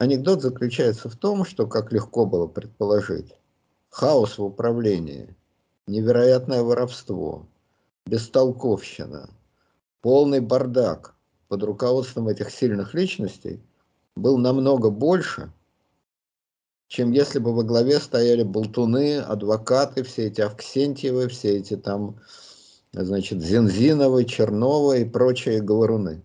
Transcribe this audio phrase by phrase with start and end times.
[0.00, 3.36] анекдот заключается в том, что, как легко было предположить,
[3.90, 5.36] хаос в управлении,
[5.86, 7.46] невероятное воровство,
[8.06, 9.28] бестолковщина,
[10.00, 11.14] полный бардак
[11.48, 13.60] под руководством этих сильных личностей
[14.16, 15.52] был намного больше,
[16.88, 22.18] чем если бы во главе стояли болтуны, адвокаты, все эти Авксентьевы, все эти там,
[22.92, 26.22] значит, Зензиновы, Черновы и прочие говоруны.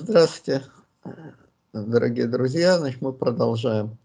[0.00, 0.64] Здравствуйте,
[1.72, 2.78] дорогие друзья.
[2.78, 3.98] Значит, мы продолжаем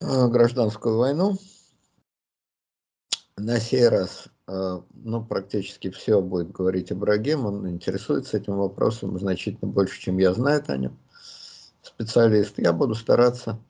[0.00, 1.36] э, гражданскую войну.
[3.36, 7.44] На сей раз, э, ну, практически все будет говорить Ибрагим.
[7.44, 10.98] Он интересуется этим вопросом значительно больше, чем я знаю о нем.
[11.82, 12.58] Специалист.
[12.58, 13.60] Я буду стараться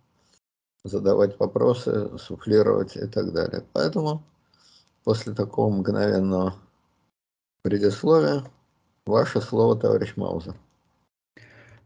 [0.84, 3.64] задавать вопросы, суфлировать и так далее.
[3.72, 4.22] Поэтому
[5.02, 6.54] после такого мгновенного
[7.62, 8.44] предисловия
[9.08, 10.54] Ваше слово, товарищ Маузер.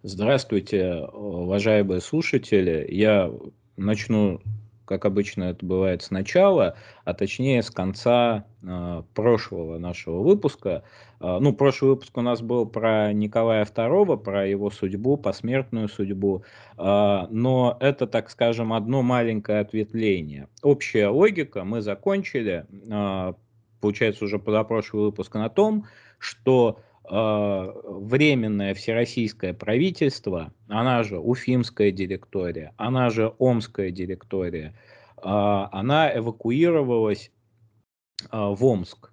[0.03, 2.84] Здравствуйте, уважаемые слушатели.
[2.91, 3.31] Я
[3.77, 4.41] начну,
[4.87, 10.83] как обычно это бывает, сначала, а точнее с конца э, прошлого нашего выпуска.
[11.20, 16.43] Э, ну, прошлый выпуск у нас был про Николая II, про его судьбу, посмертную судьбу.
[16.77, 20.48] Э, но это, так скажем, одно маленькое ответвление.
[20.61, 23.34] Общая логика мы закончили, э,
[23.81, 25.87] получается, уже позапрошлый выпуск на том,
[26.19, 34.75] что временное всероссийское правительство, она же Уфимская директория, она же Омская директория,
[35.17, 37.31] э, она эвакуировалась
[38.22, 39.11] э, в Омск.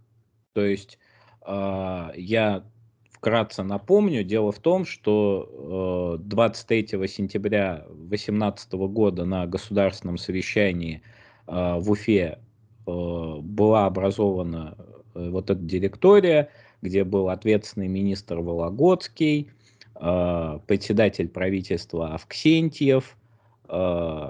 [0.54, 0.98] То есть
[1.46, 2.64] я
[3.12, 11.02] вкратце напомню, дело в том, что 23 сентября 2018 года на государственном совещании
[11.48, 12.40] в Уфе
[12.86, 14.78] была образована
[15.16, 16.50] вот эта директория,
[16.82, 19.52] где был ответственный министр Вологодский,
[19.96, 23.18] э, председатель правительства Авксентьев,
[23.68, 24.30] э,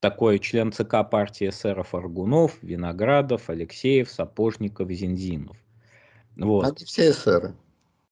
[0.00, 5.56] такой член ЦК партии эсеров Аргунов, Виноградов, Алексеев, Сапожников, Зинзинов.
[6.36, 6.64] Вот.
[6.64, 7.54] Они все эсеры.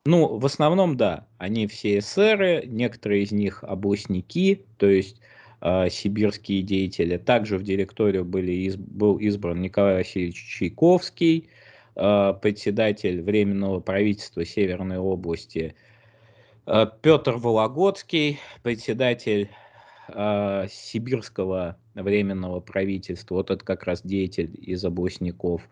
[0.05, 5.21] Ну, в основном, да, они все эсеры, некоторые из них областники, то есть
[5.61, 7.19] э, сибирские деятели.
[7.19, 11.59] Также в директорию были, из, был избран Николай Васильевич Чайковский, Э,
[12.41, 15.75] председатель Временного правительства Северной области,
[16.67, 19.51] э, Петр Вологодский, председатель
[20.09, 25.63] э, Сибирского Временного правительства, вот это как раз деятель из областников,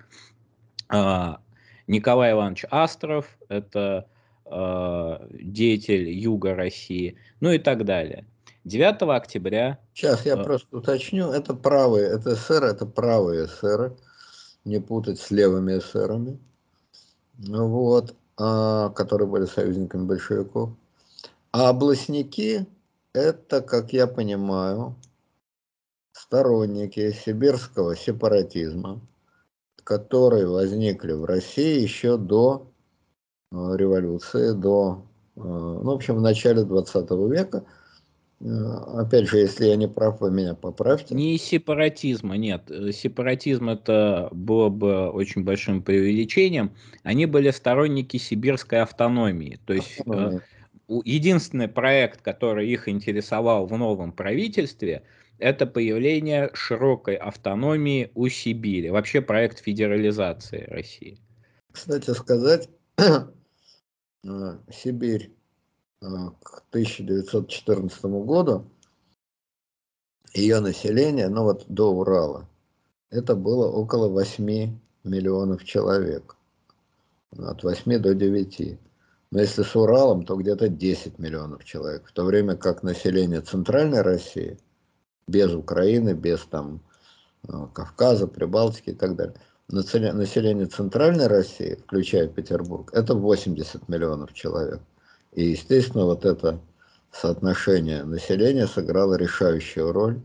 [1.89, 4.07] Николай Иванович Астров, это
[4.45, 8.25] деятель Юга России, ну и так далее.
[8.67, 9.79] 9 октября...
[9.95, 13.97] Сейчас я просто уточню, это правые, это СССР, это правые СССР,
[14.67, 16.39] не путать с левыми эсерами,
[17.39, 20.71] вот, а, которые были союзниками большевиков.
[21.53, 22.67] А областники–
[23.15, 24.95] это, как я понимаю,
[26.13, 29.01] сторонники сибирского сепаратизма,
[29.85, 32.69] которые возникли в России еще до
[33.53, 35.07] а, революции, до,
[35.37, 37.86] а, ну, в общем, в начале 20 века– Э,
[38.41, 41.15] опять же, если я не прав, вы меня поправьте.
[41.15, 42.71] Не сепаратизма, нет.
[42.71, 46.75] Э, сепаратизм это было бы очень большим преувеличением.
[47.03, 49.59] Они были сторонники сибирской автономии.
[49.65, 50.43] То есть Автономия.
[50.89, 55.03] единственный проект, который их интересовал в новом правительстве,
[55.39, 58.91] это появление широкой автономии у Сибири.
[58.91, 61.21] Вообще проект федерализации России.
[61.73, 62.69] Кстати сказать,
[64.73, 65.36] Сибирь Э,
[66.43, 68.67] к 1914 году
[70.35, 72.49] ее население, ну вот до Урала,
[73.11, 76.37] это было около 8 миллионов человек.
[77.37, 78.79] От 8 до 9.
[79.31, 82.07] Но если с Уралом, то где-то 10 миллионов человек.
[82.07, 84.59] В то время как население Центральной России,
[85.27, 86.81] без Украины, без там
[87.49, 89.35] э, Кавказа, Прибалтики и так далее,
[89.69, 94.81] население Центральной России, включая Петербург, это 80 миллионов человек.
[95.37, 96.59] И, естественно, вот это
[97.13, 100.21] соотношение населения сыграло решающую роль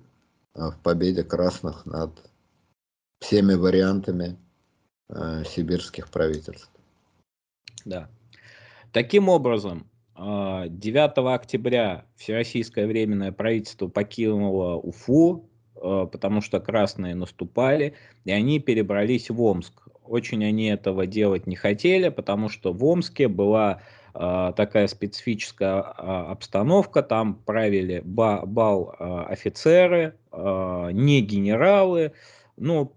[0.56, 2.12] а, в победе красных над
[3.20, 4.38] всеми вариантами
[5.10, 6.72] э, сибирских правительств.
[7.86, 8.10] Да.
[8.94, 9.86] Таким образом,
[10.16, 19.30] 9 а, октября Всероссийское временное правительство покинуло Уфу, потому что красные наступали, и они перебрались
[19.30, 19.88] в Омск.
[20.04, 23.82] Очень они этого делать не хотели, потому что в Омске была
[24.14, 32.14] такая специфическая а, обстановка, там правили бал а, офицеры, не генералы,
[32.58, 32.94] ну,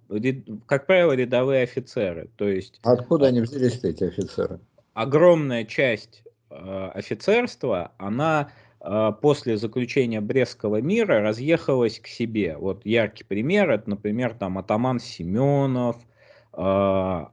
[0.67, 2.29] как правило, рядовые офицеры.
[2.37, 4.61] То есть, Откуда они взялись, эти офицеры?
[4.93, 8.51] Огромная часть офицерства, она
[9.21, 12.57] после заключения Брестского мира разъехалась к себе.
[12.57, 15.97] Вот яркий пример, это, например, там атаман Семенов,
[16.53, 17.25] э,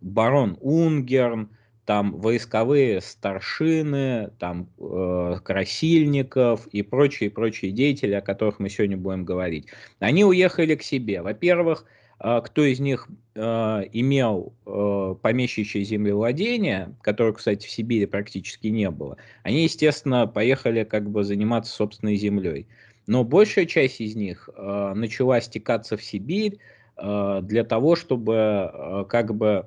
[0.00, 1.50] барон Унгерн,
[1.90, 9.24] там войсковые старшины, там э, Красильников и прочие прочие деятели, о которых мы сегодня будем
[9.24, 9.66] говорить.
[9.98, 11.20] Они уехали к себе.
[11.20, 11.84] Во-первых,
[12.20, 13.40] э, кто из них э,
[13.92, 21.10] имел э, помещичье землевладение, которое, кстати, в Сибири практически не было, они, естественно, поехали как
[21.10, 22.68] бы заниматься собственной землей.
[23.08, 26.60] Но большая часть из них э, начала стекаться в Сибирь
[26.96, 28.34] э, для того, чтобы
[28.72, 29.66] э, как бы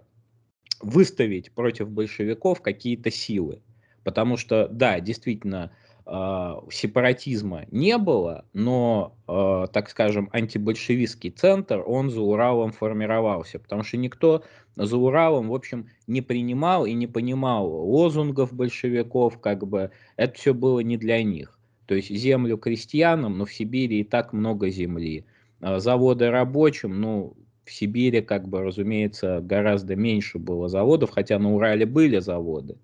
[0.83, 3.61] выставить против большевиков какие-то силы.
[4.03, 5.71] Потому что, да, действительно,
[6.05, 13.83] э, сепаратизма не было, но, э, так скажем, антибольшевистский центр, он за Уралом формировался, потому
[13.83, 14.43] что никто
[14.75, 20.53] за Уралом, в общем, не принимал и не понимал лозунгов большевиков, как бы это все
[20.53, 21.57] было не для них.
[21.85, 25.25] То есть землю крестьянам, но в Сибири и так много земли.
[25.61, 31.53] А заводы рабочим, ну, в Сибири, как бы, разумеется, гораздо меньше было заводов, хотя на
[31.53, 32.77] Урале были заводы.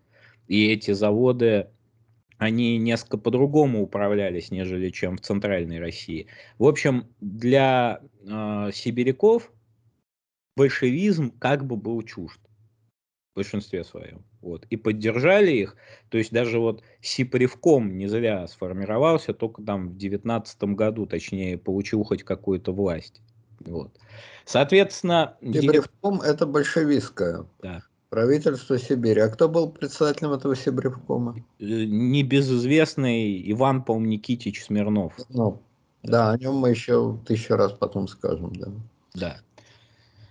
[0.48, 1.68] И эти заводы,
[2.38, 6.28] они несколько по-другому управлялись, нежели чем в центральной России.
[6.58, 9.52] В общем, для э, сибиряков
[10.56, 12.40] большевизм как бы был чужд
[13.34, 14.26] в большинстве своем.
[14.42, 15.76] Вот, и поддержали их.
[16.10, 22.04] То есть даже вот Сипревком не зря сформировался, только там в девятнадцатом году, точнее, получил
[22.04, 23.22] хоть какую-то власть.
[23.62, 23.92] Вот.
[24.46, 25.38] Соответственно...
[25.42, 26.34] Сибревком директ...
[26.34, 27.46] это большевистское.
[27.62, 27.82] Да.
[28.10, 29.22] Правительство Сибири.
[29.22, 31.36] А кто был председателем этого Сибревкома?
[31.60, 35.14] Э, небезызвестный Иван, по Никитич Смирнов.
[35.30, 35.62] Ну,
[36.02, 36.12] да.
[36.12, 38.68] да, о нем мы еще тысячу раз потом скажем, да.
[39.14, 39.38] Да.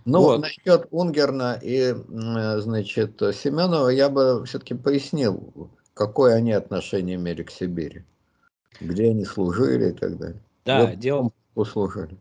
[0.05, 0.41] Ну, вот.
[0.41, 8.05] насчет Унгерна и, значит, Семенова я бы все-таки пояснил, какое они отношение имели к Сибири,
[8.81, 10.43] где они служили и так далее.
[10.65, 11.31] Да, вот дело...
[11.55, 12.17] Услужили.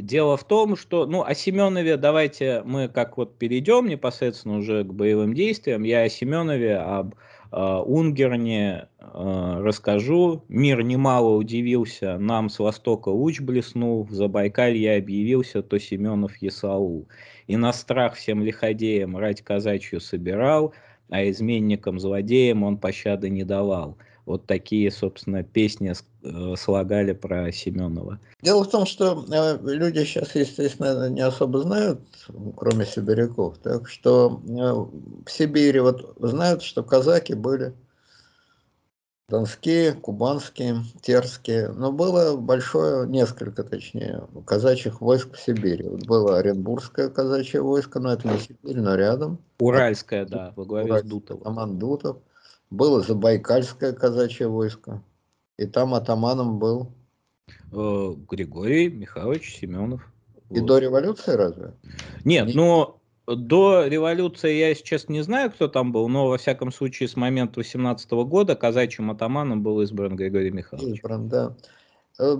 [0.00, 4.92] Дело в том, что, ну, о Семенове давайте мы как вот перейдем непосредственно уже к
[4.92, 5.82] боевым действиям.
[5.82, 7.14] Я о Семенове, об
[7.52, 10.44] э, Унгерне э, расскажу.
[10.48, 17.06] Мир немало удивился, нам с востока луч блеснул, в Забайкалье объявился, то Семенов Есаул.
[17.46, 20.72] И на страх всем лиходеям рать казачью собирал,
[21.10, 23.98] а изменникам-злодеям он пощады не давал.
[24.30, 28.20] Вот такие, собственно, песни э, слагали про Семенова.
[28.42, 31.98] Дело в том, что э, люди сейчас, естественно, не особо знают,
[32.56, 37.74] кроме сибиряков, так что э, в Сибири вот знают, что казаки были
[39.28, 45.88] донские, кубанские, терские, но было большое, несколько точнее, казачьих войск в Сибири.
[45.88, 49.40] Вот было Оренбургское казачье войско, но это не Сибирь, но рядом.
[49.58, 51.42] Уральское, да, во главе Уральское, с Дутовым.
[51.42, 52.18] Атаман Дутов.
[52.70, 55.02] Было Забайкальское казачье войско,
[55.58, 56.92] и там атаманом был...
[57.72, 60.02] Э, Григорий Михайлович Семенов.
[60.50, 60.66] И вот.
[60.66, 61.74] до революции разве?
[62.24, 62.54] Нет, не...
[62.54, 67.16] но до революции я сейчас не знаю, кто там был, но во всяком случае с
[67.16, 70.98] момента 18 года казачьим атаманом был избран Григорий Михайлович.
[70.98, 71.56] Избран, да.
[72.18, 72.36] Э,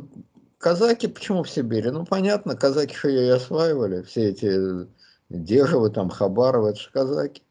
[0.58, 1.90] казаки почему в Сибири?
[1.90, 4.88] Ну, понятно, казаки же ее и осваивали, все эти
[5.28, 7.42] Дежевы, там, Хабаровы, это же казаки.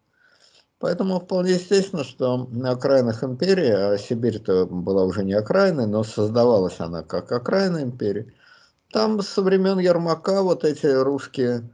[0.79, 6.79] Поэтому вполне естественно, что на окраинах империи, а Сибирь-то была уже не окраиной, но создавалась
[6.79, 8.33] она как окраина империи,
[8.91, 11.69] там со времен Ермака вот эти русские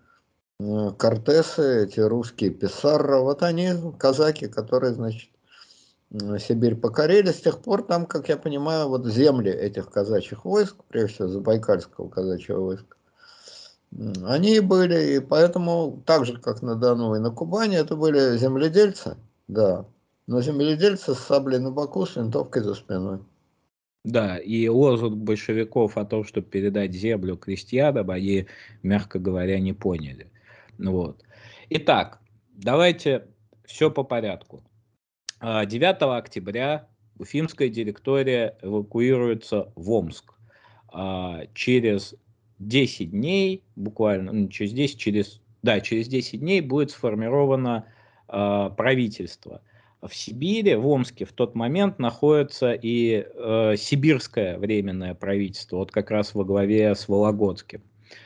[0.59, 5.29] э, кортесы, эти русские писарра, вот они казаки, которые, значит,
[6.39, 7.31] Сибирь покорили.
[7.31, 12.09] С тех пор там, как я понимаю, вот земли этих казачьих войск, прежде всего Забайкальского
[12.09, 12.95] казачьего войска,
[14.25, 19.18] они были, и поэтому, так же, как на Дону и на Кубани, это были земледельцы,
[19.48, 19.86] да,
[20.27, 23.20] но земледельцы с саблей на боку, с винтовкой за спиной.
[24.04, 28.48] Да, и лозунг большевиков о том, чтобы передать землю крестьянам, они,
[28.84, 30.30] мягко говоря, не поняли.
[30.77, 31.24] Вот.
[31.70, 32.20] Итак,
[32.54, 33.27] давайте
[33.65, 34.63] все по порядку.
[35.42, 36.88] 9 а, октября
[37.18, 40.34] Уфимская директория эвакуируется в Омск.
[40.92, 42.15] А, через
[42.59, 47.85] 10 дней, буквально, ну, через 10, через, да, через 10 дней будет сформировано
[48.27, 49.62] э, правительство.
[50.01, 56.12] В Сибири, в Омске в тот момент находится и э, сибирское временное правительство, вот как
[56.12, 57.81] раз во главе с Вологодским.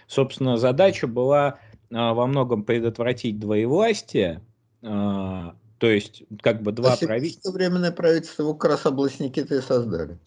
[0.07, 1.59] Собственно, задача была
[1.89, 4.41] э, во многом предотвратить двоевластие,
[4.81, 7.51] э, то есть как бы два а правительства.
[7.51, 10.17] Временное правительство как раз областники-то и создали.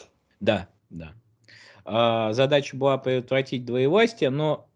[0.41, 1.13] Да, да.
[1.85, 4.69] А, задача была предотвратить двоевластие, но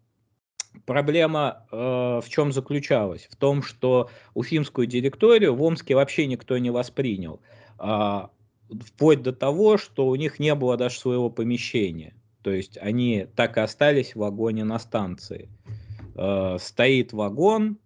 [0.85, 3.27] проблема э, в чем заключалась?
[3.31, 7.41] В том, что уфимскую директорию в Омске вообще никто не воспринял.
[7.79, 8.27] Э,
[8.69, 12.13] вплоть до того, что у них не было даже своего помещения.
[12.41, 15.49] То есть они так и остались в вагоне на станции.
[16.15, 17.77] Э, стоит вагон,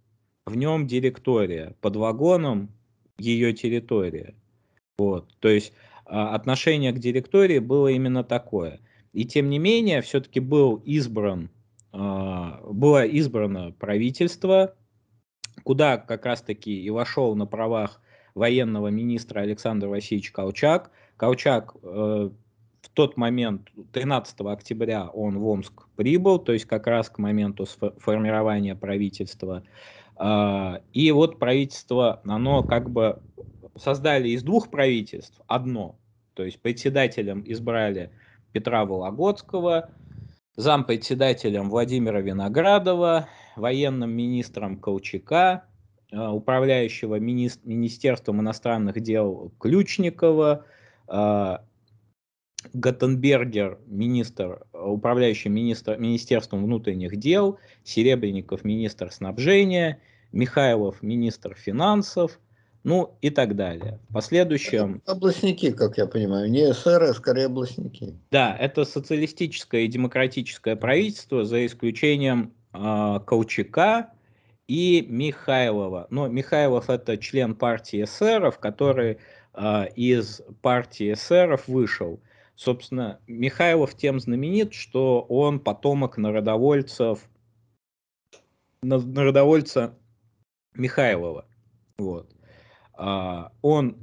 [0.46, 2.70] в нем директория, под вагоном
[3.18, 4.36] ее территория.
[4.98, 5.36] Вот.
[5.40, 5.74] То есть
[6.06, 8.80] э, отношение к директории было именно такое.
[9.14, 11.50] И тем не менее, все-таки был избран,
[11.94, 14.76] э, было избрано правительство,
[15.64, 18.02] куда как раз-таки и вошел на правах
[18.36, 20.92] военного министра Александр Васильевич Колчак.
[21.18, 21.76] Колчак
[22.82, 27.66] в тот момент, 13 октября, он в Омск прибыл, то есть как раз к моменту
[27.66, 29.64] формирования правительства.
[30.16, 33.22] А, и вот правительство, оно как бы
[33.76, 35.96] создали из двух правительств одно.
[36.34, 38.12] То есть председателем избрали
[38.52, 39.90] Петра Вологодского,
[40.56, 45.66] зампредседателем Владимира Виноградова, военным министром Колчака,
[46.12, 50.66] а, управляющего Министерством иностранных дел Ключникова,
[51.08, 51.64] а,
[52.74, 60.00] Гаттенбергер, министр, управляющий министр, Министерством внутренних дел, Серебренников, министр снабжения,
[60.32, 62.40] Михайлов, министр финансов,
[62.84, 64.00] ну и так далее.
[64.10, 65.02] В последующем...
[65.06, 68.16] Областники, как я понимаю, не СР, а скорее областники.
[68.32, 74.12] Да, это социалистическое и демократическое правительство, за исключением э, Колчака
[74.68, 76.08] и Михайлова.
[76.10, 79.20] Но Михайлов это член партии эсеров, который
[79.54, 82.20] э, из партии эсеров вышел.
[82.56, 87.28] Собственно, Михайлов тем знаменит, что он потомок народовольцев,
[88.82, 89.96] народовольца
[90.74, 91.46] Михайлова.
[91.98, 92.32] Вот.
[93.04, 93.98] А, он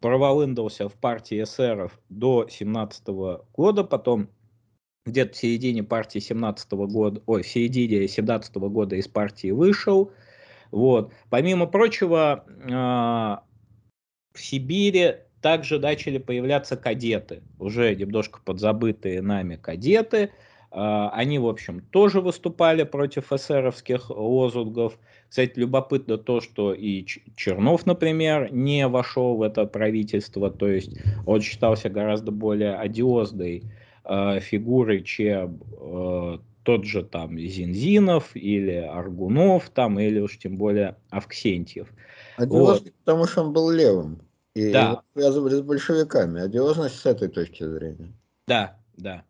[0.00, 3.06] проволындался в партии эсеров до 17
[3.52, 4.28] года, потом
[5.06, 10.10] где-то в середине партии 17 года, ой, в середине 17 года из партии вышел.
[10.72, 11.12] Вот.
[11.30, 13.44] Помимо прочего, а,
[14.34, 20.32] в Сибири также начали появляться кадеты, уже немножко подзабытые нами кадеты.
[20.74, 24.98] А, они, в общем, тоже выступали против эсеровских лозунгов.
[25.28, 27.04] Кстати, любопытно то, что и
[27.36, 33.64] Чернов, например, не вошел в это правительство, то есть он считался гораздо более одиозной
[34.04, 40.96] э, фигурой, чем э, тот же там Зинзинов или Аргунов, там, или уж тем более
[41.10, 41.88] Авксентьев.
[42.38, 42.94] Одиозный, вот.
[43.04, 44.22] потому что он был левым.
[44.54, 45.02] И да.
[45.14, 46.40] связывали с большевиками.
[46.40, 48.12] Одиозность с этой точки зрения.
[48.46, 49.24] Да, да.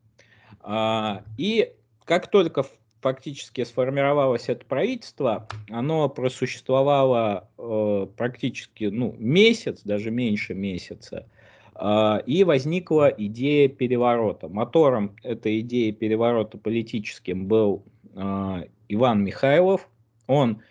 [0.63, 1.73] А, и
[2.05, 2.65] как только
[3.03, 11.27] фактически сформировалось это правительство, оно просуществовало э, практически ну, месяц, даже меньше месяца,
[11.75, 14.49] э, и возникла идея переворота.
[14.49, 19.89] Мотором этой идеи переворота политическим был э, Иван Михайлов.
[20.29, 20.63] Он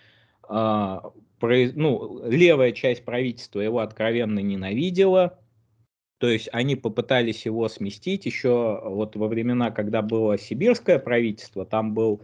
[0.49, 5.39] ну, левая часть правительства его откровенно ненавидела,
[6.21, 11.95] то есть они попытались его сместить еще вот во времена, когда было сибирское правительство, там
[11.95, 12.21] был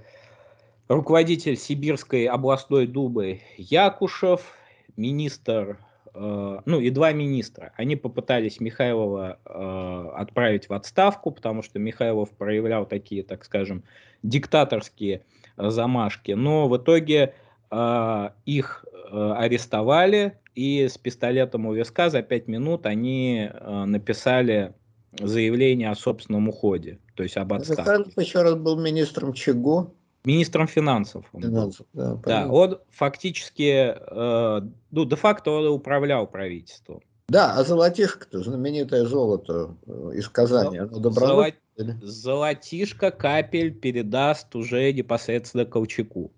[0.88, 4.54] руководитель Сибирской областной думы Якушев,
[4.98, 5.80] министр,
[6.14, 7.74] э, ну и два министра.
[7.76, 13.84] Они попытались Михайлова э, отправить в отставку, потому что Михайлов проявлял такие, так скажем,
[14.22, 15.24] диктаторские
[15.58, 17.34] замашки, но в итоге
[17.72, 24.74] э, их Э, арестовали, и с пистолетом у виска за пять минут они э, написали
[25.20, 27.84] заявление о собственном уходе, то есть об отставке.
[27.84, 29.94] Михайлов еще раз был министром чего?
[30.26, 31.26] Министром финансов.
[31.32, 37.02] Он финансов, да, да, он фактически, э, ну, де-факто он управлял правительством.
[37.30, 41.54] Да, а золотишко-то, знаменитое золото э, из Казани, оно добровольно?
[42.02, 46.32] Золотишко капель передаст уже непосредственно Колчаку.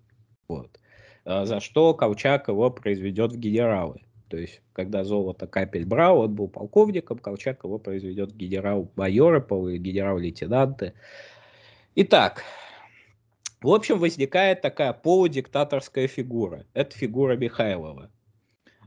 [0.46, 0.78] Вот.
[1.24, 4.02] А, за что Колчак его произведет в генералы.
[4.30, 10.94] То есть, когда золото капель брал, он был полковником, Колчак его произведет в генерал-майоры, генерал-лейтенанты.
[11.96, 12.44] Итак,
[13.60, 16.64] в общем, возникает такая полудиктаторская фигура.
[16.74, 18.12] Это фигура Михайлова.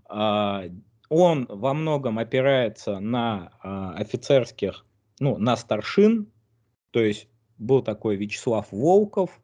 [0.05, 0.63] А,
[1.09, 4.85] он во многом опирается на а, офицерских,
[5.19, 6.31] ну, на старшин,
[6.91, 9.41] то есть был такой Вячеслав Волков,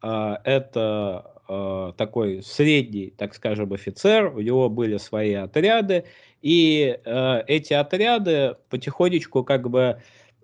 [0.00, 6.04] это э, такой средний, так скажем, офицер, у него были свои отряды,
[6.42, 10.00] и э, эти отряды потихонечку как бы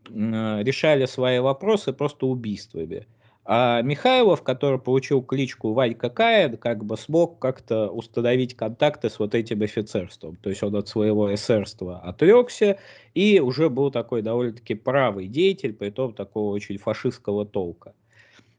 [0.09, 3.07] э, решали свои вопросы просто убийствами.
[3.53, 9.35] А Михайлов, который получил кличку Ванька Каин, как бы смог как-то установить контакты с вот
[9.35, 10.37] этим офицерством.
[10.37, 12.79] То есть он от своего эсерства отрекся
[13.15, 17.95] и уже был такой довольно-таки правый деятель, при том такого очень фашистского толка.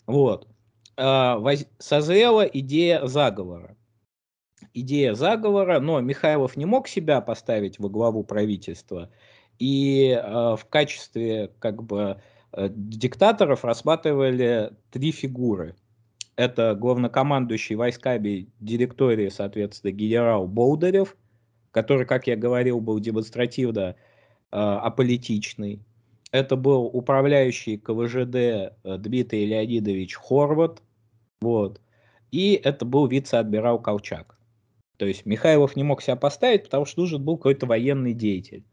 [0.07, 0.47] Вот.
[0.97, 1.65] Воз...
[1.79, 3.77] созрела идея заговора.
[4.73, 9.09] Идея заговора, но Михайлов не мог себя поставить во главу правительства,
[9.59, 12.21] и э, в качестве как бы
[12.53, 15.75] э, диктаторов рассматривали три фигуры.
[16.35, 21.15] Это главнокомандующий войсками директории, соответственно, генерал Болдырев,
[21.71, 23.93] который, как я говорил, был демонстративно э,
[24.51, 25.81] аполитичный.
[26.31, 30.81] Это был управляющий КВЖД э, Дмитрий Леонидович Хорват.
[31.41, 31.81] Вот.
[32.31, 34.37] И это был вице-адмирал Колчак.
[34.97, 38.63] То есть Михайлов не мог себя поставить, потому что нужен был какой-то военный деятель.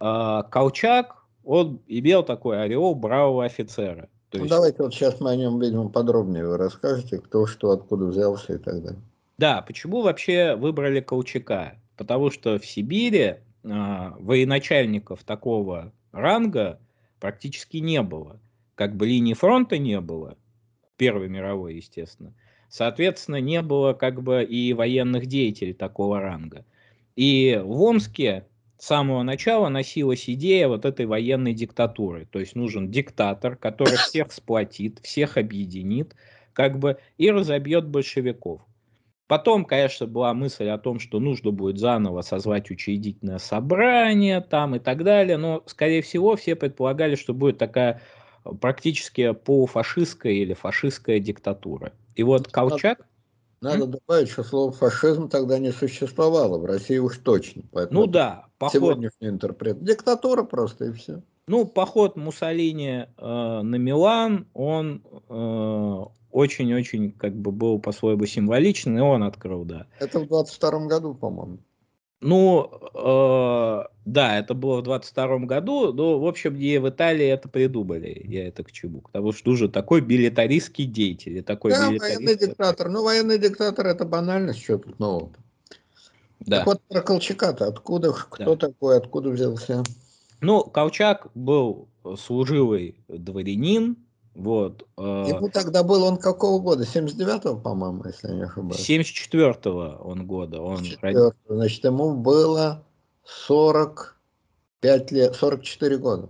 [0.00, 4.08] А Колчак, он имел такой ореол бравого офицера.
[4.28, 4.50] То ну, есть...
[4.50, 8.58] Давайте вот сейчас мы о нем, видимо, подробнее вы расскажете, кто что, откуда взялся и
[8.58, 9.00] так далее.
[9.38, 11.76] Да, почему вообще выбрали Колчака?
[11.96, 16.80] Потому что в Сибири а, военачальников такого ранга
[17.20, 18.40] практически не было.
[18.74, 20.36] Как бы линии фронта не было,
[20.96, 22.34] Первой мировой, естественно.
[22.68, 26.64] Соответственно, не было как бы и военных деятелей такого ранга.
[27.16, 28.46] И в Омске
[28.78, 32.26] с самого начала носилась идея вот этой военной диктатуры.
[32.26, 36.14] То есть нужен диктатор, который всех сплотит, всех объединит,
[36.52, 38.62] как бы и разобьет большевиков.
[39.26, 44.78] Потом, конечно, была мысль о том, что нужно будет заново созвать учредительное собрание там и
[44.78, 48.02] так далее, но, скорее всего, все предполагали, что будет такая
[48.44, 51.92] э, практически полуфашистская или фашистская диктатура.
[52.14, 53.06] И вот Колчак...
[53.60, 57.62] Надо, надо добавить, что слово фашизм тогда не существовало, в России уж точно.
[57.72, 58.74] Поэтому ну да, поход...
[58.74, 59.82] Сегодняшний интерпрет.
[59.82, 61.22] Диктатура просто и все.
[61.46, 69.02] Ну, поход Муссолини э, на Милан, он э, очень-очень как бы был по-своему символичный, и
[69.02, 69.86] он открыл, да.
[70.00, 71.58] Это в 22 году, по-моему.
[72.22, 77.48] Ну, э, да, это было в 22 году, но, в общем, не в Италии это
[77.48, 79.00] придумали, я это к чему.
[79.00, 81.42] Потому что уже такой билетаристский деятель.
[81.42, 82.88] Такой да, военный диктатор.
[82.88, 85.32] Ну, военный диктатор это банальность, что тут нового.
[86.38, 86.58] Да.
[86.58, 88.68] Так вот, про Колчака-то, откуда, кто да.
[88.68, 89.82] такой, откуда взялся?
[90.40, 93.96] Ну, Колчак был служивый дворянин,
[94.34, 94.86] вот.
[94.96, 96.84] Э, Ему тогда был он какого года?
[96.84, 98.88] 79-го, по-моему, если я не ошибаюсь.
[98.88, 100.60] 74-го он года.
[100.60, 102.84] Он 74 Значит, ему было
[103.24, 106.28] 45 лет, 44 года.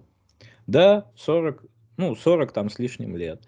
[0.66, 1.64] Да, 40,
[1.96, 3.42] ну, 40 там с лишним лет.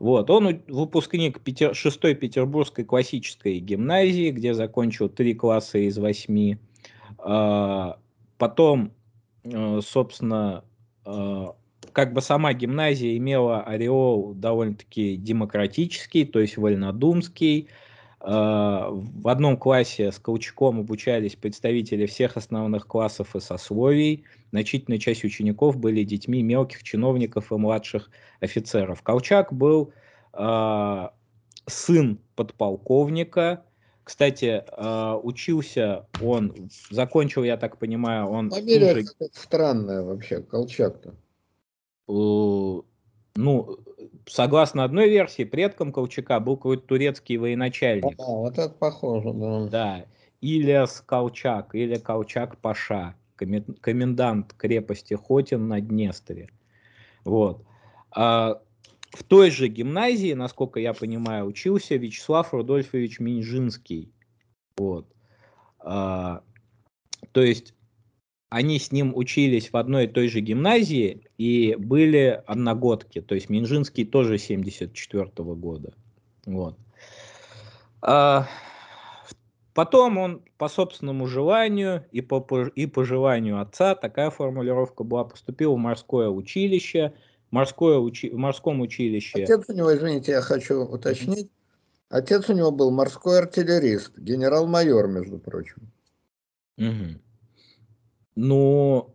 [0.00, 6.56] Вот, он выпускник 6-й Петербургской классической гимназии, где закончил три класса из восьми.
[7.18, 7.98] А,
[8.38, 8.92] потом,
[9.44, 10.64] э, собственно,
[11.04, 11.46] э,
[11.92, 17.68] как бы сама гимназия имела ореол довольно-таки демократический, то есть вольнодумский.
[18.22, 24.24] А, в одном классе с Колчаком обучались представители всех основных классов и сословий.
[24.52, 29.02] Значительная часть учеников были детьми мелких чиновников и младших офицеров.
[29.02, 29.92] Колчак был
[30.34, 31.08] э,
[31.66, 33.64] сын подполковника.
[34.04, 38.50] Кстати, э, учился он, закончил, я так понимаю, он...
[38.50, 39.04] Фамилия же...
[39.32, 41.14] странная вообще, Колчак-то.
[42.10, 42.82] Э,
[43.36, 43.78] ну,
[44.26, 48.18] согласно одной версии, предком Колчака был какой-то турецкий военачальник.
[48.18, 49.68] А, вот это похоже, да.
[49.68, 50.04] Да,
[50.40, 56.50] Ильяс Колчак или Колчак Паша, комендант крепости Хотин на Днестре.
[57.24, 57.64] Вот.
[58.10, 58.60] А
[59.10, 64.12] в той же гимназии, насколько я понимаю, учился Вячеслав Рудольфович Минжинский.
[64.76, 65.06] Вот.
[65.78, 66.42] А,
[67.32, 67.74] то есть
[68.50, 73.20] они с ним учились в одной и той же гимназии и были одногодки.
[73.20, 75.94] То есть Минжинский тоже 74 -го года.
[76.46, 76.76] Вот.
[78.02, 78.48] А,
[79.72, 85.74] потом он по собственному желанию и по, и по желанию отца, такая формулировка была, поступил
[85.74, 87.12] в морское училище.
[87.52, 89.44] Морское учи, в морском училище...
[89.44, 91.50] Отец у него, извините, я хочу уточнить.
[92.08, 95.92] Отец у него был морской артиллерист, генерал-майор, между прочим.
[96.78, 97.20] Угу.
[98.42, 99.14] Ну,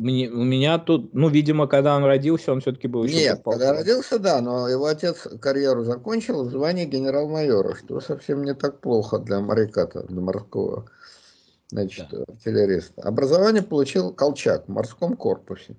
[0.00, 3.14] мне, у меня тут, ну, видимо, когда он родился, он все-таки был еще...
[3.14, 8.54] Нет, когда родился, да, но его отец карьеру закончил в звании генерал-майора, что совсем не
[8.54, 10.90] так плохо для моряка-то, для морского,
[11.68, 12.24] значит, да.
[12.26, 13.02] артиллериста.
[13.02, 15.76] Образование получил Колчак в морском корпусе.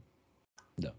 [0.77, 0.93] Да.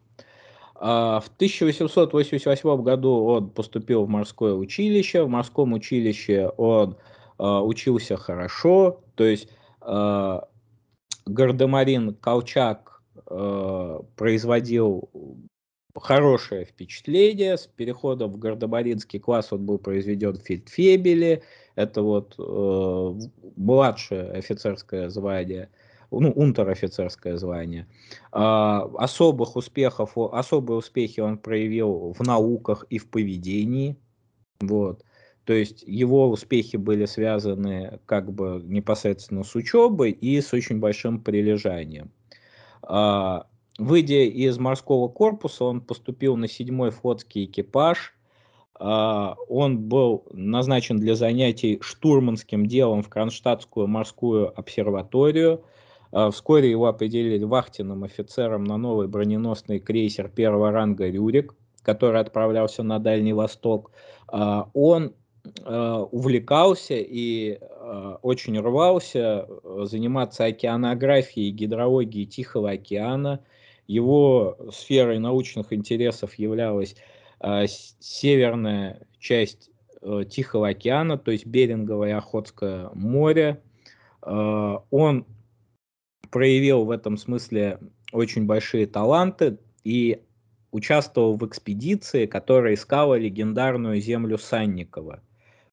[0.74, 5.22] А в 1888 году он поступил в морское училище.
[5.22, 6.98] В морском училище он
[7.38, 9.48] а, учился хорошо, то есть
[9.80, 10.48] а,
[11.26, 15.10] Гардемарин Колчак э, производил
[15.94, 17.56] хорошее впечатление.
[17.56, 21.42] С переходом в гардемаринский класс он был произведен в фельдфебеле.
[21.74, 25.70] Это вот э, младшее офицерское звание.
[26.10, 27.86] ну, унтер-офицерское звание.
[28.32, 33.96] А, особых успехов, особые успехи он проявил в науках и в поведении.
[34.60, 35.04] Вот.
[35.46, 41.20] То есть его успехи были связаны как бы непосредственно с учебой и с очень большим
[41.20, 42.10] прилежанием.
[42.82, 43.46] А,
[43.78, 48.14] выйдя из морского корпуса, он поступил на седьмой флотский экипаж.
[48.74, 55.62] А, он был назначен для занятий штурманским делом в Кронштадтскую морскую обсерваторию.
[56.10, 62.82] А, вскоре его определили вахтенным офицером на новый броненосный крейсер первого ранга «Рюрик», который отправлялся
[62.82, 63.92] на Дальний Восток.
[64.26, 65.14] Он
[65.64, 73.44] увлекался и э, очень рвался э, заниматься океанографией и гидрологией Тихого океана.
[73.86, 76.96] Его сферой научных интересов являлась
[78.00, 79.70] северная часть
[80.30, 83.62] Тихого океана, то есть Беринговое и Охотское море.
[84.22, 85.26] Он
[86.30, 87.78] проявил в этом смысле
[88.12, 90.22] очень большие таланты и
[90.70, 95.22] участвовал в экспедиции, которая искала легендарную землю Санникова.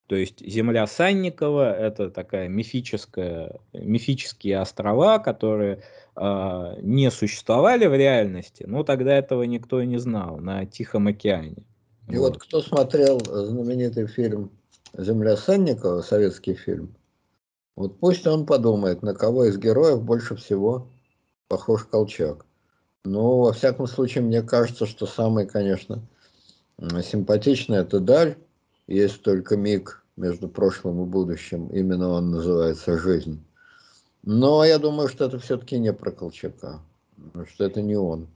[0.06, 5.82] То есть земля Санникова– это такая мифическая, мифические острова, которые
[6.14, 11.64] э, не существовали в реальности, но тогда этого никто и не знал на Тихом океане.
[12.08, 14.50] И вот, вот кто смотрел знаменитый фильм
[14.92, 16.94] «Земля Санникова», советский фильм,
[17.74, 20.86] вот пусть он подумает, на кого из героев больше всего
[21.48, 22.44] похож Колчак.
[23.06, 26.02] Но, во всяком случае, мне кажется, что самый, конечно,
[26.78, 28.36] симпатичный– это Даль,
[28.86, 31.68] есть только миг между прошлым и будущим.
[31.68, 33.42] Именно он называется «Жизнь».
[34.22, 36.80] Но я думаю, что это все-таки не про Колчака,
[37.52, 38.26] что это не он.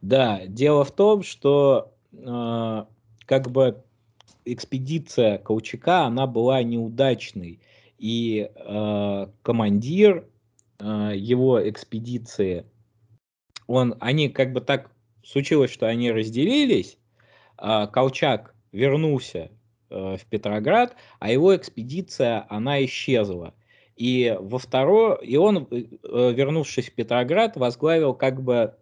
[0.00, 2.84] Да, дело в том, что э,
[3.26, 3.82] как бы
[4.44, 7.60] экспедиция Колчака, она была неудачной.
[7.98, 10.28] И э, командир
[10.78, 12.64] э, его экспедиции,
[13.66, 14.92] он, они как бы так
[15.24, 16.96] случилось, что они разделились,
[17.58, 19.50] Колчак вернулся
[19.90, 23.54] э, в Петроград, а его экспедиция, она исчезла.
[23.96, 28.74] И во второе, и он, э, вернувшись в Петроград, возглавил как бы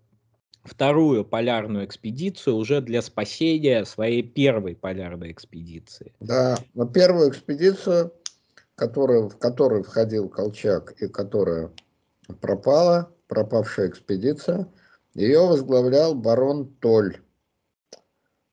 [0.67, 6.13] вторую полярную экспедицию уже для спасения своей первой полярной экспедиции.
[6.21, 8.13] Да, но первую экспедицию,
[8.75, 11.71] которая, в которую входил Колчак и которая
[12.41, 14.69] пропала, пропавшая экспедиция,
[15.15, 17.19] ее возглавлял барон Толь.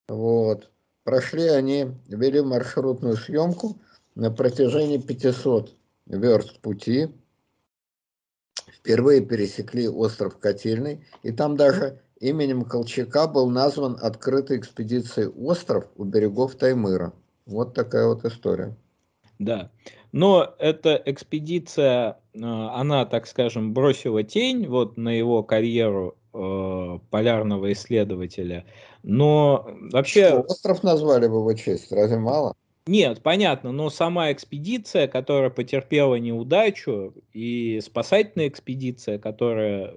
[0.08, 0.72] Вот.
[1.04, 3.78] Прошли они, вели маршрутную съемку
[4.16, 5.76] на протяжении 500
[6.08, 7.10] верст пути.
[8.68, 16.04] Впервые пересекли остров Котельный, и там даже именем Колчака был назван открытой экспедицией остров у
[16.04, 17.14] берегов Таймыра.
[17.46, 18.76] Вот такая вот история.
[19.40, 19.72] Да,
[20.12, 27.72] но эта экспедиция, э, она, так скажем, бросила тень вот на его карьеру э, полярного
[27.74, 28.66] исследователя.
[29.04, 30.30] Но вообще...
[30.30, 32.56] Что, остров назвали в его честь, разве мало?
[32.86, 39.94] Нет, понятно, но сама экспедиция, которая потерпела неудачу, и спасательная экспедиция, которая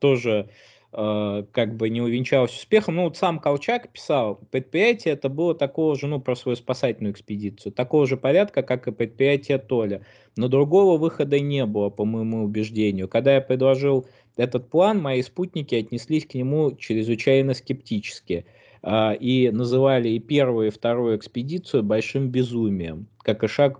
[0.00, 0.50] тоже
[0.92, 5.96] э, как бы не увенчалась успехом, ну вот сам Колчак писал, предприятие это было такого
[5.96, 10.04] же, ну про свою спасательную экспедицию, такого же порядка, как и предприятие Толя.
[10.36, 13.08] Но другого выхода не было, по моему убеждению.
[13.08, 18.46] Когда я предложил этот план мои спутники отнеслись к нему чрезвычайно скептически
[18.82, 23.78] а, и называли и первую, и вторую экспедицию большим безумием, как и шаг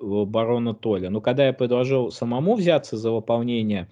[0.00, 1.10] барона Толя.
[1.10, 3.88] Но когда я предложил самому взяться за выполнение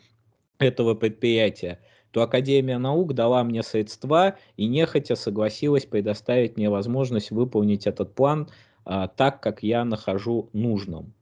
[0.59, 1.81] этого предприятия,
[2.13, 8.49] то Академия наук дала мне средства и нехотя согласилась предоставить мне возможность выполнить этот план
[8.85, 11.13] а, так, как я нахожу нужным.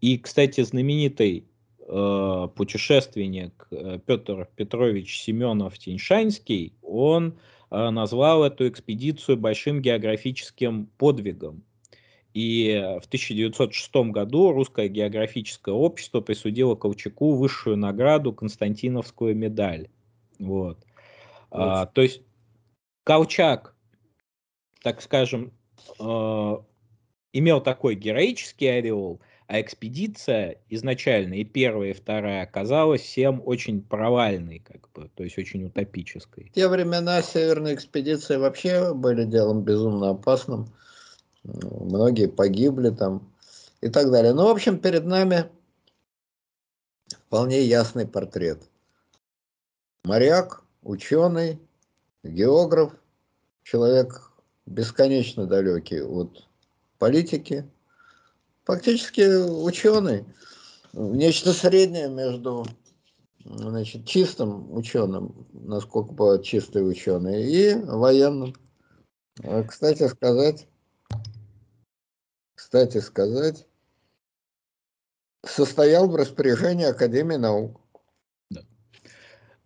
[0.00, 1.44] И, кстати, знаменитый
[1.92, 7.36] Э, путешественник э, Петр Петрович Семенов-Теньшанский, он
[7.72, 11.64] э, назвал эту экспедицию большим географическим подвигом.
[12.32, 19.88] И в 1906 году Русское географическое общество присудило Колчаку высшую награду Константиновскую медаль.
[20.38, 20.78] Вот.
[21.50, 22.22] А, то есть
[23.02, 23.74] Колчак,
[24.84, 25.50] так скажем,
[25.98, 26.56] э,
[27.32, 34.60] имел такой героический ореол, а экспедиция изначально и первая, и вторая оказалась всем очень провальной,
[34.60, 36.50] как бы, то есть очень утопической.
[36.50, 40.72] В те времена северные экспедиции вообще были делом безумно опасным.
[41.42, 43.28] Многие погибли там
[43.80, 44.34] и так далее.
[44.34, 45.46] Ну, в общем, перед нами
[47.26, 48.62] вполне ясный портрет.
[50.04, 51.58] Моряк, ученый,
[52.22, 52.92] географ,
[53.64, 54.30] человек
[54.64, 56.46] бесконечно далекий от
[57.00, 57.68] политики,
[58.70, 59.22] фактически
[59.64, 60.24] ученый.
[60.92, 62.64] нечто среднее между
[63.44, 68.54] значит, чистым ученым, насколько бывают чистые ученые, и военным.
[69.42, 70.68] А, кстати сказать,
[72.54, 73.66] кстати сказать,
[75.44, 77.80] состоял в распоряжении Академии наук.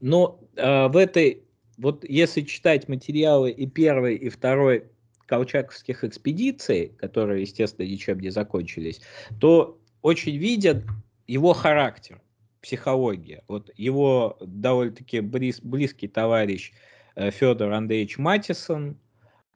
[0.01, 1.45] Но э, в этой,
[1.77, 4.94] вот если читать материалы и первой, и второй
[5.27, 9.01] колчаковских экспедиций, которые, естественно, ничем не закончились,
[9.41, 10.85] то очень видят
[11.27, 12.21] его характер,
[12.65, 13.43] психология.
[13.47, 16.73] Вот его довольно-таки близ, близкий товарищ
[17.15, 18.97] э, Федор Андреевич Матисон,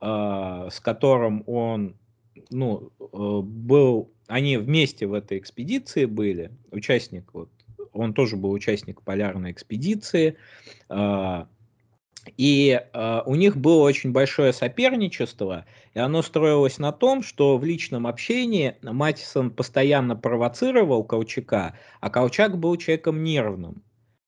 [0.01, 1.97] э, с которым он
[2.51, 7.49] ну, э, был, они вместе в этой экспедиции были, участник, вот,
[7.95, 10.37] он тоже был участник полярной экспедиции,
[12.37, 15.65] и э, у них было очень большое соперничество,
[15.95, 22.59] и оно строилось на том, что в личном общении Матисон постоянно провоцировал Колчака, а Колчак
[22.59, 23.83] был человеком нервным.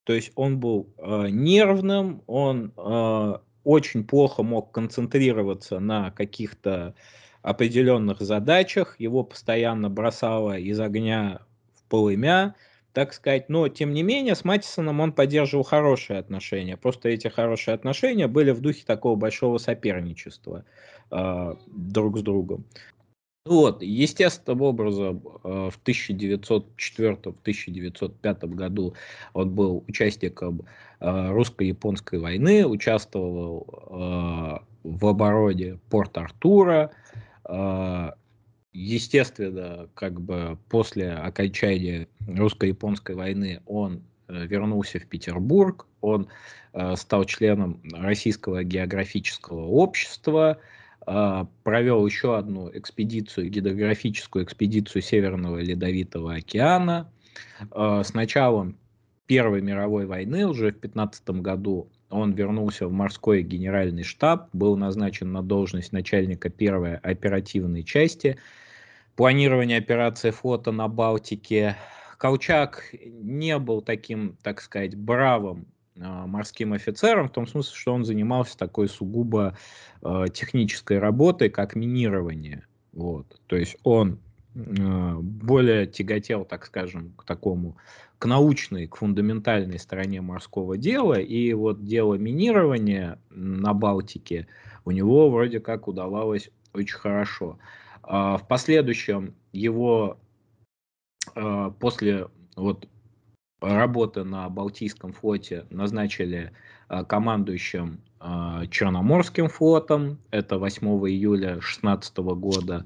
[0.05, 3.35] То есть он был э, нервным, он э,
[3.65, 6.95] очень плохо мог концентрироваться на каких-то
[7.43, 11.41] определенных задачах, его постоянно бросало из огня
[11.75, 12.55] в полымя,
[12.93, 13.49] так сказать.
[13.49, 16.77] Но, тем не менее, с Матисоном он поддерживал хорошие отношения.
[16.77, 20.65] Просто эти хорошие отношения были в духе такого большого соперничества
[21.11, 22.65] э, друг с другом.
[23.47, 28.95] Вот, естественным образом, э, в 1904-1905 году
[29.33, 30.67] он был участником
[31.01, 33.67] э, русско-японской войны, участвовал
[34.83, 36.91] в обороне Порт-Артура,
[38.73, 46.29] Естественно, как бы после окончания русско-японской войны он э, вернулся в Петербург, он
[46.73, 50.61] э, стал членом Российского географического общества,
[51.05, 57.11] э, провел еще одну экспедицию, гидрографическую экспедицию Северного Ледовитого океана.
[57.73, 58.79] Э, с началом
[59.27, 65.33] Первой мировой войны уже в 15 году он вернулся в морской генеральный штаб, был назначен
[65.33, 68.37] на должность начальника первой оперативной части–
[69.21, 71.77] планирования операции флота на Балтике.
[72.17, 78.07] Колчак не был таким, так сказать, бравым э, морским офицером, в том смысле, что он
[78.07, 79.59] занимался такой сугубо
[80.01, 82.67] э, технической работой, как минирование.
[82.95, 83.39] Вот.
[83.47, 84.21] То есть он
[84.55, 87.77] э, более тяготел, так скажем, к такому,
[88.21, 94.47] к научной, к фундаментальной стороне морского дела, и вот дело минирования на Балтике
[94.85, 97.59] у него вроде как удавалось очень хорошо.
[98.03, 100.19] А, в последующем его
[101.35, 102.89] а, после вот
[103.63, 106.53] работы на Балтийском флоте назначили
[106.89, 108.03] а, командующим
[108.71, 110.19] Черноморским флотом.
[110.31, 112.85] Это 8 июля 2016 года.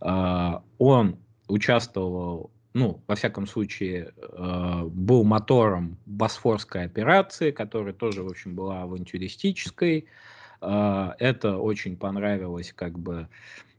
[0.00, 8.82] Он участвовал, ну, во всяком случае, был мотором Босфорской операции, которая тоже, в общем, была
[8.82, 10.06] авантюристической.
[10.60, 13.28] Это очень понравилось как бы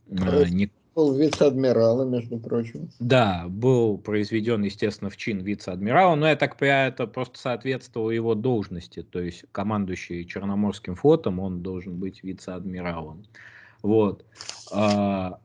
[0.08, 2.90] не был вице-адмирала, между прочим.
[3.00, 8.36] Да, был произведен, естественно, в чин вице-адмирала, но я так понимаю, это просто соответствовало его
[8.36, 13.26] должности, то есть командующий Черноморским флотом, он должен быть вице-адмиралом.
[13.82, 14.24] Вот.
[14.72, 15.40] А,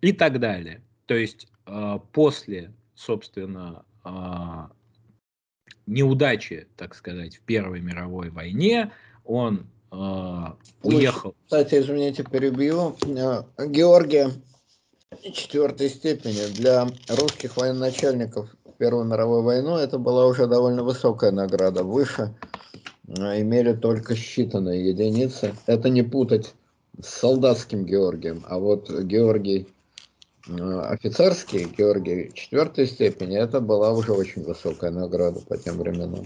[0.00, 0.82] и так далее.
[1.08, 4.70] То есть а, после, собственно, а,
[5.86, 8.92] неудачи, так сказать, в Первой мировой войне,
[9.24, 9.66] он
[10.82, 11.34] уехал.
[11.44, 12.94] Кстати, извините, перебью.
[13.58, 14.30] Георгия
[15.32, 21.82] четвертой степени для русских военачальников Первой мировой войны это была уже довольно высокая награда.
[21.82, 22.34] Выше
[23.18, 25.54] а, имели только считанные единицы.
[25.66, 26.54] Это не путать
[27.00, 29.77] с солдатским Георгием, а вот Георгий а,
[30.48, 36.24] офицерский, Георгий четвертой степени, это была уже очень высокая награда по тем временам.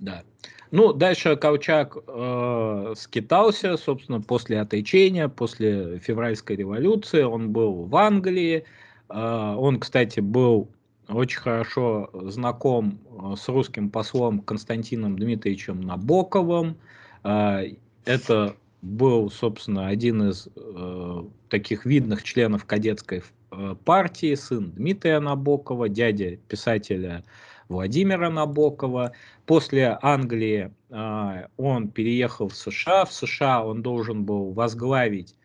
[0.00, 0.22] Да.
[0.70, 7.22] Ну, дальше Колчак э, скитался, собственно, после отречения, после февральской революции.
[7.22, 8.64] Он был в Англии.
[9.10, 10.70] Э, он, кстати, был
[11.08, 16.78] очень хорошо знаком э, с русским послом Константином Дмитриевичем Набоковым.
[17.22, 17.64] Э,
[18.06, 25.88] это был, собственно, один из э, таких видных членов кадетской э, партии, сын Дмитрия Набокова,
[25.88, 27.24] дядя писателя
[27.68, 29.12] Владимира Набокова.
[29.46, 33.04] После Англии э, он переехал в США.
[33.04, 35.36] В США он должен был возглавить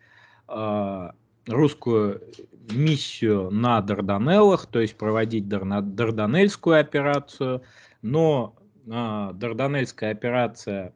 [0.48, 1.10] э,
[1.46, 2.20] русскую
[2.70, 7.62] миссию на Дарданеллах, то есть проводить Дарданельскую операцию.
[8.02, 10.92] Но э, Дарданельская операция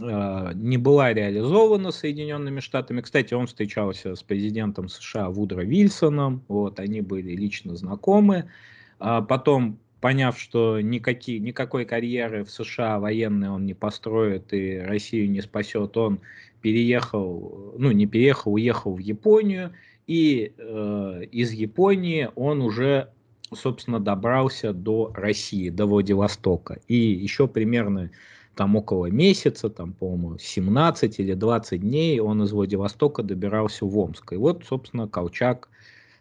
[0.00, 3.02] не была реализована Соединенными Штатами.
[3.02, 8.50] Кстати, он встречался с президентом США Вудро Вильсоном, вот, они были лично знакомы.
[8.98, 15.30] А потом, поняв, что никакие, никакой карьеры в США военной он не построит и Россию
[15.30, 16.20] не спасет, он
[16.60, 19.72] переехал, ну не переехал, уехал в Японию,
[20.06, 23.10] и э, из Японии он уже,
[23.52, 26.78] собственно, добрался до России, до Владивостока.
[26.88, 28.10] И еще примерно
[28.54, 34.32] там около месяца, там, по-моему, 17 или 20 дней он из Владивостока добирался в Омск.
[34.32, 35.68] И вот, собственно, Колчак,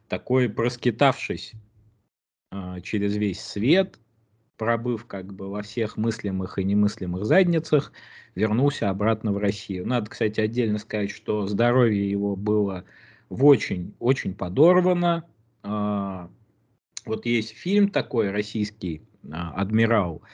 [0.08, 1.54] такой проскитавшись
[2.52, 4.00] э, через весь свет,
[4.58, 7.91] пробыв как бы во всех мыслимых и немыслимых задницах,
[8.36, 9.88] вернулся обратно в Россию.
[9.88, 12.86] Надо, кстати, отдельно сказать, что здоровье его было
[13.30, 15.26] в очень, очень подорвано.
[15.63, 16.28] Э,
[17.06, 20.28] вот есть фильм такой российский, э, «Адмирал», а,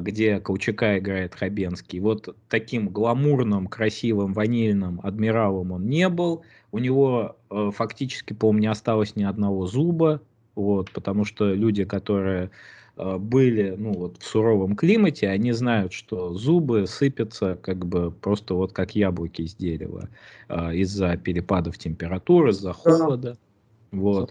[0.00, 2.00] где Колчака играет Хабенский.
[2.00, 6.42] Вот таким гламурным, красивым, ванильным адмиралом он не был.
[6.72, 10.20] У него э, фактически, по-моему, не осталось ни одного зуба,
[10.54, 12.50] вот, потому что люди, которые
[12.96, 18.54] э, были ну, вот, в суровом климате, они знают, что зубы сыпятся как бы просто
[18.54, 20.08] вот как яблоки из дерева
[20.48, 23.38] э, из-за перепадов температуры, из-за холода.
[23.92, 24.30] Вот.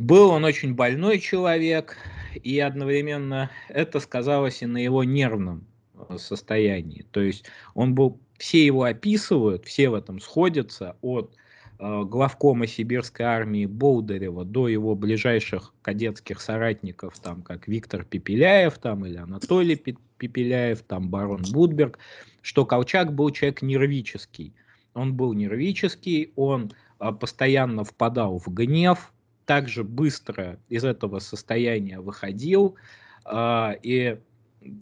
[0.00, 1.98] Был он очень больной человек,
[2.42, 7.04] и одновременно это сказалось и на его нервном э, состоянии.
[7.10, 11.36] То есть он был, все его описывают, все в этом сходятся, от
[11.78, 19.04] э, главкома сибирской армии Болдырева до его ближайших кадетских соратников, там, как Виктор Пепеляев там,
[19.04, 19.76] или Анатолий
[20.16, 21.98] Пепеляев, там, барон Будберг,
[22.40, 24.54] что Колчак был человек нервический.
[24.94, 29.12] Он был нервический, он э, постоянно впадал в гнев,
[29.50, 32.76] также быстро из этого состояния выходил.
[33.24, 34.16] А, и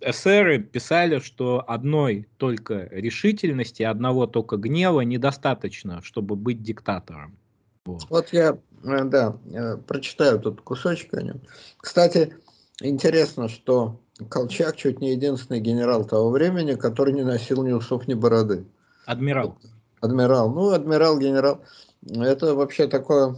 [0.02, 7.38] эсеры писали, что одной только решительности, одного только гнева недостаточно, чтобы быть диктатором.
[7.86, 9.38] Вот, вот я, э, да,
[9.86, 11.40] прочитаю тут кусочек о нем.
[11.78, 12.34] Кстати,
[12.82, 18.12] интересно, что Колчак чуть не единственный генерал того времени, который не носил ни усов, ни
[18.12, 18.66] бороды.
[19.06, 19.56] Адмирал.
[20.02, 20.52] Адмирал.
[20.52, 21.62] Ну, адмирал, генерал.
[22.06, 23.34] Это вообще такое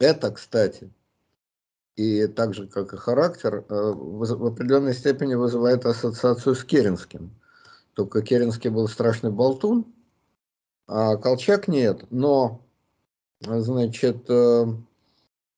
[0.00, 0.90] это, кстати,
[1.94, 7.30] и так же, как и характер, э, в определенной степени вызывает ассоциацию с Керенским.
[7.94, 9.92] Только Керенский был страшный болтун,
[10.86, 12.04] а Колчак нет.
[12.10, 12.62] Но,
[13.40, 14.64] значит, э,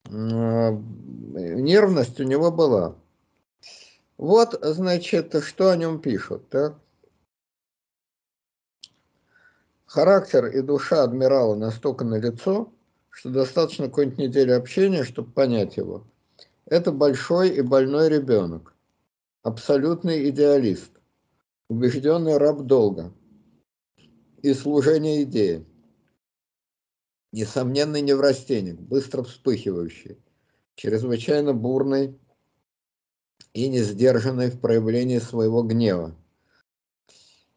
[0.07, 2.96] э, нервность у него была.
[4.16, 6.48] Вот, значит, что о нем пишут.
[6.48, 6.81] Так?
[9.87, 12.72] Характер и душа адмирала настолько налицо,
[13.12, 16.05] что достаточно какой-нибудь недели общения, чтобы понять его.
[16.64, 18.75] Это большой и больной ребенок,
[19.42, 20.90] абсолютный идеалист,
[21.68, 23.12] убежденный раб долга
[24.40, 25.64] и служения идеи,
[27.33, 30.18] несомненный неврастенник, быстро вспыхивающий,
[30.75, 32.18] чрезвычайно бурный
[33.53, 36.16] и не сдержанный в проявлении своего гнева,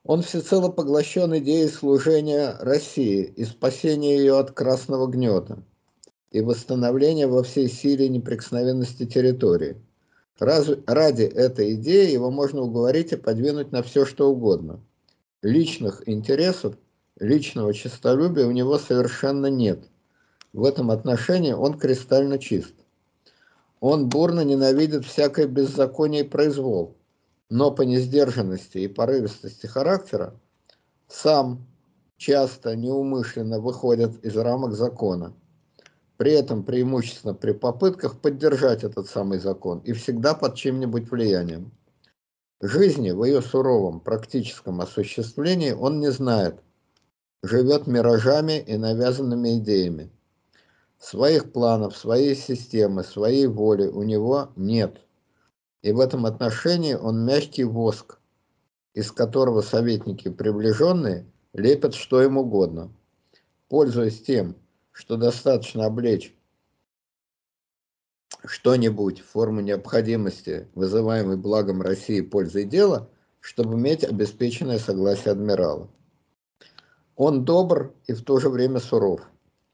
[0.05, 5.63] он всецело поглощен идеей служения России и спасения ее от красного гнета
[6.29, 9.77] и восстановления во всей силе неприкосновенности территории.
[10.37, 14.79] Раз, ради этой идеи его можно уговорить и подвинуть на все, что угодно.
[15.41, 16.75] Личных интересов,
[17.19, 19.85] личного честолюбия у него совершенно нет.
[20.53, 22.75] В этом отношении он кристально чист.
[23.79, 26.95] Он бурно ненавидит всякое беззаконие и произвол,
[27.55, 30.33] но по несдержанности и порывистости характера
[31.07, 31.65] сам
[32.17, 35.33] часто неумышленно выходит из рамок закона.
[36.17, 41.71] При этом преимущественно при попытках поддержать этот самый закон и всегда под чьим-нибудь влиянием.
[42.59, 46.61] Жизни в ее суровом практическом осуществлении он не знает,
[47.41, 50.11] живет миражами и навязанными идеями.
[50.99, 55.04] Своих планов, своей системы, своей воли у него нет
[55.85, 58.17] и в этом отношении он мягкий воск,
[58.95, 62.91] из которого советники приближенные лепят что им угодно.
[63.69, 64.55] Пользуясь тем,
[64.91, 66.35] что достаточно облечь
[68.45, 73.07] что-нибудь в форму необходимости, вызываемой благом России пользой дела,
[73.39, 75.87] чтобы иметь обеспеченное согласие адмирала.
[77.15, 79.21] Он добр и в то же время суров,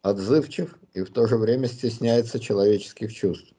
[0.02, 3.54] отзывчив и в то же время стесняется человеческих чувств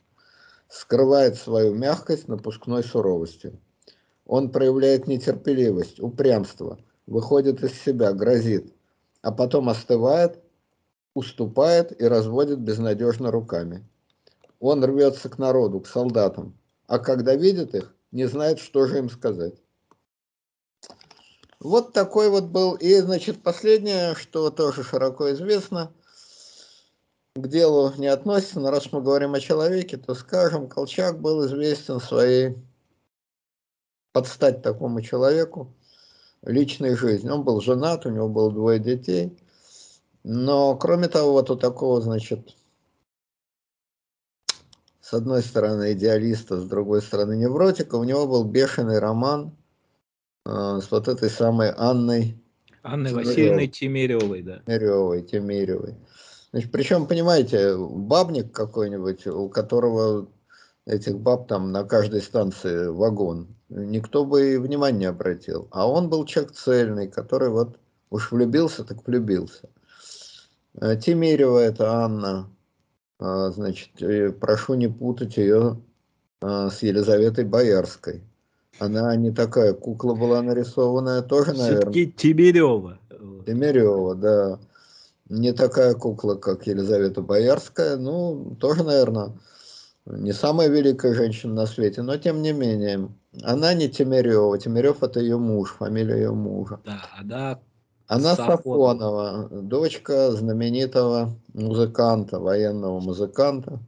[0.73, 3.61] скрывает свою мягкость напускной суровостью.
[4.25, 8.73] Он проявляет нетерпеливость, упрямство, выходит из себя, грозит,
[9.21, 10.43] а потом остывает,
[11.13, 13.87] уступает и разводит безнадежно руками.
[14.61, 16.57] Он рвется к народу, к солдатам,
[16.87, 19.55] а когда видит их, не знает, что же им сказать.
[21.61, 22.75] Вот такой вот был.
[22.75, 25.93] И, значит, последнее, что тоже широко известно,
[27.35, 31.99] к делу не относится, но раз мы говорим о человеке, то скажем, Колчак был известен
[31.99, 32.57] своей
[34.13, 35.75] подстать такому человеку
[36.43, 37.31] личной жизни.
[37.31, 39.33] Он был женат, у него было двое детей.
[40.25, 42.55] Но кроме того, вот у такого, значит,
[45.01, 49.57] с одной стороны идеалиста, с другой стороны невротика, у него был бешеный роман
[50.45, 52.37] э, с вот этой самой Анной
[52.83, 54.63] Анной Васильевной Тимиревой, да.
[54.67, 55.97] Тимиревой, Тимиревой.
[56.53, 60.29] Значит, причем, понимаете, бабник какой-нибудь, у которого
[60.87, 65.69] этих баб там на каждой станции вагон, никто бы и внимания не обратил.
[65.71, 67.79] А он был человек цельный, который вот
[68.11, 69.71] уж влюбился, так влюбился.
[70.79, 72.51] Э, Тимирева это Анна,
[73.19, 73.91] а, значит,
[74.39, 75.81] прошу не путать ее
[76.43, 78.23] а, с Елизаветой Боярской.
[78.79, 81.81] Она не такая, кукла была нарисованная тоже, наверное.
[81.81, 82.99] Все-таки Тимирева.
[83.47, 84.59] Тимирева, да
[85.33, 89.33] не такая кукла, как Елизавета Боярская, ну, тоже, наверное,
[90.05, 93.09] не самая великая женщина на свете, но тем не менее.
[93.43, 96.81] Она не Тимирева, Тимирев это ее муж, фамилия ее мужа.
[96.85, 97.59] Да, она
[98.09, 103.81] она Сафонова, дочка знаменитого музыканта, военного музыканта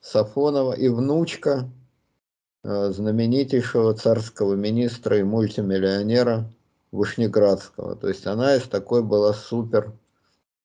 [0.00, 1.68] Сафонова и внучка
[2.62, 6.50] э, знаменитейшего царского министра и мультимиллионера
[6.90, 7.96] Вышнеградского.
[7.96, 9.92] То есть она из такой была супер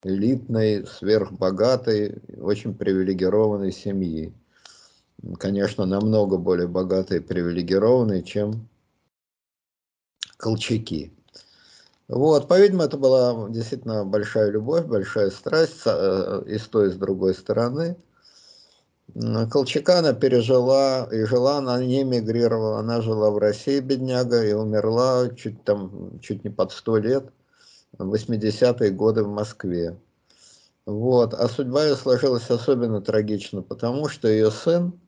[0.04, 4.34] элитной, сверхбогатой, очень привилегированной семьи.
[5.38, 8.70] Конечно, намного более богатой и привилегированной, чем
[10.38, 11.12] колчаки.
[12.08, 16.95] Вот, по-видимому, это была действительно большая любовь, большая страсть э, и с той, и с
[16.95, 17.97] другой стороны.
[19.52, 25.30] Колчака она пережила, и жила, она не эмигрировала, она жила в России, бедняга, и умерла
[25.30, 27.30] чуть, там, чуть не под сто лет–
[27.97, 29.97] 80-е годы в Москве.
[30.85, 31.33] Вот.
[31.33, 34.99] А судьба ее сложилась особенно трагично, потому что ее сын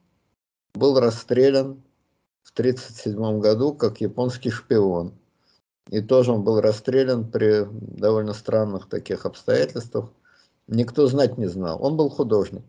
[0.73, 1.81] был расстрелян
[2.43, 5.13] в 1937 году как японский шпион.
[5.89, 10.11] И тоже он был расстрелян при довольно странных таких обстоятельствах.
[10.67, 11.83] Никто знать не знал.
[11.83, 12.63] Он был художник.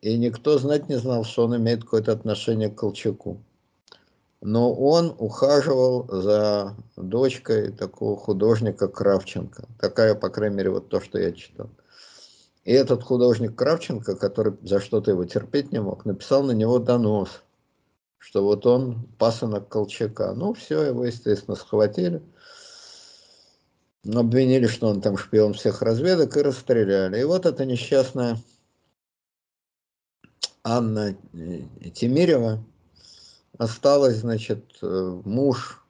[0.00, 3.42] И никто знать не знал, что он имеет какое-то отношение к Колчаку
[4.40, 9.68] но он ухаживал за дочкой такого художника Кравченко.
[9.78, 11.70] Такая, по крайней мере, вот то, что я читал.
[12.64, 17.42] И этот художник Кравченко, который за что-то его терпеть не мог, написал на него донос,
[18.18, 20.32] что вот он пасынок Колчака.
[20.34, 22.22] Ну, все, его, естественно, схватили.
[24.06, 27.20] Обвинили, что он там шпион всех разведок и расстреляли.
[27.20, 28.38] И вот эта несчастная
[30.62, 31.14] Анна
[31.94, 32.64] Тимирева,
[33.60, 35.84] осталось, значит, э, муж,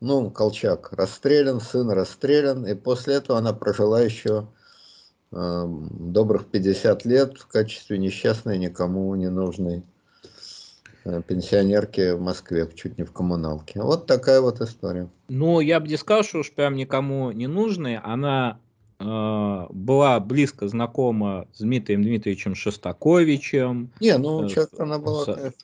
[0.00, 4.48] ну, Колчак расстрелян, сын расстрелян, и после этого она прожила еще
[5.30, 9.82] э, добрых 50 лет в качестве несчастной, никому не нужной
[11.04, 13.82] э, пенсионерки в Москве, чуть не в коммуналке.
[13.82, 15.10] Вот такая вот история.
[15.28, 17.98] Ну, я бы не сказал, что уж прям никому не нужной.
[17.98, 18.58] Она
[19.04, 23.92] была близко знакома с Дмитрием Дмитриевичем Шостаковичем.
[24.00, 25.54] Не, ну, часто она была, с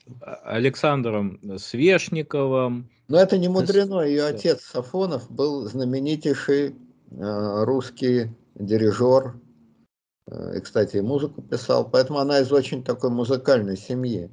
[0.43, 2.89] Александром Свешниковым.
[3.07, 4.01] Но это не мудрено.
[4.01, 9.35] Ее отец Сафонов был знаменитейший э, русский дирижер.
[10.27, 11.89] Э, и, кстати, музыку писал.
[11.89, 14.29] Поэтому она из очень такой музыкальной семьи.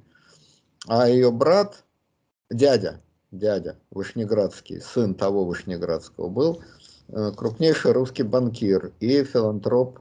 [0.87, 1.85] А ее брат,
[2.51, 3.01] дядя,
[3.33, 6.78] дядя Вышнеградский, сын того Вышнеградского, был Э,
[7.13, 10.01] крупнейший русский банкир и филантроп,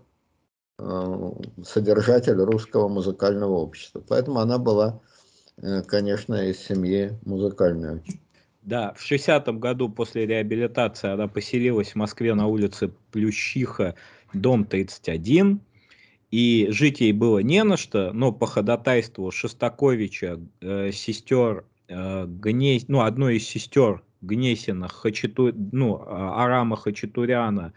[0.79, 1.31] э,
[1.65, 4.03] содержатель русского музыкального общества.
[4.07, 4.99] Поэтому она была,
[5.57, 8.01] э, конечно, из семьи музыкальной.
[8.61, 13.95] Да, в 60-м году после реабилитации она поселилась в Москве на улице Плющиха,
[14.33, 15.61] дом 31.
[16.31, 22.83] И жить ей было не на что, но по ходатайству Шостаковича, э, сестер э, Гней,
[22.89, 27.74] ну, одной из сестер Гнесина, Хачату, ну, а, Арама Хачатуряна,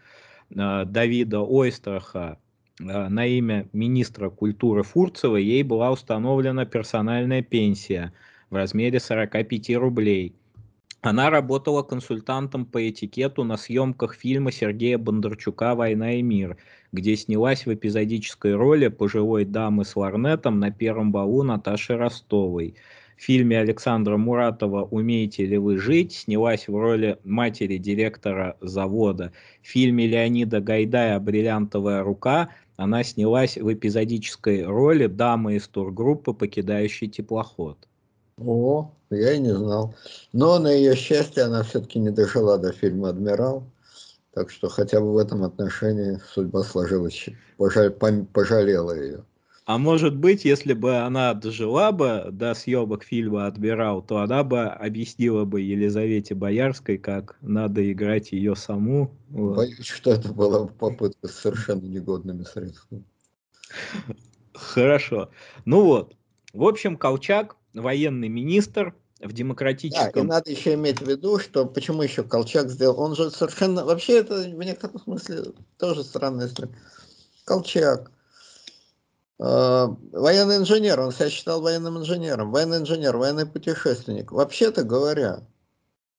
[0.55, 2.37] а, Давида Ойстраха
[2.79, 8.13] а, на имя министра культуры Фурцева ей была установлена персональная пенсия
[8.49, 10.35] в размере 45 рублей.
[11.03, 16.57] Она работала консультантом по этикету на съемках фильма Сергея Бондарчука «Война и мир»,
[16.91, 22.75] где снялась в эпизодической роли пожилой дамы с ларнетом на первом балу Наташи Ростовой–
[23.21, 29.31] в фильме Александра Муратова «Умеете ли вы жить» снялась в роли матери директора завода.
[29.61, 37.07] В фильме Леонида Гайдая «Бриллиантовая рука» она снялась в эпизодической роли дамы из тургруппы, покидающей
[37.07, 37.77] теплоход.
[38.39, 39.93] О, я и не знал.
[40.33, 43.65] Но на ее счастье она все-таки не дожила до фильма «Адмирал».
[44.33, 47.27] Так что хотя бы в этом отношении судьба сложилась,
[48.33, 49.23] пожалела, ее.
[49.65, 54.63] А может быть, если бы она дожила бы до съемок фильма «Адмирал», то она бы
[54.63, 59.15] объяснила бы Елизавете Боярской, как надо играть ее саму.
[59.29, 59.57] Вот.
[59.57, 63.03] Боюсь, что это была попытка с совершенно негодными средствами.
[64.53, 65.29] Хорошо.
[65.65, 66.15] Ну вот.
[66.53, 70.11] В общем, Колчак, военный министр, в демократическом...
[70.13, 73.85] Да, и надо еще иметь в виду, что почему еще Колчак сделал, он же совершенно,
[73.85, 76.67] вообще это в некотором смысле тоже странно, если
[77.45, 78.11] Колчак,
[79.41, 84.31] военный инженер, он себя считал военным инженером, военный инженер, военный путешественник.
[84.31, 85.41] Вообще-то говоря,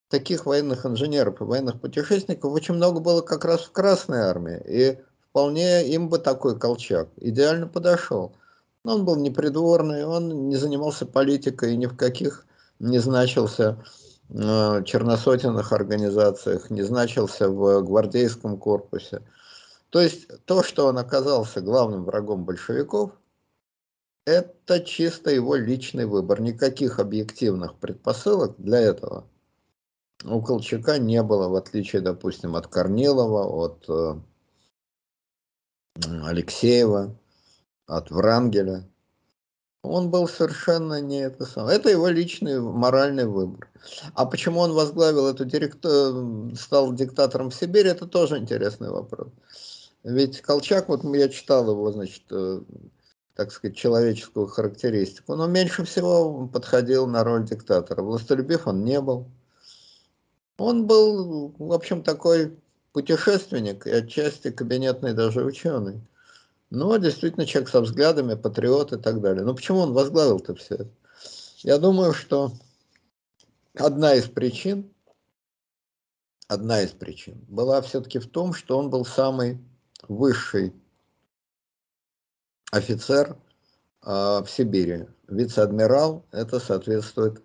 [0.09, 4.97] таких военных инженеров и военных путешественников очень много было как раз в Красной армии, и
[5.29, 8.35] вполне им бы такой Колчак идеально подошел.
[8.83, 12.45] Но он был непридворный, он не занимался политикой ни в каких
[12.79, 13.81] не значился
[14.29, 19.21] э, черносотенных организациях, не значился в гвардейском корпусе.
[19.93, 23.11] То есть то, что он оказался главным врагом большевиков,
[24.25, 26.41] это чисто его личный выбор.
[26.41, 29.27] Никаких объективных предпосылок для этого
[30.25, 34.15] у Колчака не было, в отличие, допустим, от Корнилова, от э,
[36.23, 37.15] Алексеева,
[37.85, 38.89] от Врангеля.
[39.83, 41.77] Он был совершенно не это самое.
[41.77, 43.69] Это его личный моральный выбор.
[44.15, 49.27] А почему он возглавил эту директор, стал диктатором в Сибири, это тоже интересный вопрос.
[50.03, 52.61] Ведь Колчак, вот я читал его, значит, э,
[53.35, 58.01] так сказать, человеческую характеристику, но меньше всего подходил на роль диктатора.
[58.01, 59.31] Властолюбив он не был.
[60.57, 62.57] Он был, в общем, такой
[62.91, 66.01] путешественник и отчасти кабинетный даже ученый.
[66.69, 69.43] Ну, действительно, человек со взглядами, патриот и так далее.
[69.45, 70.89] Но почему он возглавил-то все это?
[71.59, 72.51] Я думаю, что
[73.73, 74.91] одна из причин,
[76.47, 79.59] одна из причин была все-таки в том, что он был самый
[80.07, 80.73] высший
[82.71, 83.37] офицер
[84.03, 85.07] э, в Сибири.
[85.27, 87.41] Вице-адмирал, это соответствует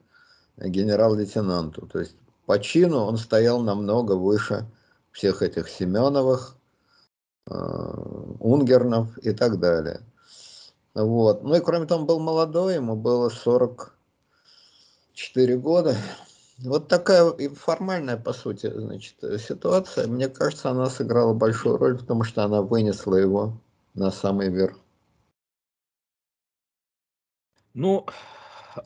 [0.57, 1.87] генерал-лейтенанту.
[1.87, 4.67] То есть по чину он стоял намного выше
[5.13, 6.59] всех этих Семеновых,
[7.51, 7.55] Э,
[8.41, 10.03] Унгернов и так далее.
[10.95, 11.43] Вот.
[11.43, 15.97] Ну и кроме того, он был молодой, ему было 44 года.
[16.65, 20.09] Вот такая формальная, по сути, значит, ситуация.
[20.09, 23.61] Мне кажется, она сыграла большую роль, потому что она вынесла его
[23.95, 24.77] на самый верх.
[27.75, 28.07] Ну,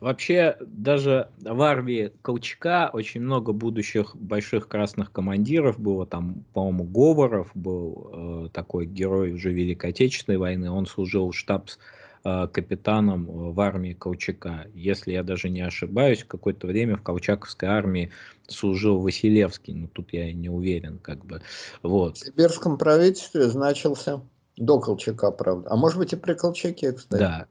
[0.00, 6.06] Вообще, даже в армии Колчака очень много будущих больших красных командиров было.
[6.06, 10.70] Там, по-моему, Говоров был э, такой герой уже Великой Отечественной войны.
[10.70, 11.80] Он служил штабс э,
[12.22, 14.66] капитаном в армии Колчака.
[14.74, 18.10] Если я даже не ошибаюсь, какое-то время в Колчаковской армии
[18.46, 21.42] служил Василевский, но тут я не уверен, как бы.
[21.82, 22.18] Вот.
[22.18, 24.22] В сибирском правительстве значился
[24.56, 25.70] до Колчака, правда.
[25.70, 27.20] А может быть и при Колчаке, кстати.
[27.20, 27.46] Да.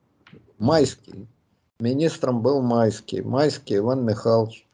[0.57, 1.27] Майский.
[1.79, 3.21] Министром был Майский.
[3.21, 4.67] Майский Иван Михайлович.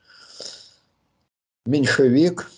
[1.66, 2.50] Меньшевик,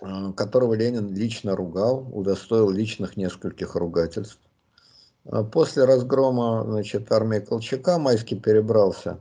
[0.00, 4.38] э, которого Ленин лично ругал, удостоил личных нескольких ругательств.
[5.28, 9.18] А после разгрома значит, армии Колчака Майский перебрался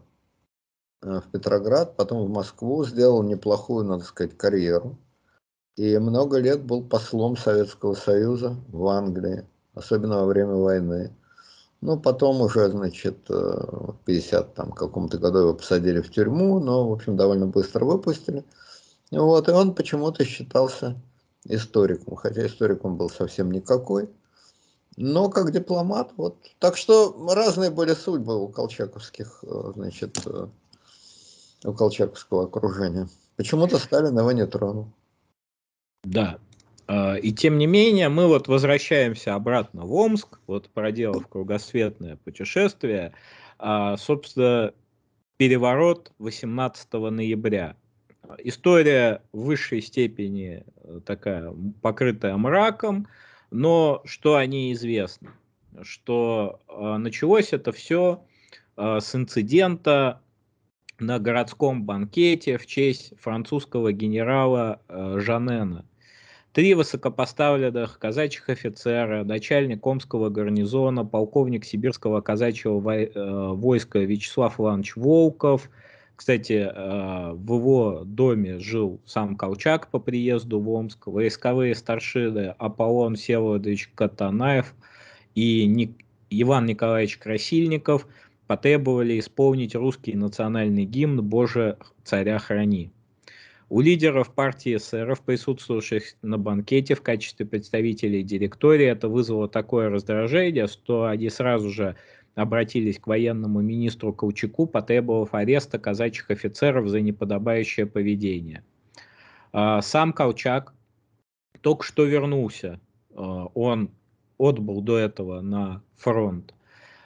[1.02, 4.98] э, в Петроград, потом в Москву, сделал неплохую, надо сказать, карьеру.
[5.78, 11.12] И много лет был послом Советского Союза в Англии, особенно во время войны.
[11.82, 16.88] Ну, потом уже, значит, э, в 50 там каком-то году его посадили в тюрьму, но,
[16.88, 18.46] в общем, довольно быстро выпустили.
[19.12, 20.96] Вот, и он почему-то считался
[21.46, 24.10] историком, хотя историком был совсем никакой.
[24.98, 26.38] Но как дипломат, вот.
[26.60, 30.48] Так что разные были судьбы у колчаковских, э, значит, э,
[31.66, 33.10] у колчаковского окружения.
[33.36, 34.88] Почему-то Сталин его не тронул.
[36.04, 36.40] Да,
[36.88, 43.14] а, и тем не менее, мы вот возвращаемся обратно в Омск, вот проделав кругосветное путешествие,
[43.58, 44.74] а, собственно,
[45.38, 47.76] переворот 18 ноября.
[48.40, 53.08] История в высшей степени э, такая покрытая мраком,
[53.56, 55.34] но что о ней известно?
[55.82, 58.24] Что а, началось это все
[58.78, 60.22] с инцидента
[61.00, 65.86] на городском банкете в честь французского генерала э, Жанена–
[66.56, 73.10] Три высокопоставленных казачьих офицера, начальник Омского гарнизона, полковник сибирского казачьего э,
[73.54, 75.70] войска Вячеслав Иванович Волков.
[76.16, 83.16] Кстати, э, в его доме жил сам Колчак по приезду в Омск, войсковые старшины Аполлон
[83.16, 84.74] Всеволодович Катанаев
[85.36, 85.90] и
[86.30, 88.08] Иван Николаевич Красильников
[88.48, 92.92] потребовали исполнить русский национальный гимн «Боже, царя храни».
[93.68, 100.68] У лидеров партии эсеров, присутствовавших на банкете в качестве представителей директории, это вызвало такое раздражение,
[100.68, 101.96] что они сразу же
[102.36, 108.64] обратились к военному министру Колчаку, потребовав ареста казачьих офицеров за неподобающее поведение.
[109.54, 110.74] А, сам Колчак
[111.62, 112.80] только что вернулся.
[113.16, 113.90] А, он
[114.38, 116.54] отбыл до этого на фронт.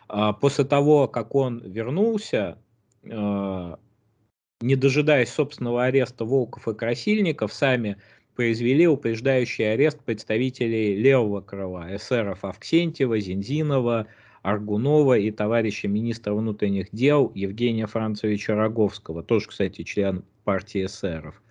[0.07, 2.57] А, после того, как он вернулся,
[3.01, 7.95] не дожидаясь собственного ареста Волков и Красильников, сами
[8.35, 14.07] произвели упреждающий арест представителей левого крыла, эсеров Авксентьева, Зинзинова,
[14.41, 21.41] Аргунова и товарища министра внутренних дел Евгения Францевича Роговского, тоже, кстати, член партии эсеров.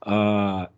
[0.00, 0.70] А,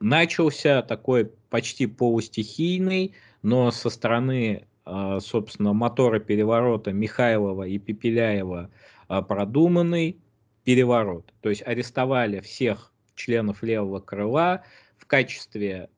[0.00, 8.70] начался такой почти полустихийный, но со стороны, а, собственно, мотора переворота Михайлова и Пепеляева
[9.08, 10.18] а, продуманный
[10.64, 11.32] переворот.
[11.40, 14.64] То есть арестовали всех членов левого крыла
[14.96, 15.88] в качестве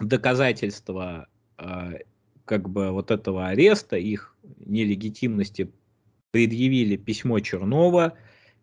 [0.00, 1.28] доказательства
[2.44, 5.70] как бы вот этого ареста, их нелегитимности
[6.30, 8.14] предъявили письмо Чернова.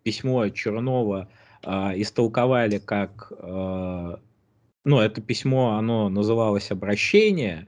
[0.04, 1.30] Письмо Чернова
[1.64, 1.70] э,
[2.02, 4.18] истолковали как, э,
[4.84, 7.68] ну, это письмо, оно называлось обращение,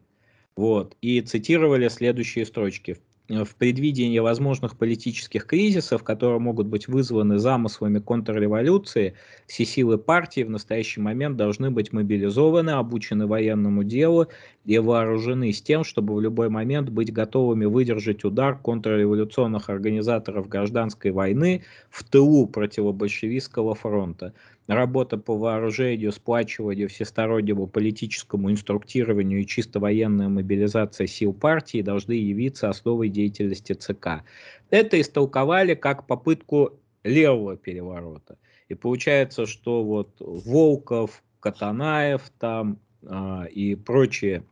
[0.55, 2.97] вот, и цитировали следующие строчки.
[3.29, 9.13] Э, в предвидении возможных политических кризисов, которые могут быть вызваны замыслами контрреволюции,
[9.47, 14.27] все силы партии в настоящий момент должны быть мобилизованы, обучены военному делу
[14.65, 21.11] и вооружены с тем, чтобы в любой момент быть готовыми выдержать удар контрреволюционных организаторов гражданской
[21.11, 24.33] войны в тылу противобольшевистского фронта
[24.67, 32.69] работа по вооружению, сплачиванию, всестороннему политическому инструктированию и чисто военная мобилизация сил партии должны явиться
[32.69, 34.23] основой деятельности ЦК.
[34.69, 38.37] Это истолковали как попытку левого переворота.
[38.69, 44.45] И получается, что вот Волков, Катанаев там э, и прочие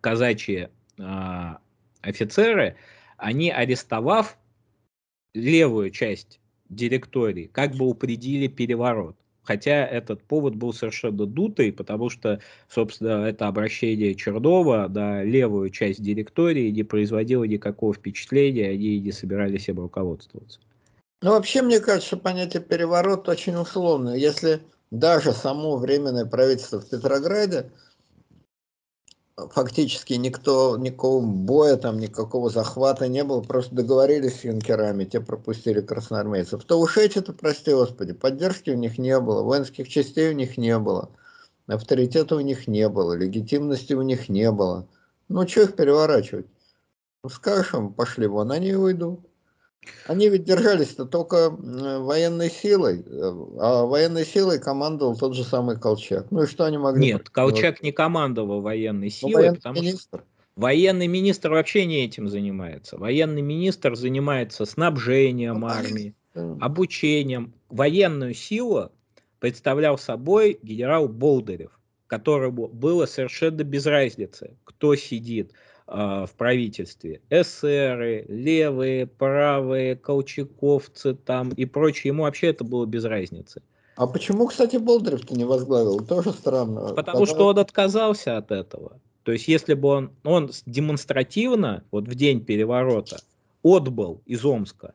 [0.00, 0.68] казачьи
[0.98, 1.54] э,
[2.00, 2.76] офицеры,
[3.18, 4.38] они арестовав
[5.34, 9.16] левую часть директории, как бы упредили переворот.
[9.46, 16.02] Хотя этот повод был совершенно дутый, потому что, собственно, это обращение Чернова на левую часть
[16.02, 20.58] директории не производило никакого впечатления, они не собирались им руководствоваться.
[21.22, 24.14] Ну, вообще, мне кажется, понятие переворот очень условно.
[24.14, 27.70] Если даже само временное правительство в Петрограде
[29.36, 35.80] фактически никто, никакого боя, там, никакого захвата не было, просто договорились с юнкерами, те пропустили
[35.80, 36.64] красноармейцев.
[36.64, 40.78] То уж эти-то, прости господи, поддержки у них не было, воинских частей у них не
[40.78, 41.10] было,
[41.66, 44.86] авторитета у них не было, легитимности у них не было.
[45.28, 46.46] Ну, что их переворачивать?
[47.22, 49.20] Ну, скажешь им, пошли вон, они и уйдут.
[50.06, 56.30] Они ведь держались-то только военной силой, э, а военной силой командовал тот же самый Колчак.
[56.30, 57.12] Ну и что они могли...
[57.12, 60.18] Нет, Колчак не командовал военной ну, силой, ну, военный потому министр.
[60.18, 60.24] что
[60.56, 62.98] военный министр вообще не этим занимается.
[62.98, 67.54] Военный министр занимается снабжением ну, армии, обучением.
[67.68, 68.90] Военную силу
[69.40, 75.52] представлял собой генерал Болдырев, которому было совершенно без разницы, кто сидит
[75.86, 77.20] в правительстве.
[77.30, 82.10] эсеры, левые, правые, колчаковцы там и прочее.
[82.10, 83.62] Ему вообще это было без разницы.
[83.96, 86.00] А почему, кстати, Болдырев-то не возглавил?
[86.00, 86.92] Тоже странно.
[86.94, 87.34] Потому Когда...
[87.34, 89.00] что он отказался от этого.
[89.22, 93.18] То есть, если бы он, он демонстративно, вот в день переворота,
[93.62, 94.94] отбыл из Омска,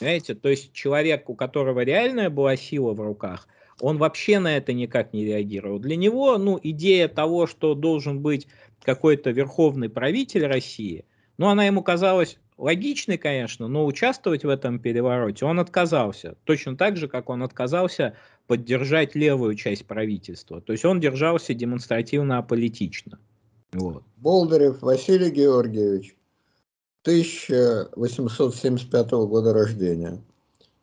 [0.00, 3.48] знаете, то есть человек, у которого реальная была сила в руках,
[3.80, 5.78] он вообще на это никак не реагировал.
[5.78, 8.48] Для него, ну, идея того, что должен быть
[8.82, 11.06] какой-то верховный правитель России,
[11.38, 16.34] ну, она ему казалась логичной, конечно, но участвовать в этом перевороте он отказался.
[16.44, 18.14] Точно так же, как он отказался
[18.46, 20.60] поддержать левую часть правительства.
[20.60, 23.18] То есть он держался демонстративно аполитично.
[23.72, 24.02] Вот.
[24.16, 26.16] Болдырев Василий Георгиевич,
[27.02, 30.20] 1875 года рождения,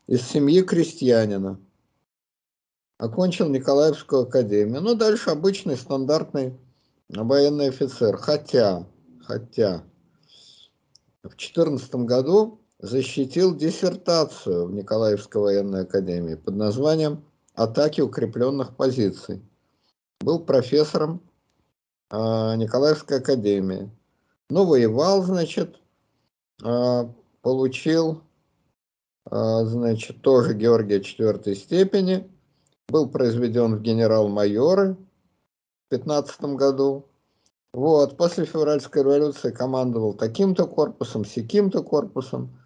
[0.08, 1.60] из семьи крестьянина.
[2.98, 4.82] Окончил Николаевскую академию.
[4.82, 6.54] Ну, дальше обычный стандартный
[7.10, 8.18] военный офицер.
[8.18, 8.86] Хотя,
[9.22, 9.84] хотя,
[11.24, 19.41] в 2014 году защитил диссертацию в Николаевской военной академии под названием «Атаки укрепленных позиций».
[20.22, 21.22] Был профессором
[22.10, 23.89] э, Николаевской академии.
[24.49, 25.80] Ну, воевал, значит,
[26.64, 27.10] э,
[27.41, 28.22] получил,
[29.30, 32.30] э, значит, тоже Георгия четвертой степени,
[32.88, 34.95] был произведен в генерал-майоры–
[35.90, 37.06] 2015 году.
[37.74, 42.58] Вот, после февральской революции командовал таким-то корпусом, сяким-то корпусом.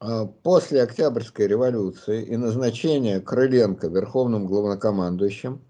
[0.00, 5.60] а, после Октябрьской революции и назначения Крыленко верховным главнокомандующим,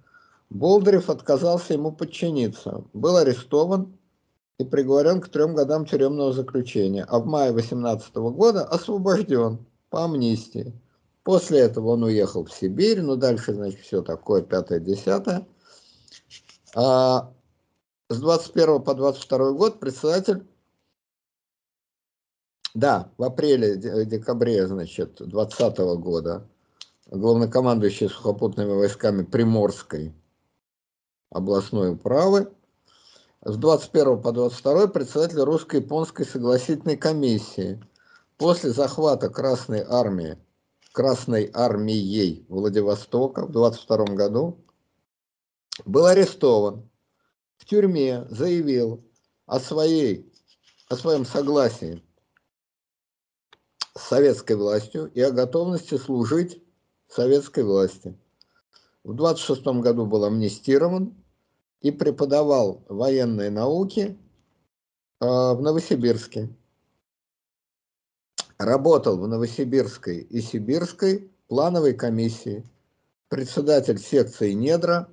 [0.51, 3.97] Болдырев отказался ему подчиниться, был арестован
[4.59, 10.75] и приговорен к трем годам тюремного заключения, а в мае 18 года освобожден по амнистии.
[11.29, 15.47] После этого он уехал в Сибирь, ну дальше, значит, все такое, пятое-десятое.
[16.75, 17.31] А
[18.09, 20.47] с 21 по 22 год председатель,
[22.73, 26.49] да, в апреле-декабре, значит, 20 года
[27.11, 30.15] главнокомандующий сухопутными войсками Приморской
[31.29, 32.51] областной управы,
[33.43, 37.79] с 21 по 22 председатель русско-японской согласительной комиссии.
[38.39, 40.39] После захвата Красной армии,
[40.99, 44.59] Красной армией Владивостока в 22 году
[45.85, 46.91] был арестован,
[47.57, 49.05] в тюрьме заявил
[49.47, 50.29] о, своей,
[50.89, 52.03] о своем согласии
[53.95, 56.61] с советской властью и о готовности служить
[57.07, 58.19] советской власти.
[59.05, 61.15] В 26 году был амнистирован
[61.81, 64.19] и преподавал военные науки
[65.21, 66.53] а, в Новосибирске.
[68.59, 72.65] Работал в Новосибирской и Сибирской плановой комиссии,
[73.29, 75.09] председатель секции недра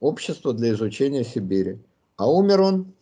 [0.00, 1.78] Общества для изучения Сибири.
[2.16, 2.92] А умер он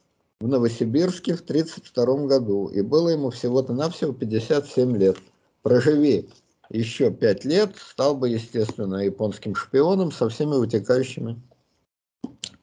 [0.40, 5.16] в Новосибирске в 1932 году, и было ему всего-то навсего 57 лет.
[5.62, 6.28] Проживи
[6.68, 11.40] еще 5 лет, стал бы, естественно, японским шпионом со всеми вытекающими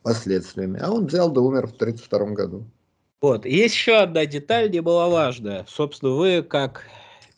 [0.01, 0.79] последствиями.
[0.81, 2.65] А он взял да умер в 1932 году.
[3.19, 5.65] Вот, есть еще одна деталь немаловажная.
[5.67, 6.83] Собственно, вы как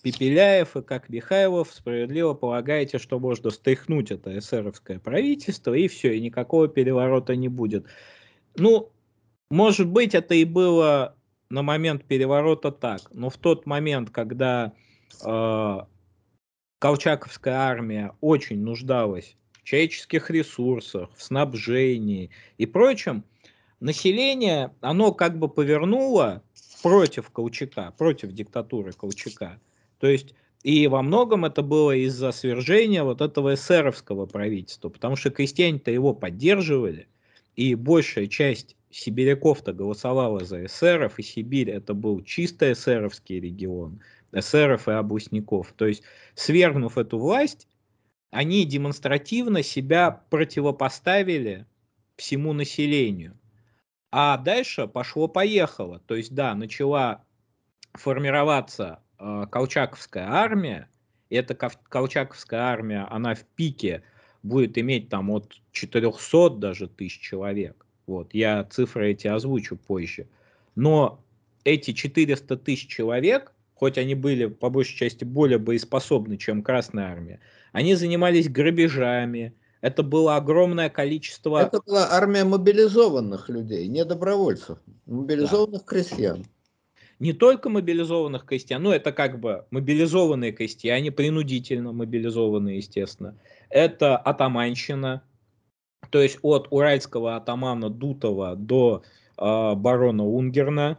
[0.01, 6.21] Пепеляев и как Михайлов справедливо полагаете, что можно стряхнуть это эсеровское правительство, и все, и
[6.21, 7.85] никакого переворота не будет.
[8.55, 8.91] Ну,
[9.49, 11.15] может быть, это и было
[11.49, 14.73] на момент переворота так, но в тот момент, когда
[15.25, 15.77] э,
[16.79, 23.25] Колчаковская армия очень нуждалась в человеческих ресурсах, в снабжении и прочем,
[23.79, 26.43] население, оно как бы повернуло
[26.81, 29.59] против Колчака, против диктатуры Колчака.
[29.99, 30.33] То есть
[30.63, 36.13] и во многом это было из-за свержения вот этого эсеровского правительства, потому что крестьяне-то его
[36.13, 37.07] поддерживали,
[37.55, 44.87] и большая часть сибиряков-то голосовала за эсеров, и Сибирь это был чисто эсеровский регион, эсеров
[44.87, 45.73] и областников.
[45.75, 46.03] То есть,
[46.35, 47.67] свергнув эту власть,
[48.31, 51.65] они демонстративно себя противопоставили
[52.15, 53.39] всему населению.
[54.11, 55.99] А дальше пошло-поехало.
[56.05, 57.23] То есть, да, начала
[57.93, 60.89] формироваться Колчаковская армия,
[61.29, 64.03] эта Колчаковская армия, она в пике
[64.43, 67.85] будет иметь там от 400 даже тысяч человек.
[68.07, 70.27] Вот, я цифры эти озвучу позже.
[70.75, 71.23] Но
[71.63, 77.39] эти 400 тысяч человек, хоть они были по большей части более боеспособны, чем Красная Армия,
[77.73, 81.61] они занимались грабежами, это было огромное количество...
[81.61, 85.87] Это была армия мобилизованных людей, не добровольцев, мобилизованных да.
[85.87, 86.45] крестьян
[87.19, 93.37] не только мобилизованных крестьян, ну это как бы мобилизованные крестьяне, принудительно мобилизованные, естественно.
[93.69, 95.21] Это атаманщина,
[96.09, 99.03] то есть от уральского атамана Дутова до
[99.37, 100.97] э, барона Унгерна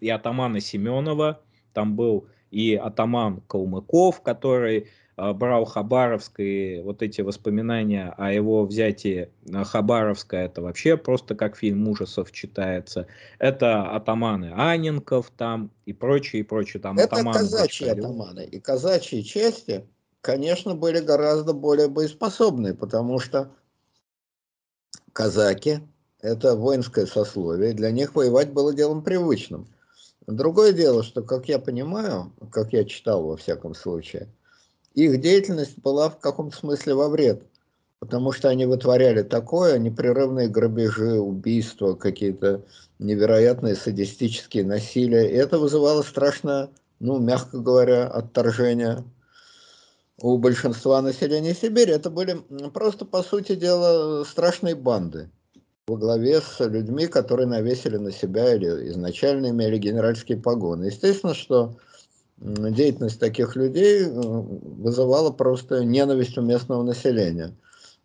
[0.00, 1.42] и атамана Семенова,
[1.74, 4.88] там был и атаман Калмыков, который
[5.34, 6.38] брал Хабаровск,
[6.82, 13.06] вот эти воспоминания о его взятии Хабаровска, это вообще просто как фильм ужасов читается.
[13.38, 16.80] Это атаманы Аненков там и прочие, и прочие.
[16.80, 18.04] Там это атаманы казачьи Башкалю.
[18.04, 18.44] атаманы.
[18.44, 19.86] И казачьи части,
[20.22, 23.52] конечно, были гораздо более боеспособны, потому что
[25.12, 25.80] казаки–
[26.20, 29.66] это воинское сословие, для них воевать было делом привычным.
[30.26, 34.28] Другое дело, что, как я понимаю, как я читал во всяком случае–
[34.94, 37.42] их деятельность была в каком-то смысле во вред,
[38.00, 42.62] потому что они вытворяли такое, непрерывные грабежи, убийства, какие-то
[42.98, 45.30] невероятные садистические насилия.
[45.30, 49.04] И это вызывало страшное, ну, мягко говоря, отторжение
[50.20, 51.92] у большинства населения Сибири.
[51.92, 52.38] Это были
[52.72, 55.30] просто, по сути дела, страшные банды
[55.86, 60.84] во главе с людьми, которые навесили на себя или изначально имели генеральские погоны.
[60.84, 61.76] Естественно, что
[62.40, 67.54] деятельность таких людей э, вызывала просто ненависть у местного населения.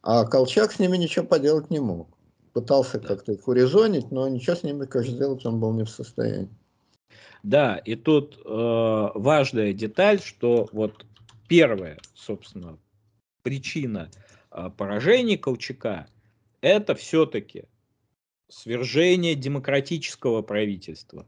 [0.01, 2.09] А Колчак с ними ничего поделать не мог.
[2.53, 6.49] Пытался как-то их урезонить, но ничего с ними, конечно, сделать он был не в состоянии.
[7.43, 11.05] Да, и тут э, важная деталь, что вот
[11.47, 12.77] первая, собственно,
[13.41, 14.09] причина
[14.51, 16.07] э, поражения Колчака–
[16.61, 17.65] это все-таки
[18.49, 21.25] свержение демократического правительства.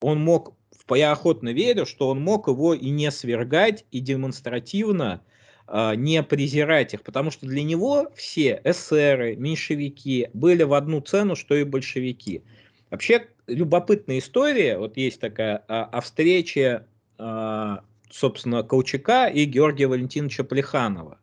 [0.00, 0.57] Он мог
[0.94, 5.22] я охотно верю, что он мог его и не свергать, и демонстративно
[5.66, 11.36] э, не презирать их, потому что для него все эсеры, меньшевики были в одну цену,
[11.36, 12.42] что и большевики.
[12.90, 16.86] Вообще любопытная история, вот есть такая о, о встрече,
[17.18, 17.76] э,
[18.10, 21.18] собственно, Колчака и Георгия Валентиновича Плеханова.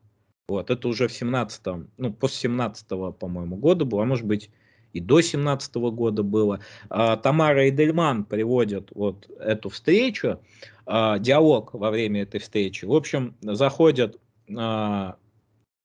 [0.48, 4.52] Вот, это уже в 17-м, ну, после 17-го, по-моему, года было, а может быть,
[4.96, 6.62] и до 17 года было.
[6.90, 10.40] А, Тамара Эдельман приводит вот эту встречу,
[10.86, 12.86] а, диалог во время этой встречи.
[12.86, 14.18] В общем, заходит
[14.58, 15.18] а,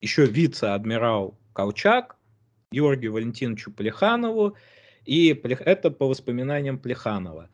[0.00, 2.16] еще вице-адмирал Колчак,
[2.70, 4.56] Георгию Валентиновичу Плеханову,
[5.04, 7.50] и это по воспоминаниям Плеханова.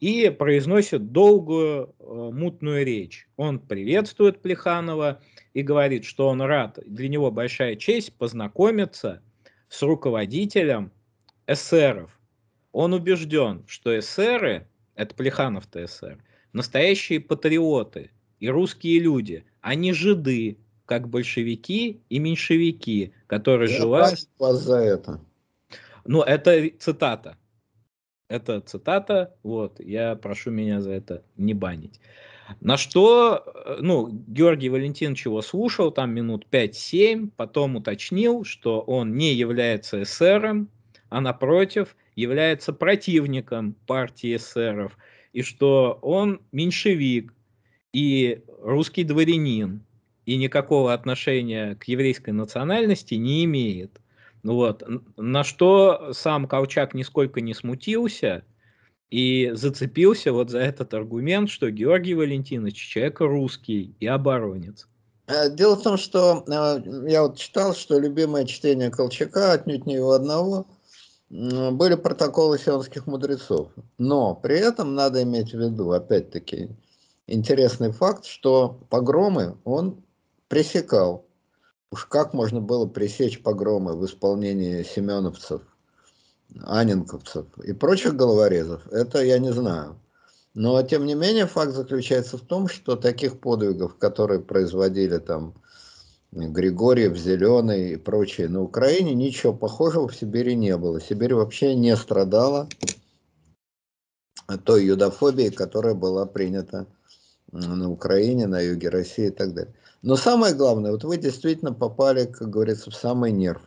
[0.00, 3.28] И произносит долгую мутную речь.
[3.36, 5.22] Он приветствует Плеханова
[5.54, 9.22] и говорит, что он рад, для него большая честь познакомиться
[9.70, 10.92] с руководителем
[11.48, 12.10] эсеров.
[12.70, 16.22] Он убежден, что эсеры, это Плеханов-то эсер,
[16.52, 24.28] настоящие патриоты и русские люди, они жиды, как большевики и меньшевики, которые Я желают...
[24.38, 25.20] вас за это.
[26.04, 27.36] Ну, это цитата.
[28.28, 32.00] Это цитата, вот, я прошу меня за это не банить.
[32.60, 39.16] На что, э, ну, Георгий Валентинович его слушал там минут 5-7, потом уточнил, что он
[39.16, 40.70] не является эсером,
[41.08, 44.96] а напротив является противником партии эсеров,
[45.32, 47.32] и что он меньшевик
[47.92, 49.84] и русский дворянин,
[50.26, 54.00] и никакого отношения к еврейской национальности не имеет.
[54.42, 54.82] Ну вот.
[55.16, 58.44] На что сам Колчак нисколько не смутился
[59.10, 64.86] и зацепился вот за этот аргумент, что Георгий Валентинович человек русский и оборонец.
[65.28, 69.94] Э, дело в том, что э, я вот читал, что любимое чтение Колчака, отнюдь не
[69.94, 70.66] его одного–
[71.30, 73.70] были протоколы сионских мудрецов.
[73.98, 76.70] Но при этом надо иметь в виду, опять-таки,
[77.26, 80.02] интересный факт, что погромы он
[80.48, 81.26] пресекал.
[81.90, 85.62] Уж как можно было пресечь погромы в исполнении семеновцев,
[86.62, 89.98] анинковцев и прочих головорезов, это я не знаю.
[90.54, 95.54] Но, тем не менее, факт заключается в том, что таких подвигов, которые производили там
[96.30, 98.48] Григорьев, Зеленый и прочие.
[98.48, 101.00] На Украине ничего похожего в Сибири не было.
[101.00, 102.68] Сибирь вообще не страдала
[104.64, 106.86] той юдофобией, которая была принята
[107.50, 109.74] на Украине, на юге России и так далее.
[110.02, 113.62] Но самое главное, вот вы действительно попали, как говорится, в самый нерв.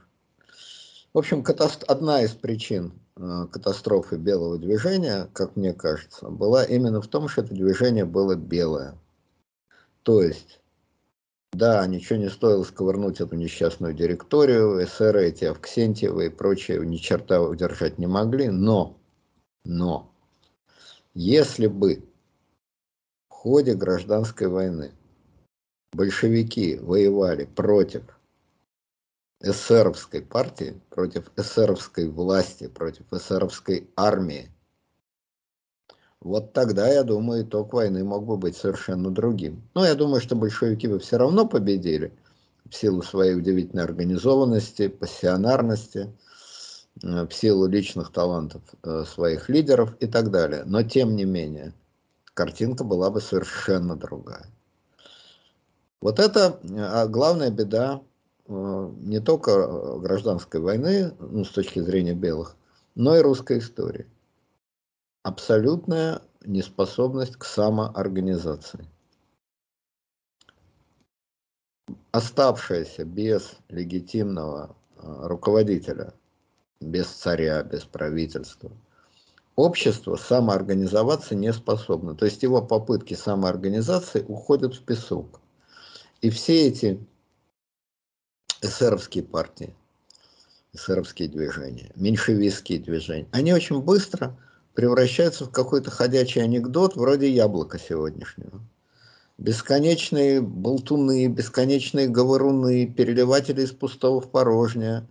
[1.13, 1.43] В общем,
[1.87, 7.41] одна из причин э, катастрофы белого движения, как мне кажется, была именно в том, что
[7.41, 8.95] это движение было белое.
[10.03, 10.60] То есть
[11.51, 17.41] да, ничего не стоило сковырнуть эту несчастную директорию, эсеры эти Авксентьевы и прочие ни черта
[17.41, 18.97] удержать не могли, но,
[19.65, 20.11] но,
[21.13, 22.03] если бы
[23.29, 24.91] в ходе гражданской войны
[25.91, 28.03] большевики воевали против
[29.41, 34.49] эсеровской партии, против эсеровской власти, против эсеровской армии,
[36.21, 39.63] вот тогда, я думаю, итог войны мог бы быть совершенно другим.
[39.73, 42.13] Но я думаю, что большевики бы все равно победили
[42.69, 46.13] в силу своей удивительной организованности, пассионарности,
[47.03, 50.61] э, в силу личных талантов э, своих лидеров и так далее.
[50.65, 51.73] Но тем не менее,
[52.35, 54.45] картинка была бы совершенно другая.
[56.01, 57.99] Вот это а главная беда
[58.47, 62.55] э, не только гражданской войны, ну, с точки зрения белых,
[62.93, 64.05] но и русской истории
[65.23, 68.87] абсолютная неспособность к самоорганизации.
[72.11, 76.13] Оставшаяся без легитимного а, руководителя,
[76.79, 78.71] без царя, без правительства,
[79.55, 82.15] общество самоорганизоваться не способно.
[82.15, 85.39] То есть его попытки самоорганизации уходят в песок.
[86.21, 86.99] И все эти
[88.61, 89.75] эсеровские партии,
[90.73, 94.37] эсеровские движения, меньшевистские движения, они очень быстро
[94.73, 98.61] превращаются в какой-то ходячий анекдот вроде яблока сегодняшнего.
[99.37, 105.07] Бесконечные болтуны, бесконечные говоруны, переливатели из пустого в порожнее.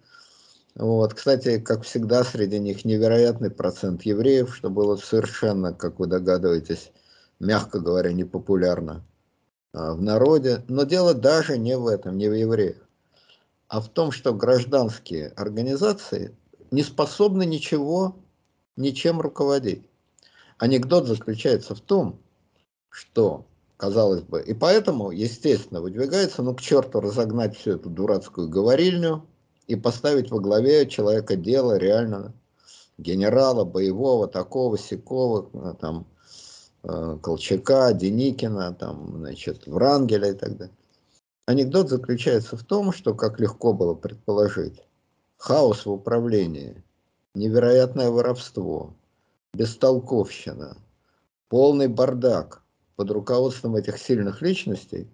[0.77, 1.15] Вот.
[1.15, 6.93] Кстати, как всегда, среди них невероятный процент евреев, что было совершенно, как вы догадываетесь,
[7.41, 9.05] мягко говоря, непопулярно
[9.73, 10.63] а, в народе.
[10.69, 12.77] Но дело даже не в этом, не в евреях,
[13.67, 16.37] а в том, что гражданские организации
[16.71, 18.17] не способны ничего
[18.77, 19.83] ничем руководить.
[20.59, 22.21] Анекдот заключается в том,
[22.91, 23.47] что,
[23.77, 29.27] казалось бы, и поэтому, естественно, выдвигается, ну, к черту разогнать всю эту дурацкую говорильню
[29.67, 32.35] и поставить во главе человека дела реально
[32.99, 36.07] генерала, боевого, такого, сякого, там,
[36.83, 40.77] э, Колчака, Деникина, там, значит, Врангеля и так далее.
[41.47, 44.83] Анекдот заключается в том, что, как легко было предположить,
[45.37, 46.83] хаос в управлении,
[47.35, 48.95] невероятное воровство,
[49.55, 50.77] бестолковщина,
[51.49, 52.63] полный бардак.
[52.97, 55.09] Под руководством этих сильных личностей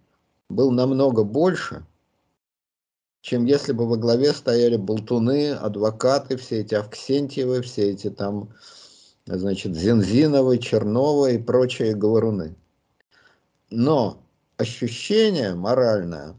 [0.49, 1.87] был намного больше,
[3.21, 8.53] чем если бы во главе стояли болтуны, адвокаты, все эти Авксентьевы, все эти там,
[9.27, 12.57] значит, Зензиновы, Черновы и прочие говоруны.
[13.71, 14.23] Но
[14.57, 16.37] ощущение моральное,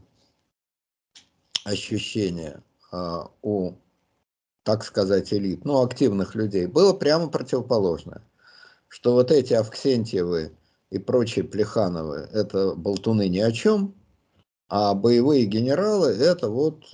[1.64, 3.72] ощущение а, у,
[4.68, 8.20] так сказать, элит, ну, активных людей, было прямо противоположное.
[8.88, 10.52] Что вот эти Авксентьевы
[10.90, 13.94] и прочие Плехановы, это болтуны ни о чем,
[14.68, 16.84] а боевые генералы это вот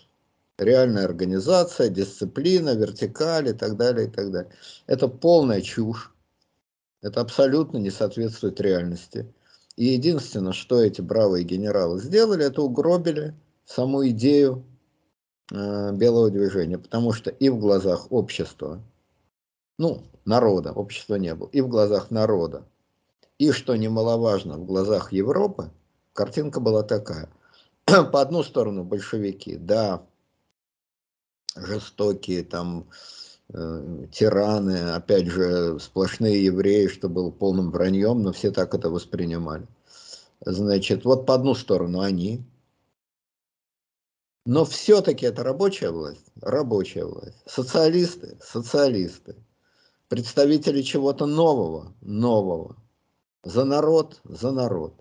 [0.57, 4.53] реальная организация, дисциплина, вертикаль и так далее, и так далее.
[4.87, 6.15] Это полная чушь.
[7.03, 9.35] Это абсолютно не соответствует реальности.
[9.75, 14.65] И единственное, что эти бравые генералы сделали, это угробили саму идею
[15.51, 18.83] белого движения, потому что и в глазах общества,
[19.79, 22.65] ну, народа, общества не было, и в глазах народа,
[23.39, 25.71] и, что немаловажно, в глазах Европы,
[26.13, 27.29] картинка была такая.
[27.85, 30.07] По одну сторону большевики, да,
[31.57, 32.89] жестокие, там,
[33.53, 39.67] э, тираны, опять же, сплошные евреи, что было полным враньем, но все так это воспринимали.
[40.45, 42.45] Значит, вот по одну сторону они,
[44.45, 47.43] но все-таки это рабочая власть, рабочая власть.
[47.47, 49.37] Социалисты, социалисты.
[50.09, 52.77] Представители чего-то нового, нового.
[53.43, 54.95] За народ, за народ.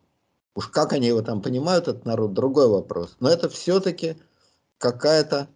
[0.55, 3.15] Уж как они его там понимают, этот народ, другой вопрос.
[3.19, 4.17] Но это все-таки
[4.77, 5.49] какая-то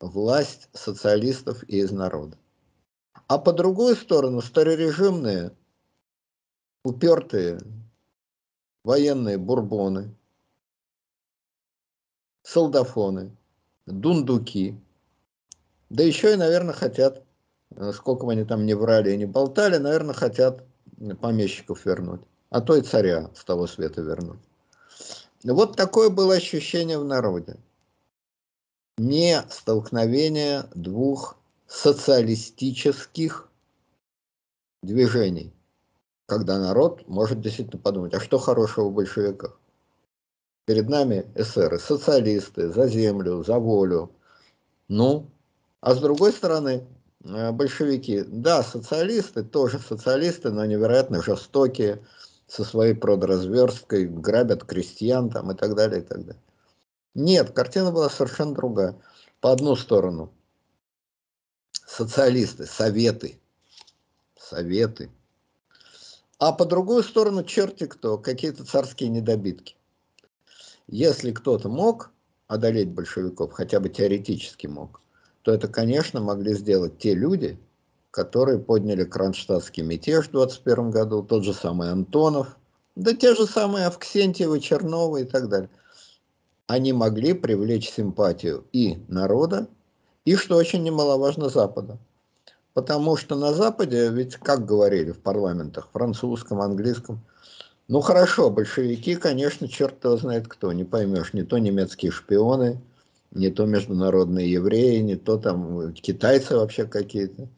[0.00, 2.36] власть социалистов и из народа.
[3.26, 5.56] А по другую сторону старорежимные,
[6.84, 7.60] упертые
[8.82, 10.14] военные бурбоны,
[12.44, 13.32] солдафоны,
[13.86, 14.78] дундуки,
[15.90, 17.22] да еще и, наверное, хотят,
[17.74, 20.62] э, сколько бы они там не врали и не болтали, наверное, хотят
[21.20, 22.20] помещиков вернуть,
[22.50, 24.40] а то и царя с того света вернуть.
[25.42, 27.56] Вот такое было ощущение в народе
[28.96, 31.36] не столкновение двух
[31.66, 33.48] социалистических
[34.82, 35.52] движений,
[36.26, 39.58] когда народ может действительно подумать, а что хорошего в большевиках?
[40.66, 44.10] Перед нами эсеры, социалисты, за землю, за волю.
[44.88, 45.30] Ну,
[45.80, 46.86] а с другой стороны,
[47.24, 52.02] э, большевики, да, социалисты, тоже социалисты, но невероятно жестокие,
[52.46, 56.42] со своей продразверсткой, грабят крестьян там и так далее, и так далее.
[57.14, 58.96] Нет, картина была совершенно другая.
[59.40, 60.32] По одну сторону
[61.86, 63.38] социалисты, советы,
[64.38, 65.10] советы.
[66.38, 69.76] А по другую сторону черти кто, какие-то царские недобитки.
[70.86, 72.10] Если кто-то мог
[72.46, 75.00] одолеть большевиков, хотя бы теоретически мог,
[75.42, 77.58] то это, конечно, могли сделать те люди,
[78.10, 82.56] которые подняли кронштадтский мятеж в 21 году, тот же самый Антонов,
[82.96, 85.70] да те же самые Авксентьевы, Черновы и так далее
[86.66, 89.68] они могли привлечь симпатию и народа,
[90.24, 91.98] и, что очень немаловажно, Запада.
[92.72, 97.20] Потому что на Западе, ведь как говорили в парламентах, французском, английском,
[97.88, 102.80] ну хорошо, большевики, конечно, черт его знает кто, не поймешь, не то немецкие шпионы,
[103.30, 107.48] не то международные евреи, не то там китайцы вообще какие-то.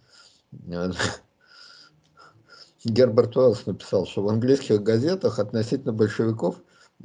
[2.84, 6.56] Герберт Уэллс написал, что в английских газетах относительно большевиков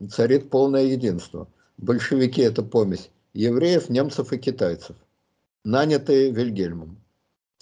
[0.09, 1.47] царит полное единство–
[1.81, 4.95] большевики это помесь евреев, немцев и китайцев,
[5.63, 7.00] нанятые Вильгельмом.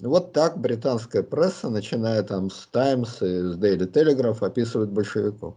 [0.02, 5.54] Вот так британская пресса, начиная там с Times и с Daily Telegraph, описывает большевиков.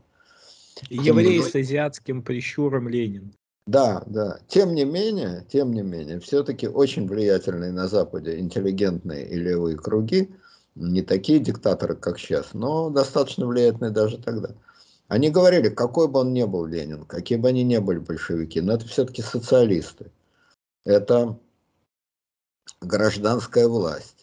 [0.90, 3.34] Евреи с азиатским прищуром Ленин.
[3.66, 4.40] Да, да.
[4.48, 10.30] Тем не менее, тем не менее, все-таки очень влиятельные на Западе интеллигентные и левые круги,
[10.76, 14.50] не такие диктаторы, как сейчас, но достаточно влиятельные даже тогда.
[15.08, 18.74] Они говорили, какой бы он ни был Ленин, какие бы они ни были большевики, но
[18.74, 20.12] это все-таки социалисты.
[20.84, 21.38] Это
[22.82, 24.23] гражданская власть.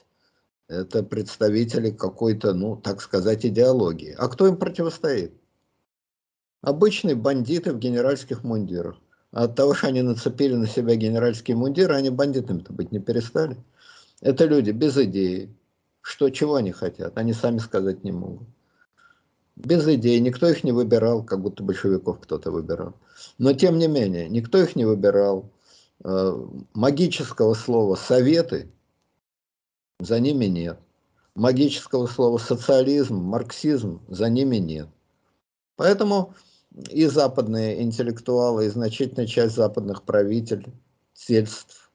[0.71, 4.15] Это представители какой-то, ну, так сказать, идеологии.
[4.17, 5.33] А кто им противостоит?
[6.63, 8.97] Обычные бандиты в генеральских мундирах.
[9.33, 13.57] А от того, что они нацепили на себя генеральские мундиры, они бандитами-то быть не перестали.
[14.21, 15.53] Это люди без идеи.
[16.03, 18.47] Что, чего они хотят, они сами сказать не могут
[19.57, 22.95] без идей, никто их не выбирал, как будто большевиков кто-то выбирал.
[23.39, 25.51] Но тем не менее, никто их не выбирал.
[26.03, 26.33] Э,
[26.73, 28.71] магического слова «советы»
[30.01, 30.79] за ними нет.
[31.35, 34.89] Магического слова «социализм», «марксизм» за ними нет.
[35.77, 36.35] Поэтому
[36.91, 40.73] и западные интеллектуалы, и значительная часть западных правителей,
[41.15, 41.91] сельств,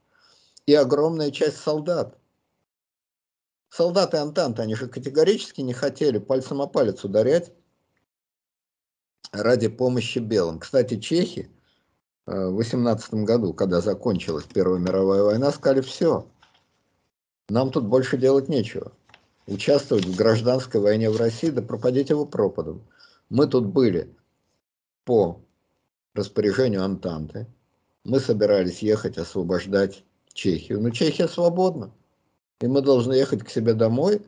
[0.65, 2.17] и огромная часть солдат.
[3.69, 7.51] Солдаты Антанты, они же категорически не хотели пальцем о палец ударять
[9.31, 10.59] ради помощи белым.
[10.59, 11.51] Кстати, чехи
[12.25, 16.27] э, в 18 году, когда закончилась Первая мировая война, сказали, все,
[17.49, 18.91] нам тут больше делать нечего.
[19.47, 22.81] Участвовать в гражданской войне в России, да пропадите вы пропадом.
[23.29, 24.09] Мы тут были
[25.03, 25.39] по
[26.15, 27.45] распоряжению Антанты.
[28.03, 30.81] Мы собирались ехать освобождать Чехию.
[30.81, 31.91] Но Чехия свободна.
[32.61, 34.21] И мы должны ехать к себе домой,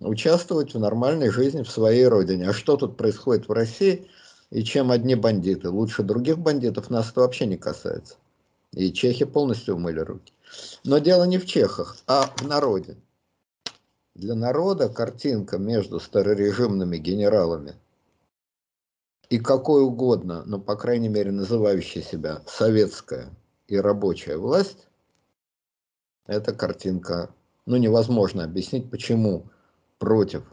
[0.00, 2.48] участвовать в нормальной жизни в своей родине.
[2.48, 4.08] А что тут происходит в России?
[4.50, 8.16] И чем одни бандиты лучше других бандитов, нас это вообще не касается.
[8.72, 10.32] И чехи полностью умыли руки.
[10.84, 12.96] Но дело не в чехах, а в народе.
[14.14, 17.76] Для народа картинка между старорежимными генералами
[19.28, 23.30] и какой угодно, но по крайней мере называющая себя советская
[23.66, 24.88] и рабочая власть,
[26.26, 27.30] эта картинка,
[27.66, 29.50] ну невозможно объяснить, почему
[29.98, 30.44] против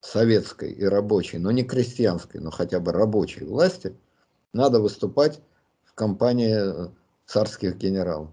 [0.00, 3.96] советской и рабочей, но не крестьянской, но хотя бы рабочей власти,
[4.52, 5.40] надо выступать
[5.84, 6.90] в компании
[7.26, 8.30] царских генералов.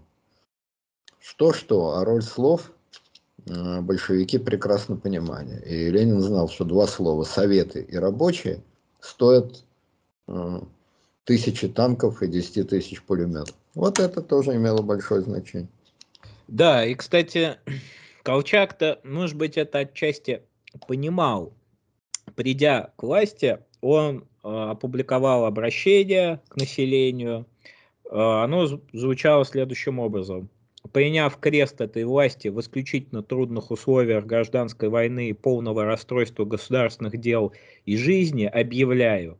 [1.28, 2.72] Что-что, а роль слов
[3.46, 5.62] э, большевики прекрасно понимали.
[5.66, 8.62] И Ленин знал, что два слова «советы» и «рабочие»
[9.00, 9.62] стоят
[10.26, 10.60] э,
[11.24, 13.54] тысячи танков и 10 тысяч пулеметов.
[13.74, 15.68] Вот это тоже имело большое значение.
[16.48, 17.58] Да, и, кстати,
[18.22, 20.42] Колчак-то, может быть, это отчасти
[20.86, 21.52] понимал.
[22.36, 27.44] Придя к власти, он э, опубликовал обращение к населению.
[28.10, 30.48] Оно звучало следующим образом.
[30.92, 37.52] Приняв крест этой власти в исключительно трудных условиях гражданской войны и полного расстройства государственных дел
[37.84, 39.38] и жизни, объявляю,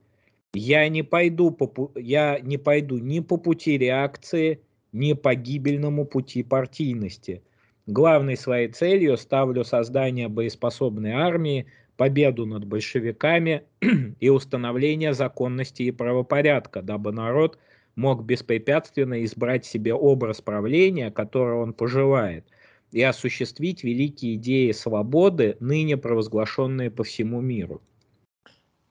[0.52, 4.60] я не пойду, по, я не пойду ни по пути реакции,
[4.92, 7.42] ни по гибельному пути партийности.
[7.86, 13.62] Главной своей целью ставлю создание боеспособной армии, победу над большевиками
[14.20, 17.58] и установление законности и правопорядка, дабы народ
[17.98, 22.46] мог беспрепятственно избрать себе образ правления, который он пожелает,
[22.92, 27.82] и осуществить великие идеи свободы, ныне провозглашенные по всему миру.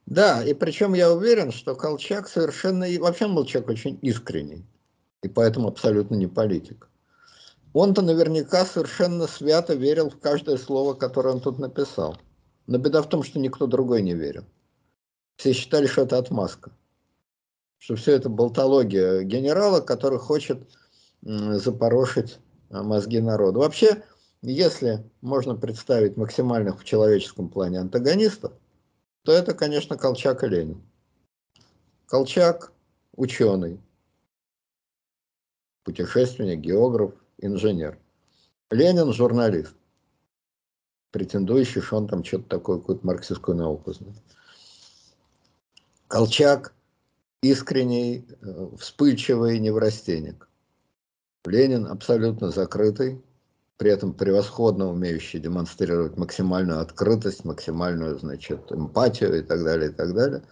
[0.05, 4.63] Да, и причем я уверен, что Колчак совершенно, вообще он был человек очень искренний
[5.23, 6.89] и поэтому абсолютно не политик.
[7.73, 12.17] Он-то наверняка совершенно свято верил в каждое слово, которое он тут написал.
[12.65, 14.45] Но беда в том, что никто другой не верил.
[15.37, 16.71] Все считали, что это отмазка.
[17.79, 20.67] Что все это болтология генерала, который хочет
[21.21, 23.59] запорошить а, мозги народа.
[23.59, 24.03] Вообще,
[24.41, 28.53] если можно представить максимальных в человеческом плане антагонистов,
[29.23, 30.81] то это, конечно, Колчак и Ленин.
[32.05, 32.71] Колчак–
[33.15, 33.81] ученый,
[35.83, 37.99] путешественник, географ, инженер.
[38.71, 39.75] Ленин– журналист,
[41.11, 44.17] претендующий, что он там что-то такое, какую-то марксистскую науку знает.
[46.07, 46.73] Колчак–
[47.49, 50.47] искренний, э, вспыльчивый неврастенник.
[51.45, 53.21] Ленин абсолютно закрытый,
[53.77, 60.13] при этом превосходно умеющий демонстрировать максимальную открытость, максимальную, значит, эмпатию и так далее, и так
[60.13, 60.43] далее.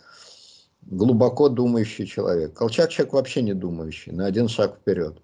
[0.84, 2.54] Глубоко думающий человек.
[2.54, 5.20] Колчак человек вообще не думающий, на один шаг вперед.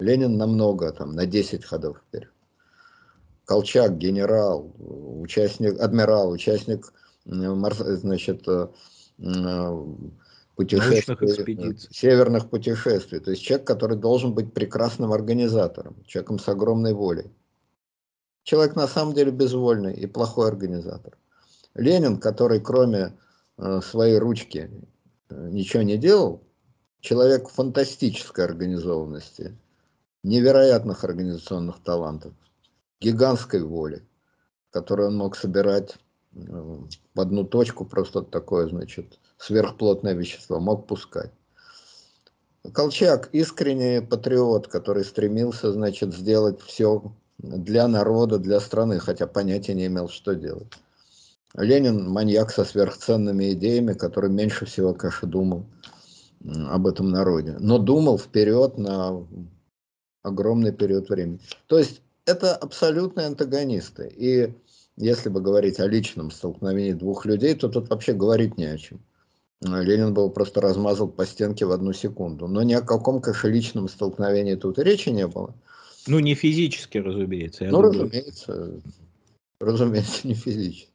[0.00, 2.32] Ленин намного, там, на 10 ходов вперед.
[3.44, 6.92] Колчак, генерал, участник, адмирал, участник,
[7.24, 8.68] значит, э,
[9.18, 9.84] э,
[10.56, 13.20] путешествий, северных путешествий.
[13.20, 17.30] То есть человек, который должен быть прекрасным организатором, человеком с огромной волей.
[18.42, 21.16] Человек на самом деле безвольный и плохой организатор.
[21.74, 23.16] Ленин, который кроме
[23.56, 24.70] э, своей ручки
[25.30, 26.42] ничего не делал,
[27.00, 29.56] человек фантастической организованности,
[30.22, 32.34] невероятных организационных талантов,
[33.00, 34.02] гигантской воли,
[34.70, 35.96] которую он мог собирать
[36.34, 36.38] э,
[37.14, 41.32] в одну точку, просто такое, значит, сверхплотное вещество, мог пускать.
[42.72, 49.86] Колчак искренний патриот, который стремился, значит, сделать все для народа, для страны, хотя понятия не
[49.86, 50.68] имел, что делать.
[51.54, 55.66] Ленин маньяк со сверхценными идеями, который меньше всего, конечно, думал
[56.68, 59.26] об этом народе, но думал вперед на
[60.22, 61.40] огромный период времени.
[61.66, 64.08] То есть это абсолютные антагонисты.
[64.16, 64.54] И
[64.96, 69.00] если бы говорить о личном столкновении двух людей, то тут вообще говорить не о чем.
[69.64, 72.48] Ленин был просто размазал по стенке в одну секунду.
[72.48, 75.54] Но ни о каком, конечно, личном столкновении тут речи не было.
[76.06, 77.64] Ну, не физически, разумеется.
[77.64, 77.92] Ну, думаю.
[77.92, 78.80] разумеется.
[79.60, 80.92] Разумеется, не физически.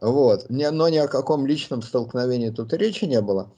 [0.00, 0.46] Вот.
[0.48, 3.52] Но ни о каком личном столкновении тут речи не было.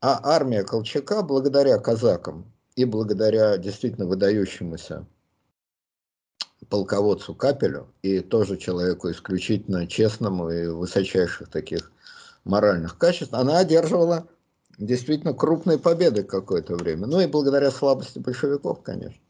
[0.00, 5.04] А армия Колчака, благодаря казакам и благодаря действительно выдающемуся
[6.68, 11.90] полководцу Капелю и тоже человеку исключительно честному и высочайших таких
[12.48, 14.26] моральных качеств, она одерживала
[14.78, 17.06] действительно крупные победы какое-то время.
[17.06, 19.20] Ну и благодаря слабости большевиков, конечно.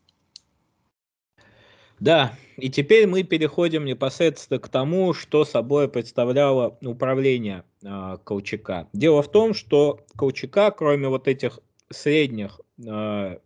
[2.01, 8.89] Да, и теперь мы переходим непосредственно к тому, что собой представляло управление э, Колчака.
[8.93, 11.59] Дело в том, что Колчака, кроме вот этих
[11.91, 13.39] средних э,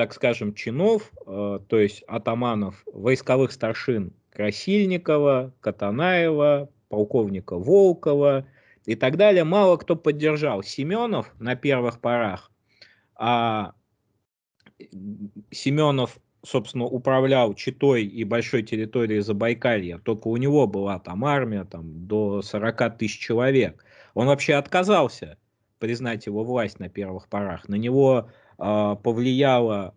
[0.00, 8.46] так скажем, чинов, э, то есть атаманов, войсковых старшин Красильникова, Катанаева, полковника Волкова
[8.86, 12.50] и так далее, мало кто поддержал Семенов на первых порах,
[13.14, 13.72] а
[15.50, 22.06] Семенов, собственно, управлял Читой и большой территорией Забайкалья, только у него была там армия там,
[22.06, 23.84] до 40 тысяч человек.
[24.14, 25.38] Он вообще отказался
[25.78, 27.68] признать его власть на первых порах.
[27.68, 29.94] На него а, повлияла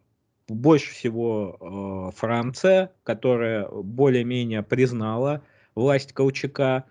[0.47, 5.43] больше всего а, Франция, которая более-менее признала
[5.75, 6.85] власть Колчака.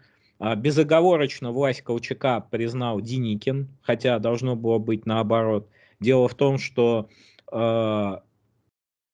[0.44, 5.68] А, безоговорочно власть Колчака признал Деникин, хотя должно было быть наоборот.
[6.00, 7.08] Дело в том, что
[7.48, 8.20] за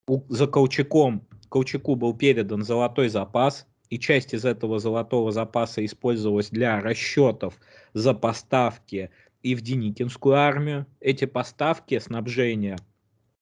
[0.06, 7.58] Колчаком Колчаку был передан золотой запас, и часть из этого золотого запаса использовалась для расчетов
[7.92, 9.10] за поставки
[9.42, 10.86] и в Деникинскую армию.
[10.98, 12.78] Эти поставки, снабжение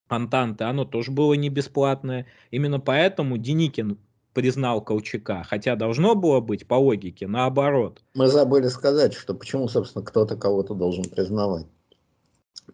[0.09, 2.25] Антанты, оно тоже было не бесплатное.
[2.51, 3.97] Именно поэтому Деникин
[4.37, 8.03] признал Колчака, хотя должно было быть по логике наоборот.
[8.13, 11.65] Мы забыли сказать, что почему, собственно, кто-то кого-то должен признавать.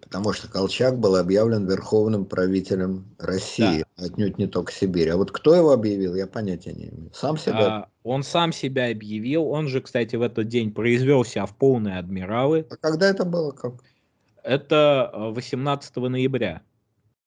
[0.01, 4.05] Потому что Колчак был объявлен верховным правителем России, да.
[4.07, 5.09] отнюдь не только Сибири.
[5.11, 7.11] А вот кто его объявил, я понятия не имею.
[7.13, 7.65] Сам себя?
[7.65, 9.47] А, он сам себя объявил.
[9.47, 12.67] Он же, кстати, в этот день произвел себя в полные адмиралы.
[12.69, 13.51] А когда это было?
[13.51, 13.75] Как?
[14.43, 16.61] Это 18 э, ноября.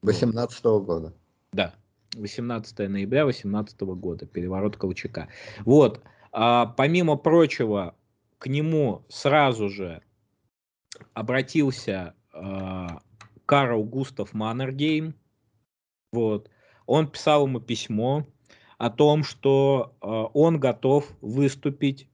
[0.03, 1.15] 18 -го года.
[1.55, 1.73] Да.
[2.17, 4.27] 18 ноября 18 года.
[4.27, 5.29] Переворот Колчака.
[5.65, 6.03] Вот.
[6.33, 7.95] А, помимо прочего,
[8.39, 10.03] к нему сразу же
[11.15, 13.01] обратился а,
[13.47, 15.15] Карл Густав Маннергейм.
[16.13, 16.51] Вот.
[16.87, 18.27] Он писал ему письмо
[18.79, 22.09] о том, что э, он готов выступить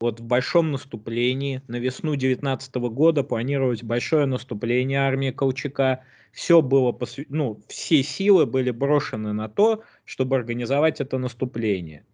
[0.00, 1.62] вот в большом наступлении.
[1.68, 6.04] На весну 19 года планировать большое наступление армии Колчака.
[6.34, 7.20] Все было, посв...
[7.28, 12.04] ну, все силы были брошены на то, чтобы организовать это наступление.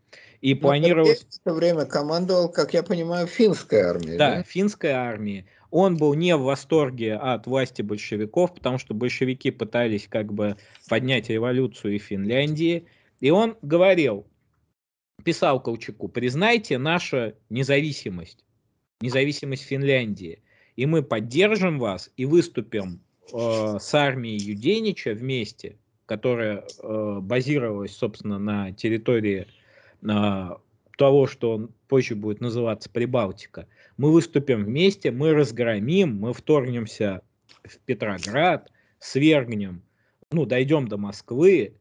[0.43, 1.25] И Но планировалось...
[1.25, 4.19] В это время командовал, как я понимаю, финская армия.
[4.19, 5.47] Да, да, финская армия.
[5.71, 10.57] Он был не в восторге от власти большевиков, потому что большевики пытались как бы
[10.89, 12.87] поднять революцию в Финляндии.
[13.21, 14.27] И он говорил,
[15.25, 18.45] писал Колчаку, признайте нашу независимость,
[19.01, 20.43] независимость Финляндии,
[20.77, 23.01] и мы поддержим вас и выступим
[23.32, 25.77] э, с армией Юденича вместе,
[26.07, 29.47] которая э, базировалась, собственно, на территории
[30.02, 30.48] э,
[30.97, 33.66] того, что он позже будет называться Прибалтика.
[33.97, 37.23] Мы выступим вместе, мы разгромим, мы вторгнемся
[37.65, 39.82] в Петроград, свергнем,
[40.31, 41.74] ну, дойдем до Москвы,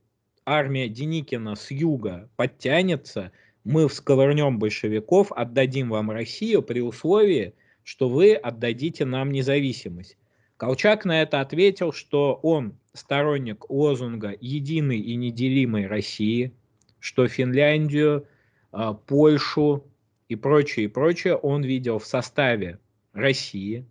[0.46, 3.32] армия Деникина с юга подтянется,
[3.64, 7.54] мы всковырнем большевиков, отдадим вам Россию при условии,
[7.84, 10.18] что вы отдадите нам независимость.
[10.60, 16.54] Колчак на это ответил, что он сторонник лозунга единой и неделимой России,
[17.00, 18.28] что Финляндию,
[18.74, 19.88] а, Польшу
[20.28, 22.78] и прочее, и прочее он видел в составе
[23.14, 23.86] России.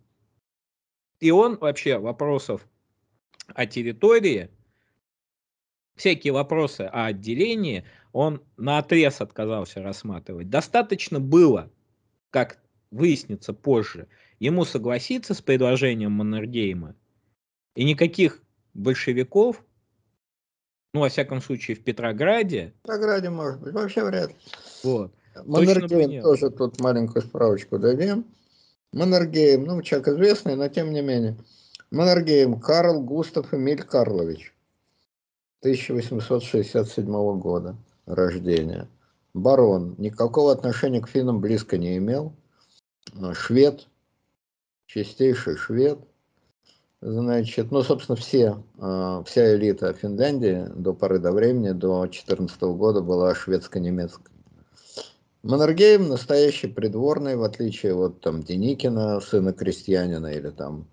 [1.20, 2.68] И он вообще вопросов
[3.46, 4.50] о территории
[5.96, 10.50] всякие вопросы о отделении он на отрез отказался рассматривать.
[10.50, 11.70] Достаточно было,
[12.28, 12.58] как
[12.90, 14.06] выяснится позже,
[14.38, 16.94] ему согласиться с предложением Маннергейма,
[17.74, 18.42] и никаких
[18.74, 19.64] большевиков,
[20.94, 22.74] ну, во всяком случае, в Петрограде...
[22.78, 24.36] В Петрограде, может быть, вообще вряд ли.
[24.82, 25.12] Вот.
[25.44, 28.24] Маннергейм тоже тут маленькую справочку дадим.
[28.92, 31.36] Маннергейм, ну, человек известный, но тем не менее.
[31.90, 34.54] Маннергейм Карл Густав Эмиль Карлович.
[35.60, 38.88] 1867 года рождения.
[39.34, 39.94] Барон.
[39.98, 42.32] Никакого отношения к финнам близко не имел.
[43.34, 43.88] Швед.
[44.88, 46.00] Чистейший швед.
[47.00, 53.00] Значит, ну, собственно, все, а, вся элита Финляндии до поры до времени, до 14 года
[53.00, 54.32] была шведско-немецкой.
[55.44, 60.88] Маннергейм настоящий придворный, в отличие от там Деникина, сына крестьянина, или там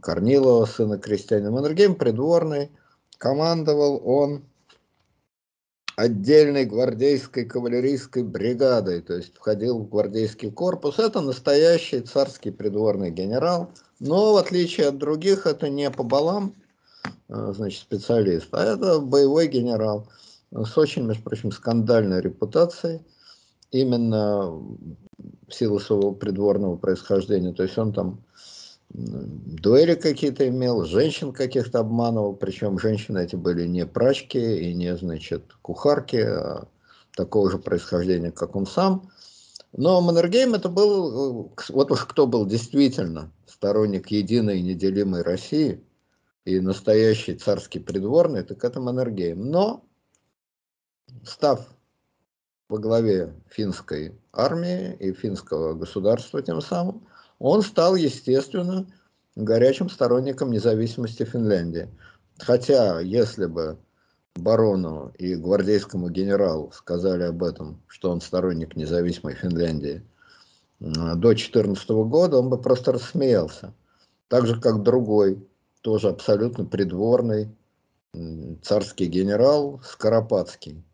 [0.00, 1.50] Корнилова, сына крестьянина.
[1.50, 2.70] Маннергейм придворный–
[3.22, 4.42] Командовал он
[6.02, 10.98] отдельной гвардейской кавалерийской бригадой, то есть входил в гвардейский корпус.
[10.98, 13.70] Это настоящий царский придворный генерал,
[14.00, 16.54] но в отличие от других это не по балам,
[17.28, 20.08] э, значит, специалист, а это боевой генерал
[20.50, 23.00] с очень, между прочим, скандальной репутацией,
[23.70, 27.52] именно в силу своего придворного происхождения.
[27.52, 28.24] То есть он там
[28.94, 35.54] дуэли какие-то имел, женщин каких-то обманывал, причем женщины эти были не прачки и не, значит,
[35.62, 36.68] кухарки, а
[37.16, 39.10] такого же происхождения, как он сам.
[39.72, 45.82] Но Маннергейм это был, э, вот уж кто был действительно сторонник единой неделимой России
[46.44, 49.50] и настоящий царский придворный, так это Маннергейм.
[49.50, 49.84] Но,
[51.24, 51.66] став
[52.68, 57.06] во главе финской армии и финского государства тем самым,
[57.42, 58.86] он стал, естественно,
[59.34, 61.88] горячим сторонником независимости Финляндии.
[62.38, 63.78] Хотя, если бы
[64.36, 70.06] барону и гвардейскому генералу сказали об этом, что он сторонник независимой Финляндии,
[70.78, 73.74] до 2014 года, он бы просто рассмеялся.
[74.28, 75.44] Так же, как другой,
[75.80, 77.48] тоже абсолютно придворный
[78.62, 80.84] царский генерал Скоропадский.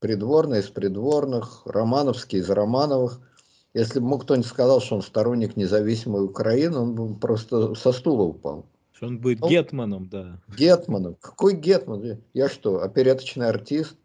[0.00, 3.20] Придворный из придворных, Романовский из Романовых–
[3.74, 8.22] если бы ему кто-нибудь сказал, что он сторонник независимой Украины, он бы просто со стула
[8.22, 8.66] упал.
[8.92, 9.50] Что он будет он...
[9.50, 10.40] гетманом, да.
[10.56, 11.16] Гетманом.
[11.20, 12.22] Какой гетман?
[12.32, 13.96] Я что, опереточный артист?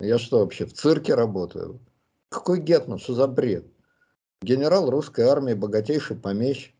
[0.00, 1.78] Я что вообще, в цирке работаю?
[2.28, 2.98] Какой гетман?
[2.98, 3.64] Что за бред?
[4.42, 6.74] Генерал русской армии, богатейший помещик.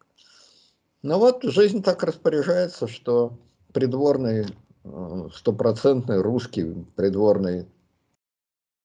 [1.03, 3.39] Но вот жизнь так распоряжается, что
[3.73, 4.47] придворный,
[4.83, 7.67] э, стопроцентный русский придворный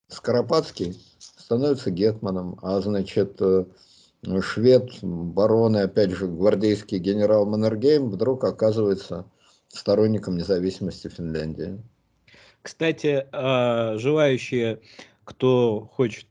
[0.08, 1.02] Скоропадский
[1.52, 3.66] становится гетманом, а значит э,
[4.42, 9.26] швед, барон и опять же гвардейский генерал Маннергейм вдруг оказывается
[9.68, 11.78] сторонником независимости Финляндии.
[12.62, 14.80] Кстати, а, желающие,
[15.26, 16.26] кто хочет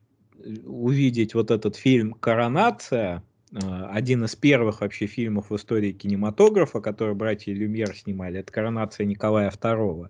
[0.65, 3.23] увидеть вот этот фильм «Коронация»,
[3.53, 9.05] а, один из первых вообще фильмов в истории кинематографа, который братья Люмьер снимали, это «Коронация
[9.05, 10.09] Николая II».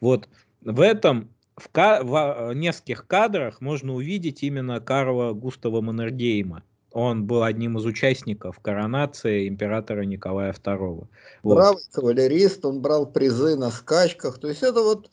[0.00, 0.30] Вот
[0.62, 6.62] в этом в, в нескольких кадрах можно увидеть именно Карла Густава Маннергейма.
[6.92, 11.06] Он был одним из участников коронации императора Николая II.
[11.42, 11.54] Вот.
[11.54, 14.38] Бравый кавалерист, он брал призы на скачках.
[14.38, 15.10] То есть это вот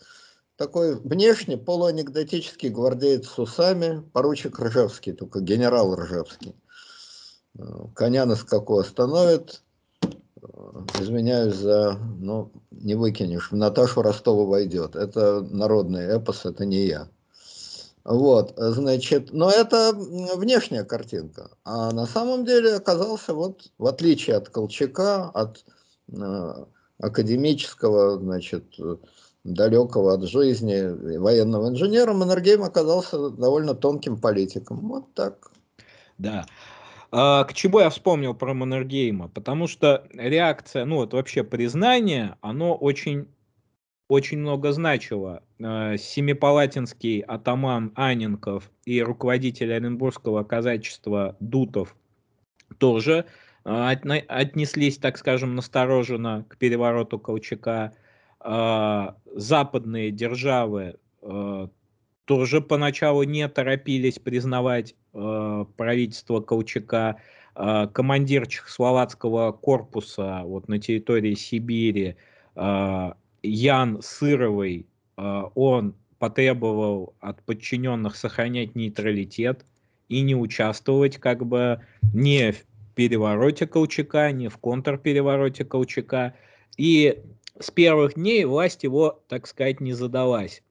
[0.56, 6.56] такой внешне полуанекдотический гвардеец с усами, поручик Ржевский, только генерал Ржевский.
[7.96, 9.63] Коня на скаку остановит,
[11.00, 14.96] извиняюсь за, ну, не выкинешь, в Наташу Ростову войдет.
[14.96, 17.08] Это народный эпос, это не я.
[18.04, 21.52] Вот, значит, но это внешняя картинка.
[21.64, 25.64] А на самом деле оказался вот, в отличие от Колчака, от
[26.12, 26.66] э,
[27.00, 28.66] академического, значит,
[29.46, 34.88] далекого от жизни военного инженера, Маннергейм оказался довольно тонким политиком.
[34.90, 35.52] Вот так.
[36.18, 36.46] Да.
[37.16, 39.28] А, к чему я вспомнил про Маннергейма?
[39.28, 43.28] Потому что реакция, ну вот вообще признание, оно очень,
[44.08, 45.44] очень много значило.
[45.62, 51.96] А, семипалатинский атаман Аненков и руководитель Оренбургского казачества Дутов
[52.80, 53.26] тоже
[53.64, 57.94] а, отнеслись, так скажем, настороженно к перевороту Колчака.
[59.36, 60.98] Западные державы
[62.26, 67.18] тоже поначалу не торопились признавать э, правительство Колчака.
[67.56, 72.16] Э, командир Чехословацкого корпуса вот на территории Сибири
[72.56, 73.12] э,
[73.44, 74.88] Ян Сыровый,
[75.18, 79.66] э, он потребовал от подчиненных сохранять нейтралитет
[80.08, 81.82] и не участвовать как бы
[82.14, 82.64] не в
[82.96, 86.36] перевороте Колчака, не в контрперевороте Колчака.
[86.78, 87.22] И
[87.60, 90.64] с первых дней власть его, так сказать, не задалась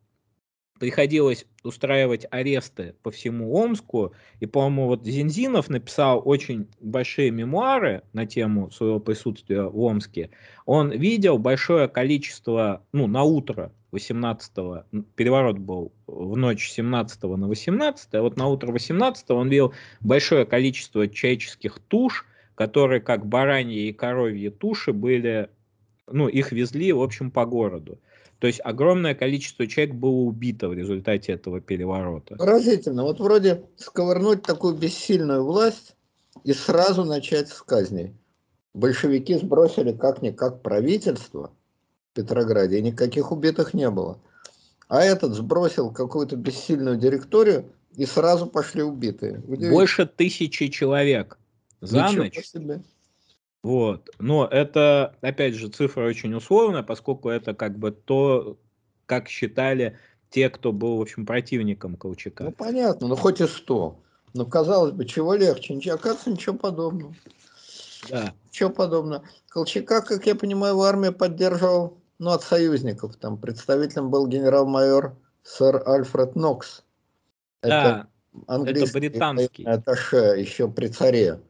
[0.83, 4.15] приходилось устраивать аресты по всему Омску.
[4.41, 10.31] И, по-моему, вот Зинзинов написал очень большие мемуары на тему своего присутствия в Омске.
[10.67, 14.83] Он видел большое количество, ну, на утро 18-го,
[15.15, 20.45] переворот был в ночь 17 на 18 а вот на утро 18 он видел большое
[20.45, 22.27] количество человеческих туш,
[22.57, 25.49] которые, как бараньи и коровьи туши, были,
[26.11, 28.01] ну, их везли, в общем, по городу.
[28.43, 32.35] То есть огромное количество человек было убито в результате этого переворота.
[32.35, 33.05] Поразительно.
[33.05, 35.95] Вот вроде сковырнуть такую бессильную власть
[36.43, 38.17] и сразу начать с казней.
[38.75, 41.53] Большевики сбросили как-никак правительство
[42.11, 44.21] в Петрограде, и никаких убитых не было.
[44.89, 49.39] А этот сбросил какую-то бессильную директорию, и сразу пошли убитые.
[49.39, 51.39] Больше тысячи человек
[51.81, 52.45] за Ничего ночь.
[52.45, 52.83] Себе.
[53.63, 54.11] Вот.
[54.19, 58.59] Но это, опять же, цифра очень условная, поскольку это как бы то,
[59.07, 59.99] как считали
[60.31, 62.45] те, кто был, в общем, противником Колчака.
[62.45, 64.01] Ну, понятно, ну хоть и что.
[64.35, 65.75] Ну, казалось бы, чего легче?
[65.75, 67.15] Ничего, оказывается, ничего подобного.
[68.09, 68.33] Да.
[68.49, 69.25] Ничего подобного.
[69.49, 73.17] Колчака, как я понимаю, в армии поддерживал, ну, от союзников.
[73.17, 76.83] Там представителем был генерал-майор сэр Альфред Нокс.
[77.63, 79.65] Да, это, английский это британский.
[79.65, 81.41] Аташе еще при царе,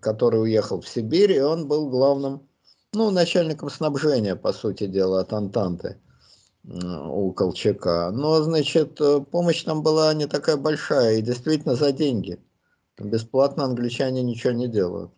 [0.00, 2.42] который уехал в Сибирь, и он был главным,
[2.92, 5.98] ну, начальником снабжения, по сути дела, от Антанты
[6.64, 8.10] у Колчака.
[8.12, 12.38] Но, значит, э, помощь там была не такая большая, и действительно за деньги.
[12.98, 15.12] Бесплатно англичане ничего не делают.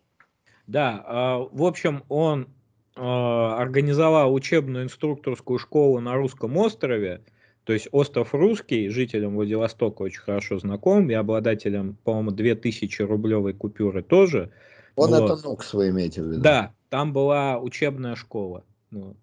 [0.67, 2.47] Да, а, в общем, он
[2.95, 7.23] а, организовал учебную инструкторскую школу на русском острове,
[7.63, 14.01] то есть остров Русский, жителям Владивостока очень хорошо знаком, и обладателем, по-моему, 2000 рублевой купюры
[14.01, 14.51] тоже.
[14.95, 15.23] Он вот.
[15.31, 16.41] это Нокс вы имеете в виду?
[16.41, 18.63] Да, там была учебная школа.
[18.89, 19.15] Вот.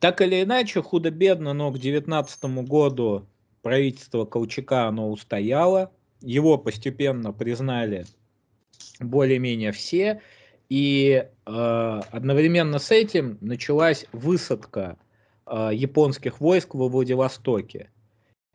[0.00, 3.26] Так или иначе, худо-бедно, но к 2019 году
[3.62, 8.06] правительство Колчака оно устояло, его постепенно признали
[9.00, 10.20] более-менее все,
[10.68, 14.96] и э, одновременно с этим началась высадка
[15.46, 17.90] э, японских войск во Владивостоке.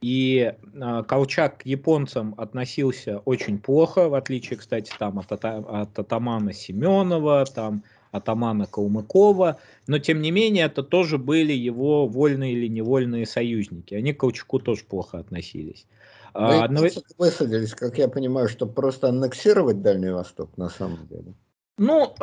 [0.02, 6.54] И э, Колчак к японцам относился очень плохо, в отличие, кстати, там от, от атамана
[6.54, 13.26] Семенова, там атамана Калмыкова, но тем не менее это тоже были его вольные или невольные
[13.26, 13.94] союзники.
[13.94, 15.86] Они к Колчаку тоже плохо относились.
[16.34, 16.82] Вы а, Одно...
[17.18, 21.34] высадились, как я понимаю, чтобы просто аннексировать Дальний Восток на самом деле?
[21.80, 22.14] Ну,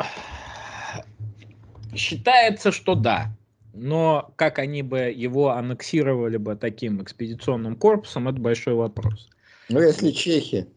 [1.95, 3.35] считается, что да.
[3.73, 9.29] Но как они бы его аннексировали бы таким экспедиционным корпусом, это большой вопрос.
[9.69, 10.67] Ну, если чехи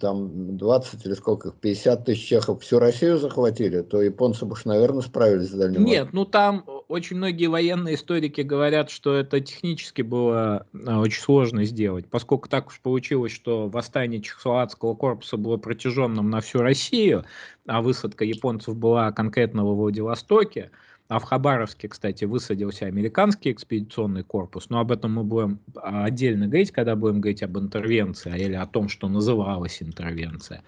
[0.00, 5.02] там 20 или сколько, 50 тысяч чехов всю Россию захватили, то японцы бы уж, наверное,
[5.02, 10.66] справились с Дальним Нет, ну там очень многие военные историки говорят, что это технически было
[10.86, 16.42] а, очень сложно сделать, поскольку так уж получилось, что восстание Чехословацкого корпуса было протяженным на
[16.42, 17.24] всю Россию,
[17.66, 20.70] а высадка японцев была конкретно во Владивостоке,
[21.08, 26.46] а в Хабаровске, кстати, высадился американский экспедиционный корпус, но об этом мы будем а, отдельно
[26.46, 30.62] говорить, когда будем говорить об интервенции или о том, что называлась интервенция.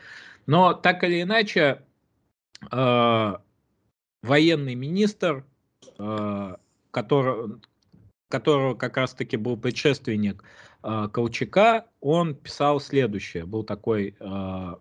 [0.46, 1.82] Но так или иначе,
[2.72, 3.34] э,
[4.22, 5.44] военный министр,
[6.90, 7.60] который,
[8.28, 10.42] которого как раз-таки был предшественник
[10.82, 13.44] э, Колчака, он писал следующее.
[13.44, 14.74] Был такой э,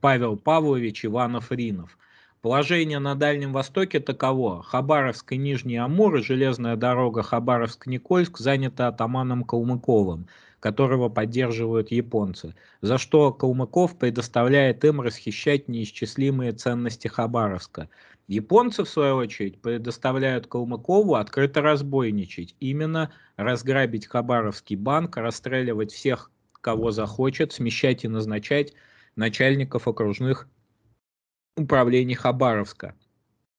[0.00, 1.96] Павел Павлович Иванов-Ринов.
[2.42, 4.62] Положение на Дальнем Востоке таково.
[4.62, 10.26] Хабаровск и Нижний Амур и железная дорога Хабаровск-Никольск занята атаманом Калмыковым,
[10.60, 17.88] которого поддерживают японцы, за что Калмыков предоставляет им расхищать неисчислимые ценности Хабаровска.
[18.28, 26.90] Японцы, в свою очередь, предоставляют Калмыкову открыто разбойничать, именно разграбить Хабаровский банк, расстреливать всех, кого
[26.90, 28.74] захочет, смещать и назначать
[29.14, 30.48] начальников окружных
[31.56, 32.96] управлении Хабаровска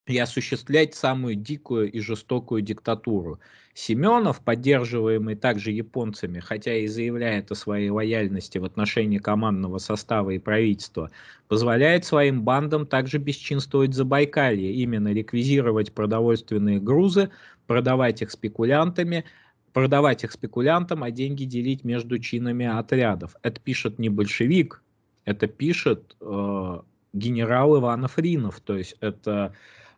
[0.07, 3.39] и осуществлять самую дикую и жестокую диктатуру.
[3.73, 10.39] Семенов, поддерживаемый также японцами, хотя и заявляет о своей лояльности в отношении командного состава и
[10.39, 11.11] правительства,
[11.47, 17.29] позволяет своим бандам также бесчинствовать за Байкалье, именно реквизировать продовольственные грузы,
[17.67, 19.25] продавать их спекулянтами,
[19.73, 23.35] продавать их спекулянтам, а деньги делить между чинами отрядов.
[23.43, 24.81] Это пишет не большевик,
[25.25, 26.79] это пишет э,
[27.13, 29.53] генерал Иванов Ринов, то есть это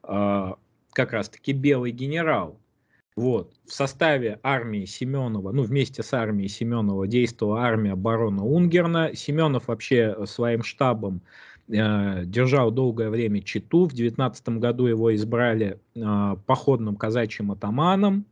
[0.10, 2.60] как раз-таки белый генерал.
[3.20, 3.54] Вот.
[3.66, 9.14] В составе армии Семенова, ну вместе с армией Семенова действовала армия барона Унгерна.
[9.14, 11.22] Семенов вообще своим штабом
[11.68, 13.88] э, держал долгое время Читу.
[13.88, 18.26] В 19 году его избрали э, походным казачьим атаманом.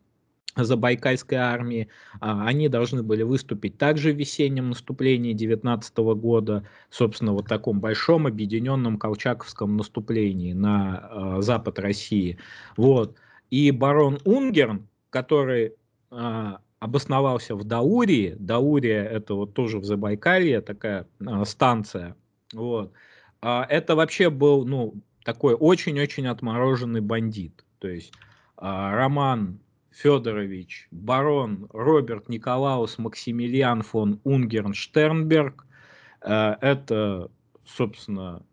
[0.58, 1.88] Забайкальской армии.
[2.20, 8.28] А, они должны были выступить также в весеннем наступлении 19 года, собственно, вот таком большом
[8.28, 12.38] объединенном колчаковском наступлении на а, запад России.
[12.76, 13.16] Вот.
[13.50, 15.74] И барон Унгерн, который
[16.12, 21.08] а, обосновался в Даурии, Даурия это вот тоже в Забайкалье, такая
[21.46, 22.16] станция,
[22.54, 22.94] вот,
[23.42, 24.94] это вообще был, ну,
[25.24, 27.66] такой очень-очень отмороженный бандит.
[27.80, 28.14] То есть
[28.56, 29.60] Роман
[29.98, 35.66] Федорович, барон Роберт Николаус Максимилиан фон Унгерн Штернберг.
[36.22, 37.32] Э, это,
[37.66, 38.44] собственно,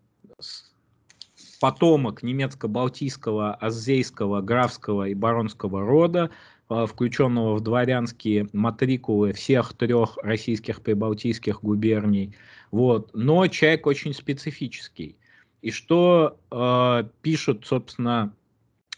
[1.60, 6.30] потомок немецко-балтийского, аззейского, графского и баронского рода,
[6.70, 12.34] э, включенного в дворянские матрикулы всех трех российских прибалтийских губерний.
[12.70, 13.10] Вот.
[13.12, 15.18] Но человек очень специфический.
[15.60, 18.34] И что э, пишут, собственно,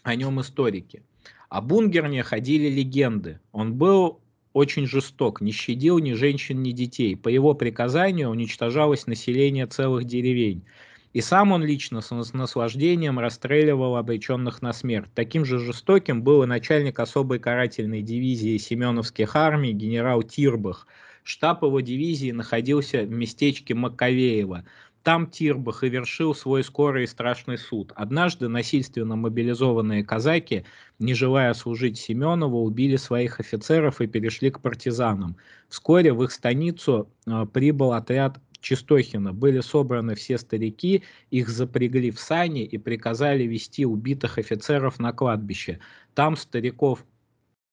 [0.03, 1.03] о нем историки?
[1.49, 3.39] О Бунгерне ходили легенды.
[3.51, 4.19] Он был
[4.51, 7.15] очень жесток, не щадил ни женщин, ни детей.
[7.15, 10.65] По его приказанию уничтожалось население целых деревень.
[11.13, 15.09] И сам он лично с наслаждением расстреливал обреченных на смерть.
[15.15, 20.85] Таким же жестоким был и начальник особой карательной дивизии Семеновских армий генерал Тирбах.
[21.23, 24.65] Штаб его дивизии находился в местечке Маковеево.
[25.07, 27.93] Там Тирбах и вершил свой скорый и страшный суд.
[27.95, 30.65] Однажды насильственно мобилизованные казаки,
[30.99, 35.37] не желая служить Семенову, убили своих офицеров и перешли к партизанам.
[35.69, 39.31] Вскоре в их станицу э, прибыл отряд Чистохина.
[39.31, 45.79] Были собраны все старики, их запрягли в сани и приказали вести убитых офицеров на кладбище.
[46.15, 47.05] Там стариков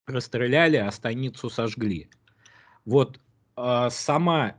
[0.06, 2.08] расстреляли, а станицу сожгли.
[2.84, 3.18] Вот
[3.56, 4.54] э, сама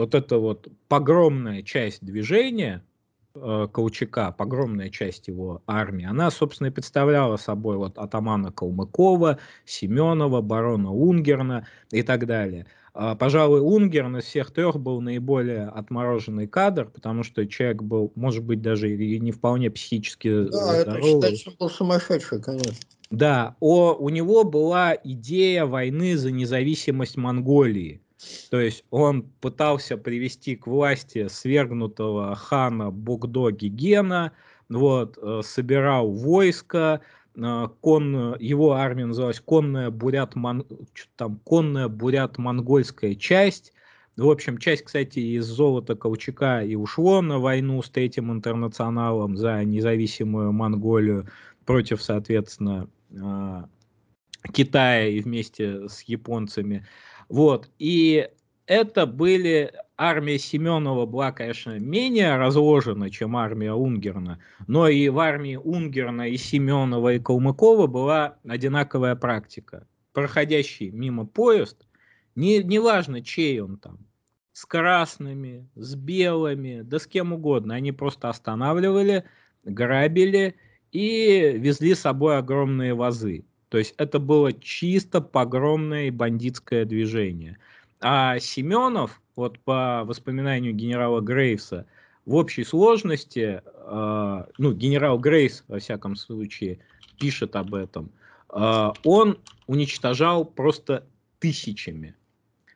[0.00, 2.82] вот эта вот погромная часть движения
[3.34, 10.40] э, Колчака, погромная часть его армии, она, собственно, и представляла собой вот атамана Калмыкова, Семенова,
[10.40, 12.66] барона Унгерна и так далее.
[12.92, 18.42] А, пожалуй, Унгерн из всех трех был наиболее отмороженный кадр, потому что человек был, может
[18.42, 21.34] быть, даже и не вполне психически да, здоровый.
[21.34, 22.74] это был сумасшедший, конечно.
[23.10, 28.00] Да, о, у него была идея войны за независимость Монголии.
[28.50, 34.32] То есть он пытался привести к власти свергнутого хана Богдо Гигена,
[34.68, 37.00] вот, э, собирал войско,
[37.34, 40.66] э, конную, его армия называлась конная бурят, мон,
[41.16, 43.72] там, конная бурят-монгольская часть.
[44.16, 49.64] В общем, часть, кстати, из золота Колчака и ушло на войну с Третьим интернационалом за
[49.64, 51.26] независимую Монголию
[51.64, 53.62] против, соответственно, э,
[54.52, 56.86] Китая и вместе с японцами.
[57.30, 57.70] Вот.
[57.78, 58.28] И
[58.66, 65.56] это были армия Семенова была, конечно, менее разложена, чем армия Унгерна, но и в армии
[65.56, 69.86] Унгерна и Семенова и Калмыкова была одинаковая практика.
[70.12, 71.86] Проходящий мимо поезд,
[72.34, 73.98] не, неважно, чей он там,
[74.52, 79.24] с красными, с белыми, да с кем угодно, они просто останавливали,
[79.62, 80.56] грабили
[80.90, 83.44] и везли с собой огромные вазы.
[83.70, 87.56] То есть это было чисто погромное и бандитское движение.
[88.00, 91.86] А Семенов, вот по воспоминанию генерала Грейвса,
[92.26, 96.80] в общей сложности, э, ну, генерал Грейс, во всяком случае,
[97.18, 98.10] пишет об этом,
[98.52, 99.38] э, он
[99.68, 101.06] уничтожал просто
[101.38, 102.16] тысячами.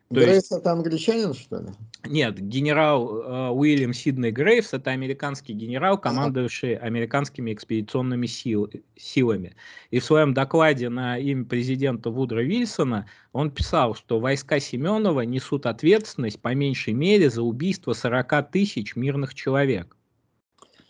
[0.09, 0.51] То Грейс есть...
[0.51, 1.69] это англичанин, что ли?
[2.03, 9.55] Нет, генерал э, Уильям Сидней Грейвс это американский генерал, командовавший американскими экспедиционными сил, силами.
[9.89, 15.65] И в своем докладе на имя президента Вудра Вильсона он писал, что войска Семенова несут
[15.65, 19.97] ответственность по меньшей мере за убийство 40 тысяч мирных человек.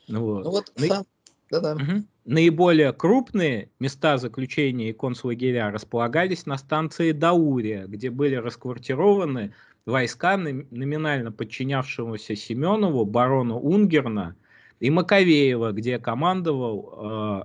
[0.10, 0.44] Вот.
[0.44, 1.06] Ну вот сам,
[1.50, 1.76] да-да.
[1.76, 2.04] Угу.
[2.26, 9.54] Наиболее крупные места заключения и концлагеря располагались на станции Даурия, где были расквартированы
[9.86, 14.36] войска номинально подчинявшегося Семенову, барону Унгерна
[14.80, 17.44] и Маковеева, где командовал э,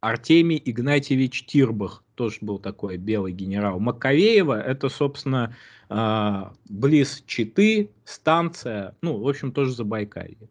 [0.00, 3.78] Артемий Игнатьевич Тирбах, тоже был такой белый генерал.
[3.78, 5.54] Маковеева это, собственно,
[5.88, 10.48] э, близ Читы, станция, ну, в общем, тоже Забайкалье.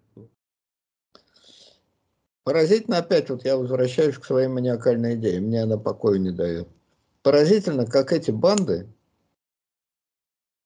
[2.44, 6.68] Поразительно опять, вот я возвращаюсь к своей маниакальной идее, мне она покоя не дает.
[7.22, 8.88] Поразительно, как эти банды,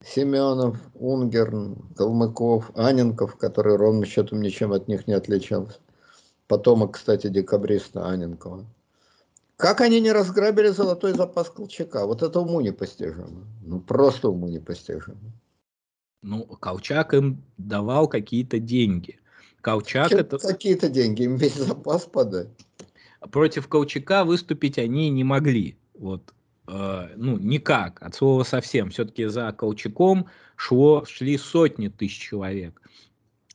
[0.06, 5.80] Семенов, Унгерн, Калмыков, Аненков, который ровно счетом ничем от них не отличался,
[6.48, 8.66] потомок, кстати, декабриста Аненкова,
[9.64, 12.06] как они не разграбили золотой запас Колчака?
[12.06, 13.48] Вот это уму непостижимо.
[13.62, 15.20] Ну, просто уму непостижимо.
[16.22, 19.20] Ну, Колчак им давал какие-то деньги.
[19.64, 20.38] Колчак это...
[20.38, 22.50] Какие-то деньги, им весь запас подать.
[23.32, 25.78] Против Колчака выступить они не могли.
[25.98, 26.34] Вот.
[26.68, 28.90] Э, ну, никак, от слова совсем.
[28.90, 30.28] Все-таки за Колчаком
[30.58, 32.82] шло, шли сотни тысяч человек.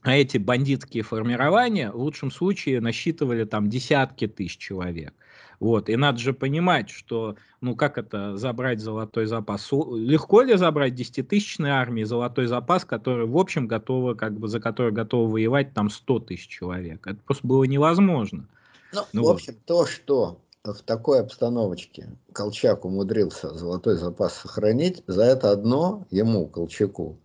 [0.01, 5.13] А эти бандитские формирования в лучшем случае насчитывали там десятки тысяч человек.
[5.61, 5.89] Вот.
[5.89, 9.71] И надо же понимать, что, ну как это забрать золотой запас?
[9.73, 14.93] Легко ли забрать десятитысячной армии золотой запас, который, в общем, готовы, как бы, за который
[14.93, 17.07] готовы воевать там 100 тысяч человек?
[17.07, 18.47] Это просто было невозможно.
[18.93, 19.33] Ну, ну в вот.
[19.35, 26.47] общем, то, что в такой обстановочке Колчак умудрился золотой запас сохранить, за это одно ему,
[26.47, 27.19] Колчаку,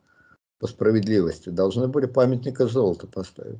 [0.59, 3.59] по справедливости, должны были памятника золота поставить.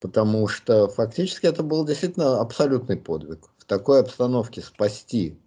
[0.00, 5.38] Потому что фактически это был действительно абсолютный подвиг в такой обстановке спасти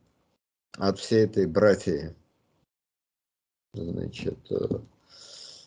[0.78, 2.16] от всей этой братьи.
[3.74, 4.80] Значит, э,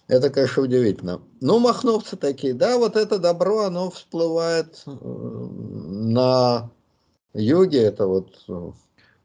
[0.06, 1.20] это, конечно, удивительно.
[1.42, 6.70] Ну, махновцы такие, да, вот это добро, оно всплывает э, на
[7.34, 8.72] юге это вот э,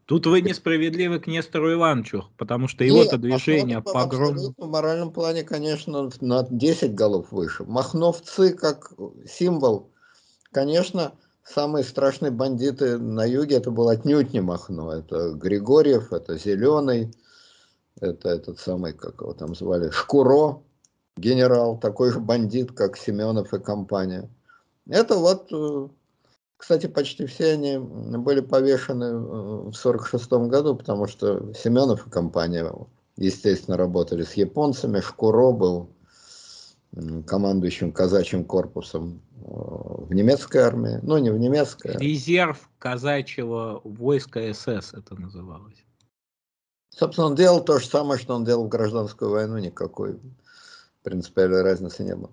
[0.06, 4.36] Тут вы несправедливы к Нестору Ивановичу, потому что его-то движение погром...
[4.58, 7.64] В моральном плане, конечно, на 10 голов выше.
[7.64, 8.92] Махновцы как
[9.26, 9.94] символ,
[10.52, 11.14] конечно,
[11.44, 14.92] самые страшные бандиты на юге, это был отнюдь не Махно.
[14.92, 17.14] Это Григорьев, это Зеленый,
[18.00, 20.62] это этот самый, как его там звали, Шкуро,
[21.18, 24.30] генерал, такой же бандит, как Семенов и компания.
[24.88, 25.88] Это вот э,
[26.64, 32.74] кстати, почти все они были повешены э, в 1946 году, потому что Семенов и компания,
[33.18, 35.02] естественно, работали с японцами.
[35.02, 35.90] Шкуро был
[37.26, 41.98] командующим казачьим корпусом э, в немецкой армии, ну не в немецкой.
[41.98, 45.84] Резерв казачьего войска СС это называлось.
[46.90, 50.20] Собственно, он делал то же самое, что он делал в гражданскую войну, никакой
[51.02, 52.32] принципиальной разницы не было.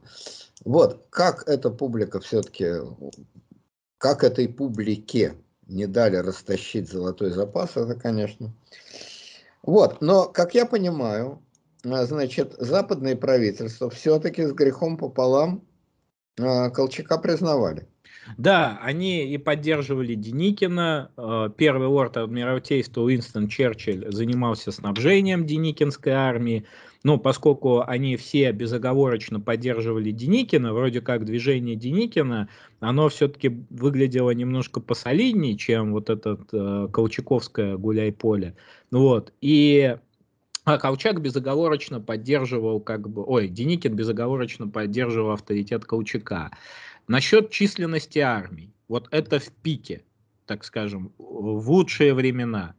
[0.65, 2.67] Вот, как эта публика все-таки
[3.97, 5.35] как этой публике
[5.67, 8.53] не дали растащить золотой запас, это, конечно.
[9.63, 11.43] Вот, но, как я понимаю,
[11.83, 15.63] значит, западные правительства все-таки с грехом пополам
[16.39, 17.87] а, Колчака признавали.
[18.37, 21.11] Да, они и поддерживали Деникина.
[21.17, 26.67] А, первый лорд Адмиралтейства Уинстон Черчилль занимался снабжением Деникинской армии.
[27.03, 34.81] Но поскольку они все безоговорочно поддерживали Деникина, вроде как движение Деникина, оно все-таки выглядело немножко
[34.81, 38.55] посолиднее, чем вот этот э, Колчаковское гуляй-поле.
[38.91, 39.33] Вот.
[39.41, 39.97] И
[40.75, 46.53] а Колчак безоговорочно поддерживал, как бы, ой, Деникин безоговорочно поддерживал авторитет Колчака.
[47.09, 50.05] Насчет численности армий, вот это в пике,
[50.47, 52.77] так скажем, в лучшие времена.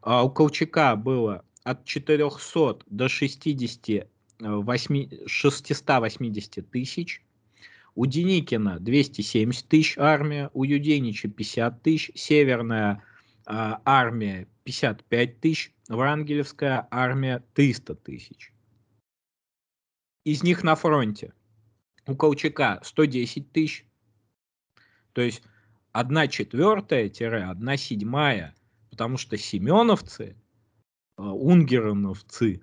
[0.00, 4.08] А у Колчака было от 400 до 60,
[4.40, 7.22] 8, 680 тысяч.
[7.94, 13.02] У Деникина 270 тысяч армия, у Юденича 50 тысяч, Северная
[13.46, 18.52] э, армия 55 тысяч, Врангелевская армия 300 тысяч.
[20.24, 21.34] Из них на фронте
[22.06, 23.86] у Колчака 110 тысяч,
[25.12, 25.42] то есть
[25.92, 28.54] 1 четвертая-1 седьмая,
[28.90, 30.36] потому что семеновцы
[31.16, 32.60] Э, унгероновцы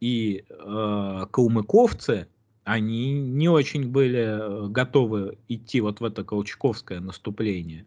[0.00, 2.28] и э, калмыковцы,
[2.64, 7.86] они не очень были э, готовы идти вот в это колчаковское наступление.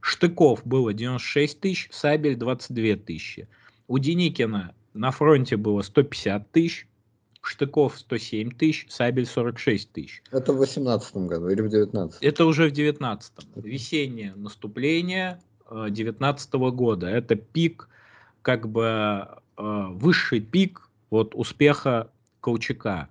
[0.00, 3.46] Штыков было 96 тысяч, Сабель 22 тысячи.
[3.88, 6.86] У Деникина на фронте было 150 тысяч,
[7.42, 10.22] Штыков 107 тысяч, Сабель 46 тысяч.
[10.30, 15.40] Это в 18 году или в 19 Это уже в 19 Весеннее наступление
[15.70, 17.08] 19 года.
[17.08, 17.88] Это пик
[18.42, 22.10] как бы э, высший пик вот успеха
[22.40, 23.08] Колчака.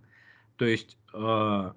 [0.56, 1.72] То есть э,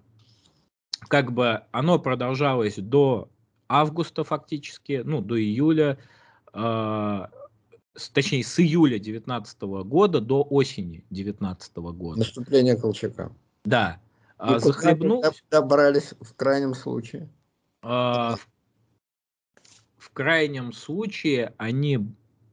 [1.09, 3.29] как бы оно продолжалось до
[3.69, 5.99] августа фактически, ну до июля,
[6.53, 7.27] э,
[7.95, 12.19] с, точнее с июля 19 года до осени 19 года.
[12.19, 13.33] Наступление Колчака.
[13.65, 14.01] Да.
[14.47, 15.25] И захлебнул...
[15.51, 17.29] добрались в крайнем случае?
[17.83, 18.49] Э, в,
[19.97, 22.01] в крайнем случае они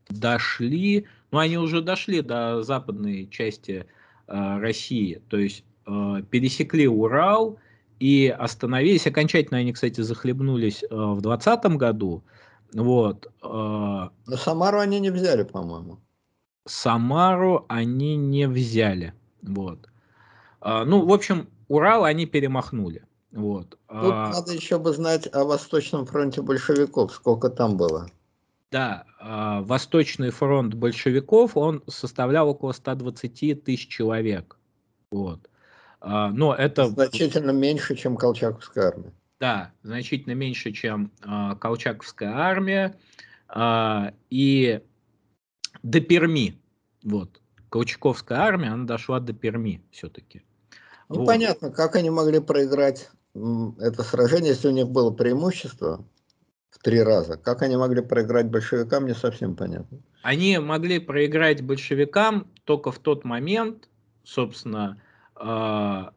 [0.10, 3.86] дошли, ну они уже дошли до западной части
[4.28, 7.58] э, России, то есть э, пересекли Урал
[8.00, 9.08] и остановились.
[9.08, 12.24] Окончательно они, кстати, захлебнулись э, в 2020 году.
[12.74, 13.28] Вот.
[13.44, 16.00] Э, Но Самару они не взяли, по-моему.
[16.66, 19.14] Самару они не взяли.
[19.42, 19.90] Вот.
[20.62, 23.06] Э, ну, в общем, Урал они перемахнули.
[23.32, 23.70] Вот.
[23.70, 28.10] Тут а, надо еще бы знать о Восточном фронте большевиков, сколько там было.
[28.72, 34.58] Да, а, Восточный фронт большевиков, он составлял около 120 тысяч человек.
[35.12, 35.50] Вот.
[36.02, 36.88] А, но это...
[36.88, 39.14] Значительно меньше, чем Колчаковская армия.
[39.42, 42.96] Да, значительно меньше, чем а, Колчаковская армия.
[44.30, 44.82] И
[45.82, 46.62] до Перми.
[47.04, 47.42] Вот.
[47.70, 50.44] Колчаковская армия, она дошла до Перми все-таки.
[51.10, 51.26] Ну, вот.
[51.26, 56.06] понятно, как они могли проиграть это сражение, если у них было преимущество,
[56.70, 57.36] в три раза.
[57.36, 60.02] Как они могли проиграть большевикам, не совсем понятно.
[60.22, 63.90] Они могли проиграть большевикам только в тот момент,
[64.24, 65.02] собственно,
[65.34, 66.14] а,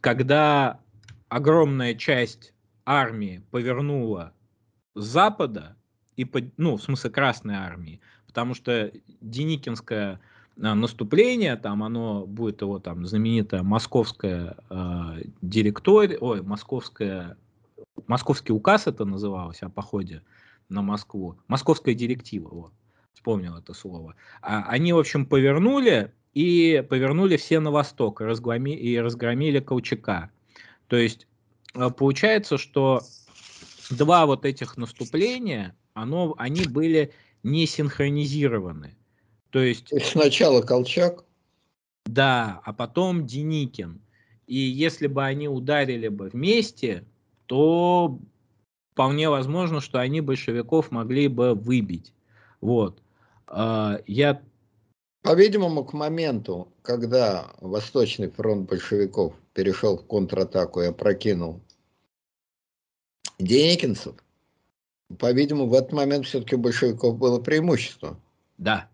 [0.00, 0.80] когда
[1.28, 2.54] огромная часть
[2.88, 4.32] армии повернула
[4.94, 5.76] с запада,
[6.16, 8.90] и, ну, в смысле Красной армии, потому что
[9.20, 10.20] Деникинское
[10.60, 17.36] а, наступление, там оно будет его там знаменитая московская э, директория, ой, московская
[18.06, 20.22] московский указ это называлось о походе
[20.68, 22.72] на Москву, московская директива, вот,
[23.14, 24.14] вспомнил это слово.
[24.40, 30.30] А, они, в общем, повернули и повернули все на восток разгроми, и разгромили Колчака.
[30.88, 31.27] То есть э,
[31.72, 33.02] получается, что
[33.90, 37.12] два вот этих наступления, оно, они были
[37.42, 38.96] не синхронизированы.
[39.50, 39.92] То есть...
[40.04, 41.24] Сначала Колчак?
[42.06, 44.00] Да, а потом Деникин.
[44.46, 47.04] И если бы они ударили бы вместе,
[47.46, 48.18] то
[48.92, 52.12] вполне возможно, что они большевиков могли бы выбить.
[52.60, 53.02] Вот.
[53.46, 54.42] А, я...
[55.22, 61.60] По-видимому, к моменту, когда Восточный фронт большевиков перешел в контратаку и опрокинул
[63.40, 64.14] Деникинцев,
[65.18, 68.20] по-видимому, в этот момент все-таки большевиков было преимущество.
[68.56, 68.88] Да,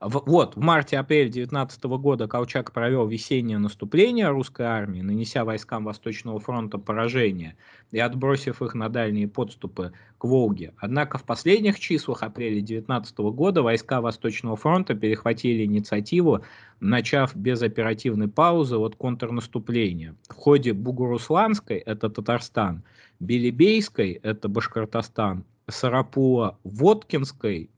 [0.00, 6.78] вот, в марте-апреле 19 года Колчак провел весеннее наступление русской армии, нанеся войскам Восточного фронта
[6.78, 7.56] поражение
[7.90, 10.72] и отбросив их на дальние подступы к Волге.
[10.76, 16.42] Однако в последних числах апреля 19 года войска Восточного фронта перехватили инициативу,
[16.78, 20.14] начав без оперативной паузы от контрнаступления.
[20.28, 22.84] В ходе Бугурусланской, это Татарстан,
[23.18, 27.68] Белебейской, это Башкортостан, Сарапула-Воткинской,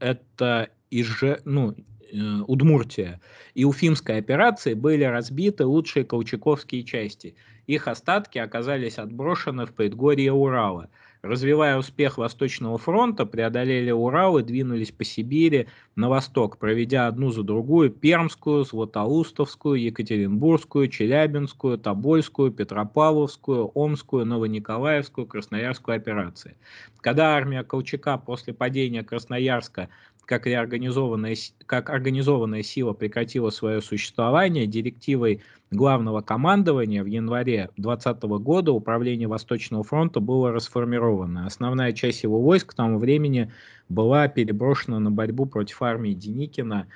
[0.00, 2.16] это Иж, ну, э,
[2.46, 3.20] Удмуртия
[3.54, 7.34] и Уфимской операции были разбиты лучшие колчаковские части.
[7.66, 10.90] Их остатки оказались отброшены в предгорье Урала–
[11.22, 17.44] Развивая успех Восточного фронта, преодолели Урал и двинулись по Сибири на восток, проведя одну за
[17.44, 26.56] другую Пермскую, Златоустовскую, Екатеринбургскую, Челябинскую, Тобольскую, Петропавловскую, Омскую, Новониколаевскую, Красноярскую операции.
[27.00, 29.90] Когда армия Колчака после падения Красноярска
[30.24, 31.36] как, реорганизованная,
[31.66, 39.82] как организованная сила прекратила свое существование, директивой главного командования в январе 2020 года управление Восточного
[39.82, 41.46] фронта было расформировано.
[41.46, 43.50] Основная часть его войск к тому времени
[43.88, 46.86] была переброшена на борьбу против армии Деникина.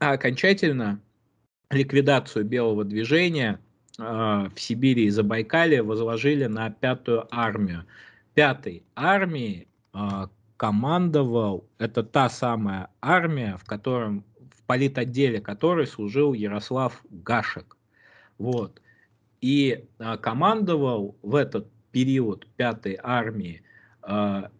[0.00, 1.00] А окончательно
[1.70, 3.60] ликвидацию белого движения
[3.98, 7.84] э, в Сибири и Забайкале возложили на пятую армию.
[8.34, 9.98] Пятой армии э,
[10.58, 17.78] командовал, это та самая армия, в котором в политотделе которой служил Ярослав Гашек.
[18.36, 18.82] Вот.
[19.40, 23.62] И а, командовал в этот период пятой армии
[24.02, 24.50] а,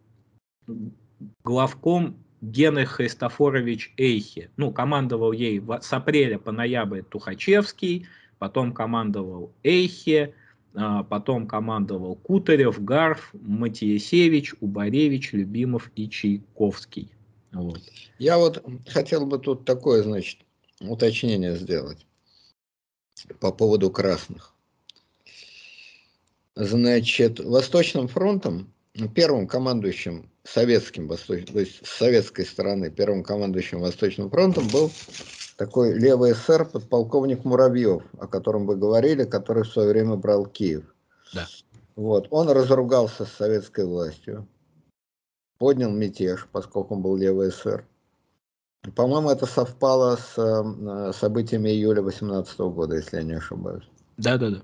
[1.43, 4.51] главком Гены Христофорович Эйхи.
[4.57, 8.07] Ну, командовал ей с апреля по ноябрь Тухачевский,
[8.39, 10.38] потом командовал Эйхе, а,
[10.73, 17.11] потом командовал Кутарев, Гарф, Матиесевич, Убаревич, Любимов и Чайковский.
[17.53, 17.81] Вот.
[18.19, 20.39] Я вот хотел бы тут такое, значит,
[20.81, 22.07] уточнение сделать
[23.41, 24.55] по поводу красных.
[26.55, 28.73] Значит, Восточным фронтом,
[29.15, 34.91] первым командующим советским, то есть с советской стороны, первым командующим Восточным фронтом был
[35.57, 40.85] такой левый эсер, подполковник Муравьев, о котором вы говорили, который в свое время брал Киев.
[41.35, 41.47] Да.
[41.97, 42.29] Вот.
[42.31, 44.49] Он разругался с советской властью,
[45.59, 47.87] поднял мятеж, поскольку он был левый эсер.
[48.95, 53.85] По-моему, это совпало с э, событиями июля 18 года, если я не ошибаюсь.
[54.17, 54.63] Да, да, да.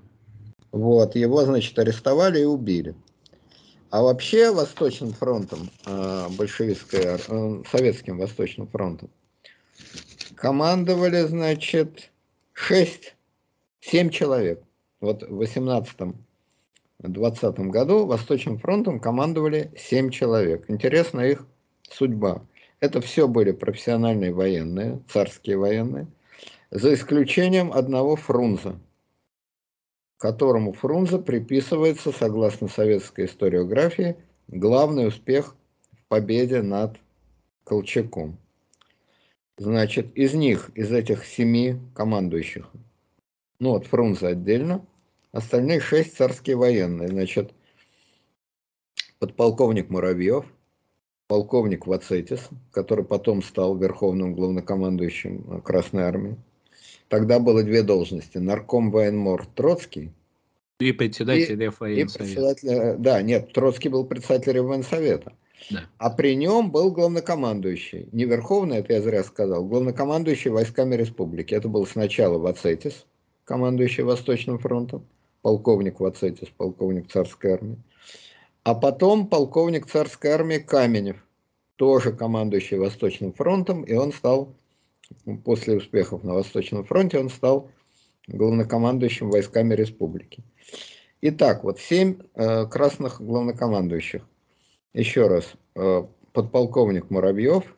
[0.71, 2.95] Вот, его, значит, арестовали и убили.
[3.91, 9.09] А вообще Восточным фронтом, э, большевистской, э, советским Восточным фронтом,
[10.35, 12.11] командовали, значит,
[12.53, 14.61] 6-7 человек.
[14.99, 20.69] Вот в 18-20 году Восточным фронтом командовали 7 человек.
[20.69, 21.45] Интересна их
[21.89, 22.41] судьба.
[22.79, 26.07] Это все были профессиональные военные, царские военные,
[26.71, 28.75] за исключением одного Фрунза,
[30.17, 34.17] которому Фрунзе приписывается, согласно советской историографии,
[34.47, 35.55] главный успех
[35.91, 36.97] в победе над
[37.63, 38.37] Колчаком.
[39.57, 42.69] Значит, из них, из этих семи командующих,
[43.59, 44.85] ну вот Фрунзе отдельно,
[45.31, 47.07] остальные шесть царские военные.
[47.07, 47.53] Значит,
[49.19, 50.45] подполковник Муравьев,
[51.27, 56.37] полковник Вацетис, который потом стал верховным главнокомандующим Красной Армии.
[57.09, 58.37] Тогда было две должности.
[58.37, 60.11] Нарком военмор Троцкий.
[60.79, 65.33] И председатель и, и председатель, Да, нет, Троцкий был председателем военсовета.
[65.71, 65.85] Да.
[65.97, 68.09] А при нем был главнокомандующий.
[68.11, 71.53] Не верховный, это я зря сказал, главнокомандующий войсками республики.
[71.53, 73.05] Это был сначала Вацетис,
[73.45, 75.05] командующий Восточным фронтом,
[75.41, 77.77] полковник Вацетис, полковник царской армии.
[78.63, 81.17] А потом полковник царской армии Каменев,
[81.77, 84.53] тоже командующий Восточным фронтом, и он стал,
[85.43, 87.71] после успехов на Восточном фронте, он стал
[88.27, 90.43] главнокомандующим войсками республики.
[91.21, 94.27] Итак, вот семь э, красных главнокомандующих.
[94.93, 96.03] Еще раз, э,
[96.33, 97.75] подполковник Муравьев,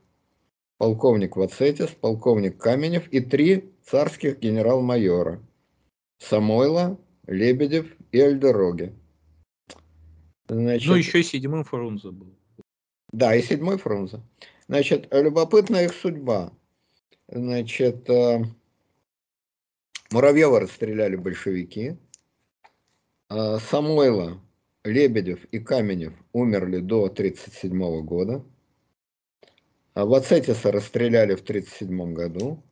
[0.77, 5.41] полковник Вацетис, полковник Каменев и три царских генерал-майора.
[6.19, 8.93] Самойла, Лебедев и Альдероги.
[10.49, 12.33] Значит, ну, еще седьмым Фрунзе был.
[13.11, 14.21] Да, и седьмой Фрунзе.
[14.67, 16.51] Значит, любопытная их судьба.
[17.29, 18.39] Значит, э,
[20.11, 21.97] Муравьева расстреляли большевики.
[23.29, 24.41] Э, Самойла,
[24.85, 28.45] Лебедев и Каменев умерли до 1937 года.
[29.93, 32.63] А Вацетиса расстреляли в 1937 году.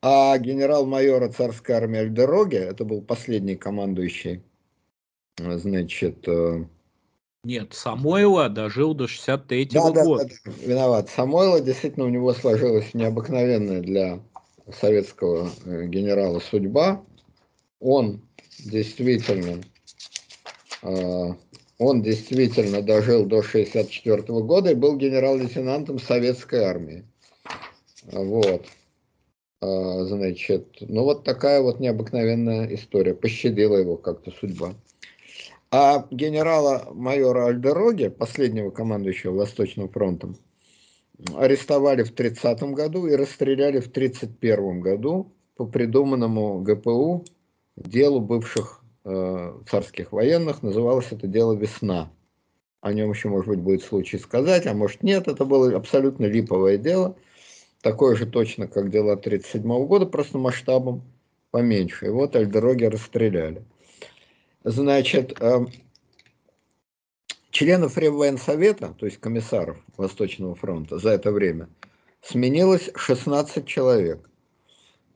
[0.00, 4.42] А генерал-майора царской армии Альдероги, это был последний командующий,
[5.36, 6.26] значит...
[7.44, 10.24] Нет, Самойла дожил до 63-го да, года.
[10.24, 11.10] Да, да, виноват.
[11.10, 14.20] Самойла, действительно, у него сложилась необыкновенная для
[14.70, 17.04] советского э, генерала судьба.
[17.80, 18.22] Он
[18.64, 19.60] действительно,
[20.82, 21.34] э,
[21.78, 27.04] он действительно дожил до 64 -го года и был генерал-лейтенантом советской армии.
[28.04, 28.66] Вот.
[29.60, 33.14] А, значит, ну вот такая вот необыкновенная история.
[33.14, 34.74] Пощадила его как-то судьба.
[35.72, 40.36] А генерала-майора Альдероги, последнего командующего Восточным фронтом,
[41.34, 47.24] арестовали в 30 году и расстреляли в 31 году по придуманному ГПУ
[47.76, 50.62] делу бывших э, царских военных.
[50.62, 52.12] Называлось это дело «Весна».
[52.82, 55.26] О нем еще, может быть, будет случай сказать, а может нет.
[55.26, 57.16] Это было абсолютно липовое дело–
[57.82, 61.02] такое же точно, как дела 1937 года, просто масштабом
[61.50, 62.06] поменьше.
[62.06, 63.64] И вот Альдероги расстреляли.
[64.64, 65.66] Значит, э,
[67.50, 71.68] членов Реввоенсовета, то есть комиссаров Восточного фронта за это время,
[72.20, 74.28] сменилось 16 человек.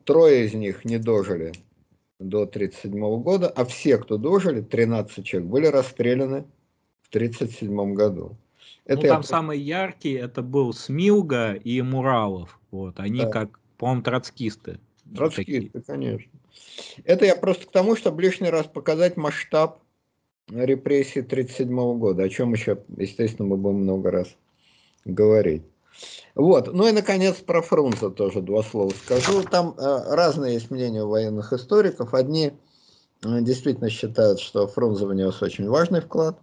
[0.03, 1.53] Трое из них не дожили
[2.19, 6.45] до 1937 года, а все, кто дожили, 13 человек, были расстреляны
[7.01, 8.37] в 1937 году.
[8.85, 9.23] Это ну, там я...
[9.23, 12.59] самый яркий, это был Смилга и Муралов.
[12.71, 13.29] Вот, они да.
[13.29, 14.79] как, по-моему, троцкисты.
[15.13, 16.31] Троцкисты, вот конечно.
[17.03, 19.79] Это я просто к тому, чтобы лишний раз показать масштаб
[20.49, 24.27] репрессий 1937 года, о чем еще, естественно, мы будем много раз
[25.05, 25.63] говорить.
[26.35, 29.43] Вот, ну и, наконец, про Фрунзе тоже два слова скажу.
[29.43, 32.13] Там э, разные есть мнения у военных историков.
[32.13, 32.53] Одни
[33.23, 36.39] э, действительно считают, что Фрунзе внес очень важный вклад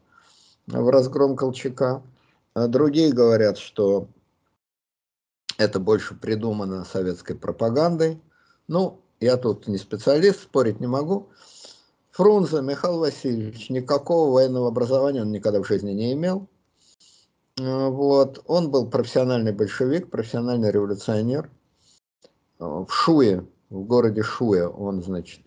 [0.66, 2.02] в разгром Колчака.
[2.54, 4.08] А другие говорят, что
[5.58, 8.20] это больше придумано советской пропагандой.
[8.66, 11.30] Ну, я тут не специалист, спорить не могу.
[12.12, 16.48] Фрунзе Михаил Васильевич, никакого военного образования он никогда в жизни не имел.
[17.59, 18.42] А, вот.
[18.46, 21.51] Он был профессиональный большевик, профессиональный революционер.
[22.59, 25.40] А, в Шуе, в городе Шуе он, значит,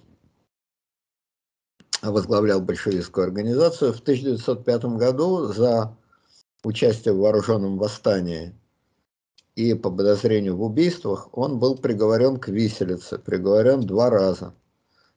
[2.02, 3.94] возглавлял большевистскую организацию.
[3.94, 5.95] В 1905 году за
[6.64, 8.56] участие в вооруженном восстании
[9.58, 14.54] и по подозрению в убийствах, он был приговорен к виселице, приговорен два раза.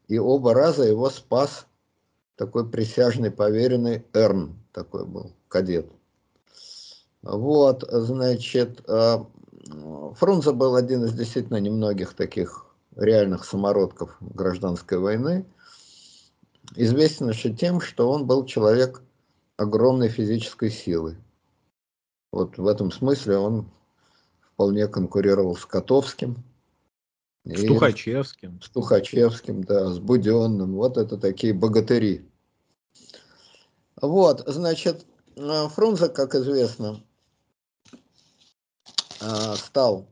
[0.09, 1.67] И оба раза его спас
[2.37, 5.93] такой присяжный поверенный Эрн, такой был кадет.
[7.21, 9.19] Вот, значит, э,
[10.15, 12.65] Фрунзе был один из действительно немногих таких
[12.97, 15.45] реальных самородков гражданской войны.
[16.77, 19.03] Известен еще тем, что он был человек
[19.59, 21.19] огромной физической силы.
[22.33, 23.71] Вот в этом смысле он
[24.61, 26.45] вполне конкурировал с Котовским.
[27.47, 28.61] С Тухачевским.
[28.61, 30.75] С Тухачевским, да, с Буденным.
[30.75, 32.31] Вот это такие богатыри.
[34.03, 35.07] Вот, значит,
[35.37, 37.03] э, Фрунзе, как известно,
[39.23, 40.07] э, стал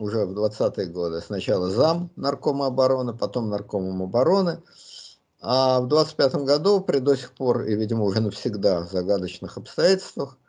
[0.00, 4.60] уже в 20-е годы сначала зам наркома обороны, потом наркомом обороны,
[5.40, 10.39] а в 25 году при до сих пор и, видимо, уже навсегда загадочных обстоятельствах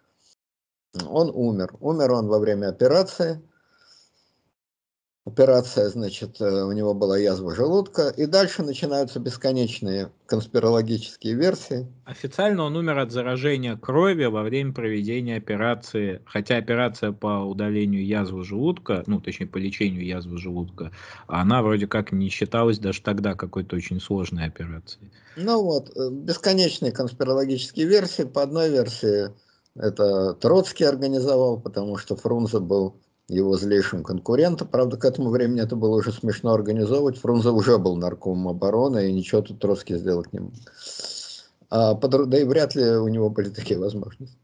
[0.94, 1.76] он умер.
[1.80, 3.42] Умер он во время операции.
[5.24, 11.88] Операция, значит, э, у него была язва желудка, и дальше начинаются бесконечные конспирологические версии.
[12.06, 18.44] Официально он умер от заражения крови во время проведения операции, хотя операция по удалению язвы
[18.44, 20.92] желудка, ну, точнее, по лечению язвы желудка,
[21.28, 25.12] она вроде как не считалась даже тогда какой-то очень сложной операцией.
[25.36, 28.24] Ну вот, э, бесконечные конспирологические версии.
[28.24, 29.30] По одной версии
[29.76, 32.96] это Троцкий организовал, потому что Фрунзе был
[33.30, 34.68] его злейшим конкурентом.
[34.68, 37.18] Правда, к этому времени это было уже смешно организовывать.
[37.18, 40.54] Фрунзе уже был наркомом обороны, и ничего тут Троцкий сделать не мог.
[41.70, 44.38] А, по, да и вряд ли у него были такие возможности.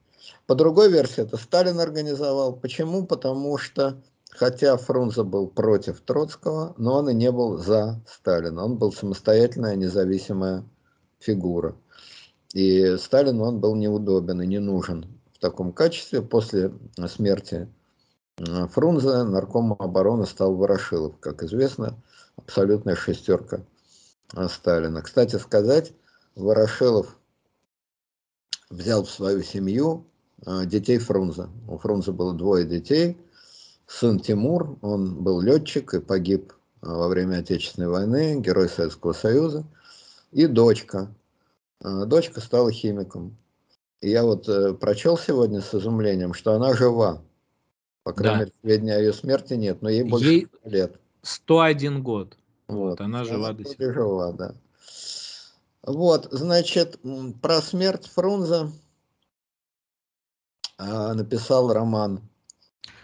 [0.46, 2.54] По другой версии, это Сталин организовал.
[2.54, 3.06] Почему?
[3.06, 8.64] Потому что, хотя Фрунзе был против Троцкого, но он и не был за Сталина.
[8.64, 10.64] Он был самостоятельная, независимая
[11.20, 11.76] фигура.
[12.54, 16.22] И Сталину он был неудобен и не нужен в таком качестве.
[16.22, 16.72] После
[17.08, 17.68] смерти
[18.38, 21.96] э, Фрунзе нарком обороны стал Ворошилов, как известно,
[22.38, 23.62] абсолютная шестерка
[24.36, 25.02] э, Сталина.
[25.02, 25.94] Кстати сказать,
[26.36, 27.18] Ворошилов
[28.70, 30.06] взял в свою семью
[30.46, 31.50] э, детей Фрунзе.
[31.68, 33.18] У Фрунзе было двое детей.
[33.86, 36.52] Сын Тимур, он был летчик и погиб
[36.82, 39.66] э, во время Отечественной войны, герой Советского Союза.
[40.32, 41.14] И дочка.
[41.84, 43.38] Э, дочка стала химиком.
[44.02, 44.46] Я вот
[44.80, 47.22] прочел сегодня с изумлением, что она жива.
[48.04, 48.40] По крайней да.
[48.46, 51.00] мере, сведений о ее смерти нет, но ей больше ей лет.
[51.24, 52.38] 101 год.
[52.68, 53.94] Вот, она жива до сих пор.
[53.94, 54.56] Жива, да.
[55.84, 57.00] Вот, значит,
[57.42, 58.70] про смерть Фрунзе
[60.78, 62.22] а, написал роман.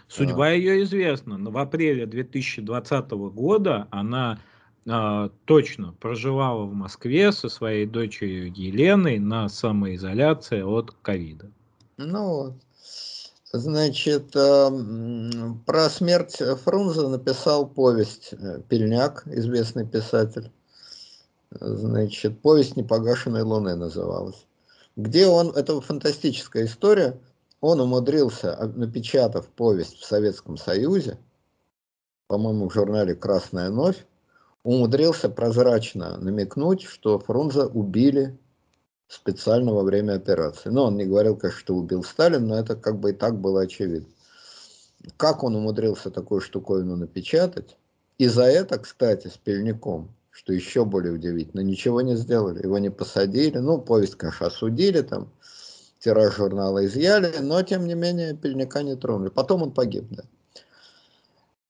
[0.08, 0.50] Судьба а.
[0.50, 1.38] ее известна.
[1.38, 4.38] Но в апреле 2020 года она
[4.86, 11.50] а, точно проживала в Москве со своей дочерью Еленой на самоизоляции от ковида.
[11.96, 12.58] Ну.
[13.52, 14.70] Значит, а,
[15.64, 20.50] про смерть Фрунзе написал повесть э, Пельняк, известный писатель.
[21.50, 24.44] Значит, повесть непогашенной луны называлась.
[24.96, 27.18] Где он, это фантастическая история,
[27.60, 31.16] он умудрился, а, напечатав повесть в Советском Союзе,
[32.26, 34.04] по-моему, в журнале «Красная новь»,
[34.64, 38.36] умудрился прозрачно намекнуть, что Фрунзе убили
[39.06, 40.70] специально во время операции.
[40.70, 43.60] Но он не говорил, конечно, что убил Сталин, но это как бы и так было
[43.62, 44.08] очевидно.
[45.16, 47.76] Как он умудрился такую штуковину напечатать?
[48.18, 52.90] И за это, кстати, с Пельником что еще более удивительно, ничего не сделали, его не
[52.90, 55.32] посадили, ну, повесть, конечно, осудили, там,
[56.00, 59.28] тираж журнала изъяли, но, тем не менее, Пельника не тронули.
[59.28, 60.24] Потом он погиб, да.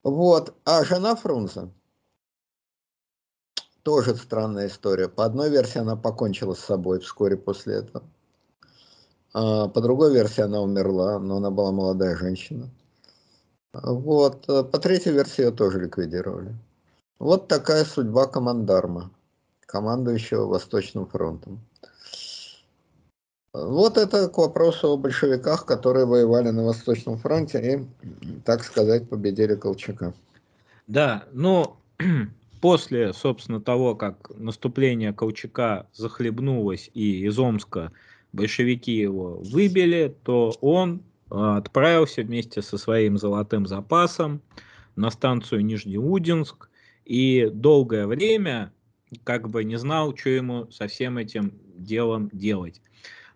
[0.02, 1.68] Вот, а жена Фрунзе,
[3.84, 5.08] тоже странная история.
[5.08, 8.02] По одной версии она покончила с собой вскоре после этого.
[9.34, 12.68] А по другой версии она умерла, но она была молодая женщина.
[13.72, 16.54] Вот, по третьей версии ее тоже ликвидировали.
[17.18, 19.10] Вот такая судьба командарма,
[19.66, 21.60] командующего Восточным фронтом.
[23.52, 27.86] Вот это к вопросу о большевиках, которые воевали на Восточном фронте
[28.22, 30.14] и, так сказать, победили Колчака.
[30.86, 31.76] Да, но
[32.64, 37.92] после, собственно, того, как наступление Колчака захлебнулось и из Омска
[38.32, 44.40] большевики его выбили, то он а, отправился вместе со своим золотым запасом
[44.96, 46.70] на станцию Нижнеудинск,
[47.04, 48.72] и долгое время
[49.24, 52.80] как бы не знал, что ему со всем этим делом делать.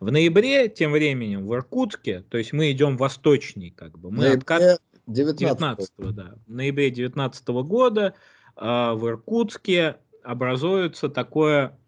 [0.01, 4.81] В ноябре, тем временем, в Иркутске, то есть мы идем восточней, как бы, мы откат...
[5.07, 9.97] 19, 19 да, в ноябре 19 года э, в Иркутске
[10.29, 11.79] образуется такое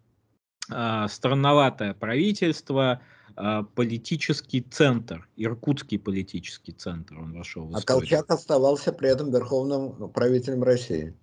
[0.71, 3.01] э, странноватое правительство,
[3.35, 10.09] э, политический центр, Иркутский политический центр, он вошел в А Колчак оставался при этом верховным
[10.09, 11.15] правителем России.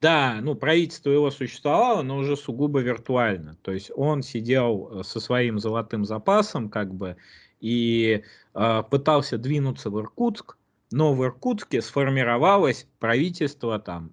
[0.00, 3.56] Да, ну правительство его существовало, но уже сугубо виртуально.
[3.62, 7.16] То есть он сидел э, со своим золотым запасом, как бы,
[7.60, 8.22] и
[8.54, 10.56] э, пытался двинуться в Иркутск,
[10.90, 14.12] но в Иркутске сформировалось правительство там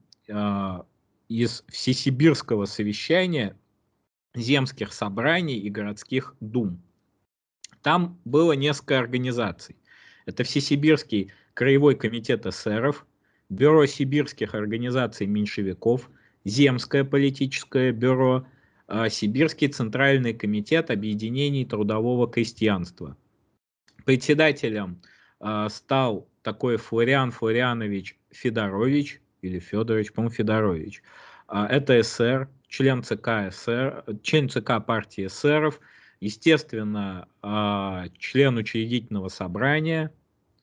[1.27, 3.57] из всесибирского совещания
[4.35, 6.81] земских собраний и городских дум.
[7.81, 9.75] Там было несколько организаций.
[10.25, 13.05] Это Всесибирский краевой комитет эсеров,
[13.49, 16.09] Бюро сибирских организаций меньшевиков,
[16.45, 18.47] Земское политическое бюро,
[18.87, 23.17] а, Сибирский центральный комитет объединений трудового крестьянства.
[24.05, 25.01] Председателем
[25.39, 31.03] а, стал такой Флориан Флорианович Федорович, или Федорович, по-моему, Федорович.
[31.47, 35.79] А, это СССР, член ЦК СССР, член ЦК партии эсеров,
[36.19, 37.27] естественно,
[38.19, 40.11] член учредительного собрания.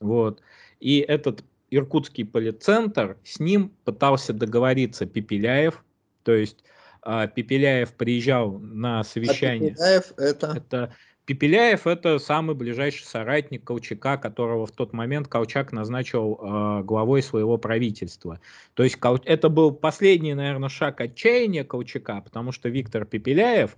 [0.00, 0.40] Вот.
[0.80, 5.84] И этот Иркутский полицентр, с ним пытался договориться Пепеляев,
[6.22, 6.64] то есть
[7.04, 9.72] э, Пепеляев приезжал на совещание.
[9.72, 10.46] А Пепеляев это?
[10.56, 10.94] это
[11.28, 17.58] Пепеляев это самый ближайший соратник Колчака, которого в тот момент Колчак назначил э, главой своего
[17.58, 18.40] правительства.
[18.72, 18.96] То есть
[19.26, 23.76] это был последний, наверное, шаг отчаяния Колчака, потому что Виктор Пепеляев,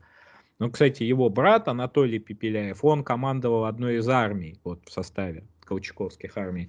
[0.60, 6.36] ну, кстати, его брат Анатолий Пепеляев, он командовал одной из армий вот, в составе колчаковских
[6.36, 6.68] армий.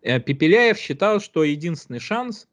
[0.00, 2.48] Э, Пепеляев считал, что единственный шанс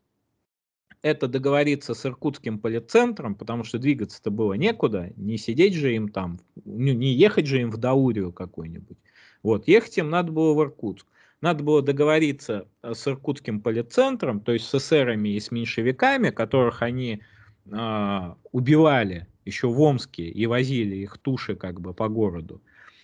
[1.01, 6.39] это договориться с иркутским полицентром, потому что двигаться-то было некуда, не сидеть же им там,
[6.65, 8.97] не ехать же им в Даурию какой-нибудь.
[9.43, 11.07] Вот, ехать им надо было в Иркутск.
[11.41, 16.81] Надо было договориться э, с иркутским полицентром, то есть с эсерами и с меньшевиками, которых
[16.81, 17.21] они
[17.65, 22.61] э, убивали еще в Омске и возили их туши как бы по городу.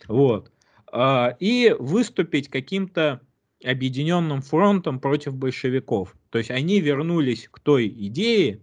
[0.08, 0.52] Вот.
[0.92, 3.22] А, и выступить каким-то
[3.66, 6.16] объединенным фронтом против большевиков.
[6.30, 8.62] То есть они вернулись к той идее,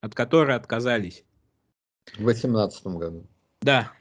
[0.00, 1.24] от которой отказались.
[2.16, 3.26] В 18 году.
[3.60, 3.92] Да.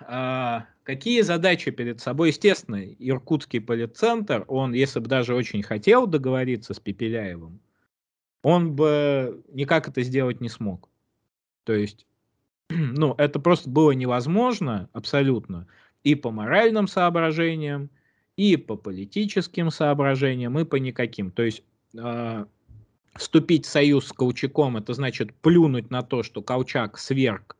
[0.00, 2.28] а, какие задачи перед собой?
[2.28, 7.60] Естественно, Иркутский политцентр, он, если бы даже очень хотел договориться с Пепеляевым,
[8.42, 10.88] он бы никак это сделать не смог.
[11.64, 12.06] То есть,
[12.68, 15.66] ну, это просто было невозможно абсолютно
[16.02, 17.90] и по моральным соображениям,
[18.40, 21.30] и по политическим соображениям, и по никаким.
[21.30, 21.62] То есть
[21.94, 22.46] э,
[23.14, 27.58] вступить в союз с Колчаком, это значит плюнуть на то, что Колчак сверг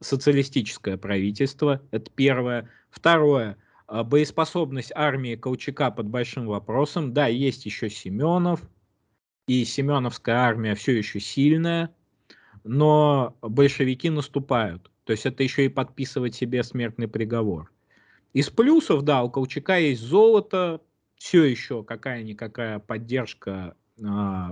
[0.00, 2.70] социалистическое правительство, это первое.
[2.90, 3.56] Второе,
[3.88, 7.12] э, боеспособность армии Колчака под большим вопросом.
[7.12, 8.62] Да, есть еще Семенов,
[9.48, 11.92] и Семеновская армия все еще сильная,
[12.62, 14.92] но большевики наступают.
[15.02, 17.73] То есть это еще и подписывать себе смертный приговор.
[18.34, 20.80] Из плюсов, да, у Колчака есть золото,
[21.16, 24.02] все еще какая-никакая поддержка э,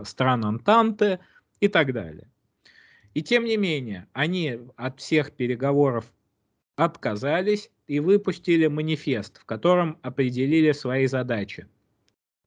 [0.05, 1.19] стран Антанты
[1.59, 2.31] и так далее.
[3.13, 6.13] И тем не менее, они от всех переговоров
[6.77, 11.67] отказались и выпустили манифест, в котором определили свои задачи.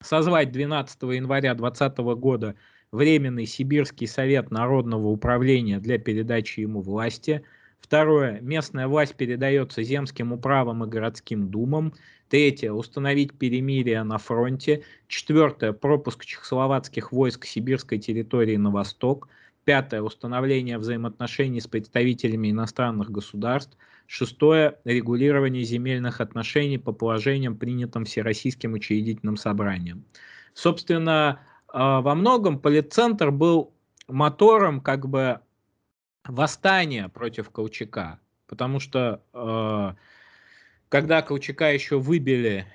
[0.02, 2.56] Созвать 12 января 2020 года
[2.91, 7.44] Временный Сибирский совет народного управления для передачи ему власти–
[7.86, 8.41] Второе.
[8.41, 11.94] Местная власть передается земским управам и городским думам.
[12.30, 12.72] Третье.
[12.72, 14.82] Установить перемирие на фронте.
[15.07, 15.72] Четвертое.
[15.72, 19.28] Пропуск чехословацких войск сибирской территории на восток.
[19.66, 20.02] Пятое.
[20.02, 23.78] Установление взаимоотношений с представителями иностранных государств.
[24.07, 24.80] Шестое.
[24.84, 30.03] Регулирование земельных отношений по положениям, принятым Всероссийским учредительным собранием.
[30.56, 33.76] Собственно, а, во многом политцентр был
[34.07, 35.41] мотором как бы
[36.28, 39.94] восстание против Колчака, потому что э,
[40.90, 42.66] когда Колчака еще выбили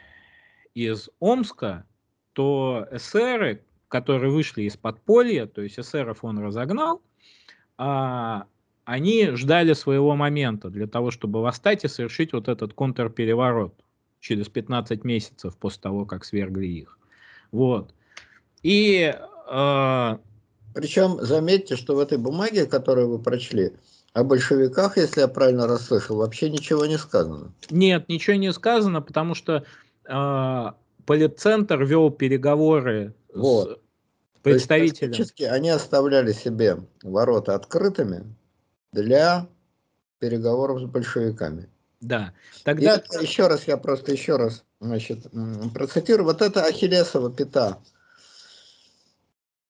[0.75, 1.87] из Омска,
[2.33, 7.03] то эсеры, которые вышли из подполья, то есть эсеров он разогнал,
[7.77, 8.47] а
[8.85, 13.75] они ждали своего момента для того, чтобы восстать и совершить вот этот контрпереворот
[14.21, 16.99] через 15 месяцев после того, как свергли их.
[17.53, 17.95] Вот.
[18.63, 19.15] И
[19.51, 20.19] э,
[20.75, 23.73] причем заметьте, что в этой бумаге, которую вы прочли,
[24.13, 27.53] о большевиках, если я правильно расслышал, вообще ничего не сказано.
[27.71, 29.65] Нет, ничего не сказано, потому что
[30.05, 30.67] э,
[31.07, 33.81] политцентр вел переговоры вот.
[34.39, 35.13] с представителем.
[35.13, 38.25] Фактически они оставляли себе ворота открытыми
[38.93, 39.47] для
[40.19, 41.69] переговоров с большевиками.
[42.01, 42.33] Да.
[42.65, 42.97] Тогда...
[42.97, 45.27] Это, еще раз, я просто еще раз значит,
[45.75, 46.25] процитирую.
[46.25, 47.79] Вот это Ахиллесова пята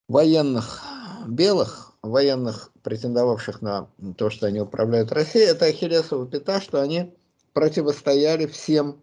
[0.09, 0.83] военных
[1.27, 7.15] белых, военных, претендовавших на то, что они управляют Россией, это Ахиллесова пята, что они
[7.53, 9.03] противостояли всем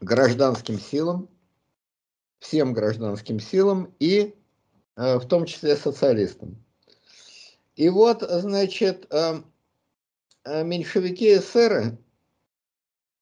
[0.00, 1.28] гражданским силам,
[2.38, 4.34] всем гражданским силам и
[4.96, 6.64] э, в том числе социалистам.
[7.74, 9.42] И вот, значит, э,
[10.44, 11.98] э меньшевики эсеры,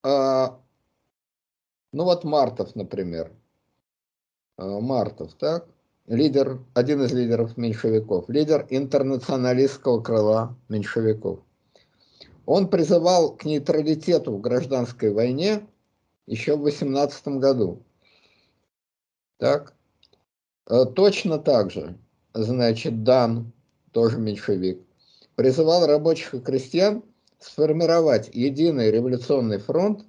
[0.05, 0.47] э,
[1.93, 3.33] ну вот Мартов, например,
[4.59, 5.69] э, Мартов, так,
[6.09, 11.41] лидер, один из лидеров меньшевиков, лидер интернационалистского крыла меньшевиков.
[12.47, 15.67] Он призывал к нейтралитету в гражданской войне
[16.27, 17.83] еще в 18 году.
[19.39, 19.75] Так.
[20.67, 21.99] Э, точно так же,
[22.33, 23.53] значит, Дан,
[23.93, 24.81] тоже меньшевик,
[25.37, 27.03] призывал рабочих и крестьян
[27.39, 30.05] сформировать единый революционный фронт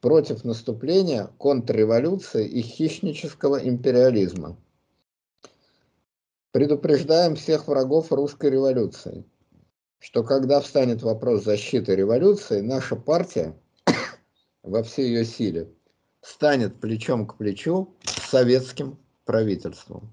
[0.00, 4.56] против наступления контрреволюции и хищнического империализма.
[6.50, 9.22] Предупреждаем всех врагов русской революции,
[9.98, 13.54] что когда встанет вопрос защиты революции, наша партия
[14.62, 15.68] во всей ее силе
[16.22, 18.96] станет плечом к плечу с советским
[19.26, 20.10] правительством.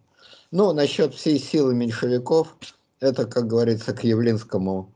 [0.51, 2.53] Ну, насчет всей силы меньшевиков,
[2.99, 4.93] это, как говорится, к Явлинскому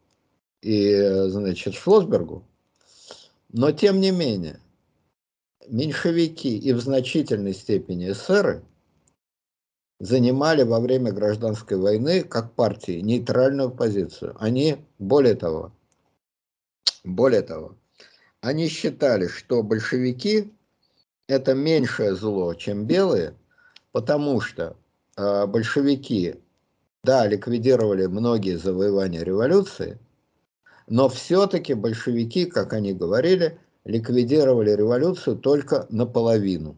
[0.61, 0.93] и,
[1.27, 2.43] значит, Шлосбергу.
[3.53, 4.59] Но, тем не менее,
[5.69, 8.61] меньшевики и в значительной степени эсеры–
[9.99, 14.35] занимали во время гражданской войны, как партии, нейтральную позицию.
[14.39, 15.73] Они, более того,
[17.03, 17.75] более того,
[18.41, 20.53] они считали, что большевики
[21.27, 23.35] это меньшее зло, чем белые,
[23.91, 24.75] потому что
[25.17, 26.35] э, большевики,
[27.03, 29.99] да, ликвидировали многие завоевания революции,
[30.87, 36.77] но все-таки большевики, как они говорили, ликвидировали революцию только наполовину.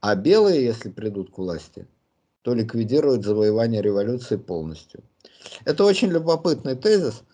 [0.00, 1.86] А белые, если придут к власти,
[2.46, 5.02] то ликвидирует завоевание революции полностью.
[5.64, 7.24] Это очень любопытный тезис,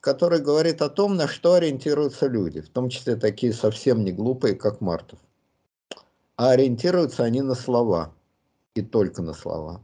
[0.00, 4.56] который говорит о том, на что ориентируются люди, в том числе такие совсем не глупые,
[4.56, 5.20] как Мартов.
[6.34, 8.12] А ориентируются они на слова,
[8.74, 9.80] и только на слова.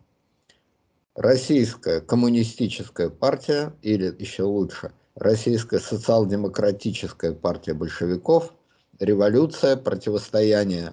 [1.14, 8.52] Российская коммунистическая партия, или еще лучше, Российская социал-демократическая партия большевиков,
[8.98, 10.92] революция, противостояние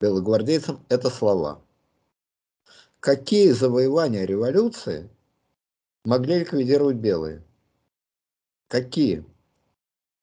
[0.00, 1.60] белогвардейцам– это слова.
[3.06, 5.08] Какие завоевания революции
[6.04, 7.44] могли ликвидировать белые?
[8.66, 9.24] Какие?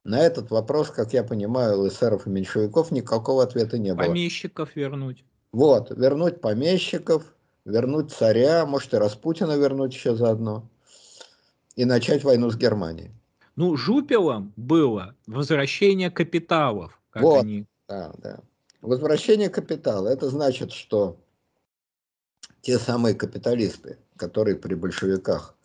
[0.04, 4.06] На этот вопрос, как я понимаю, у эсеров и меньшевиков никакого ответа не было.
[4.06, 5.24] Помещиков вернуть.
[5.54, 7.24] Вот, вернуть помещиков,
[7.64, 10.70] вернуть царя, может и Распутина вернуть еще заодно,
[11.78, 13.12] и начать войну с Германией.
[13.56, 17.00] Ну, жупелом было возвращение капиталов.
[17.12, 17.66] Как вот, они...
[17.88, 18.40] да, да.
[18.82, 21.23] Возвращение капитала, это значит, что
[22.64, 25.56] те самые капиталисты, которые при большевиках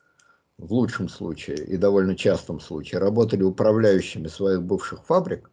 [0.59, 5.49] в лучшем случае и довольно частом случае работали управляющими своих бывших фабрик,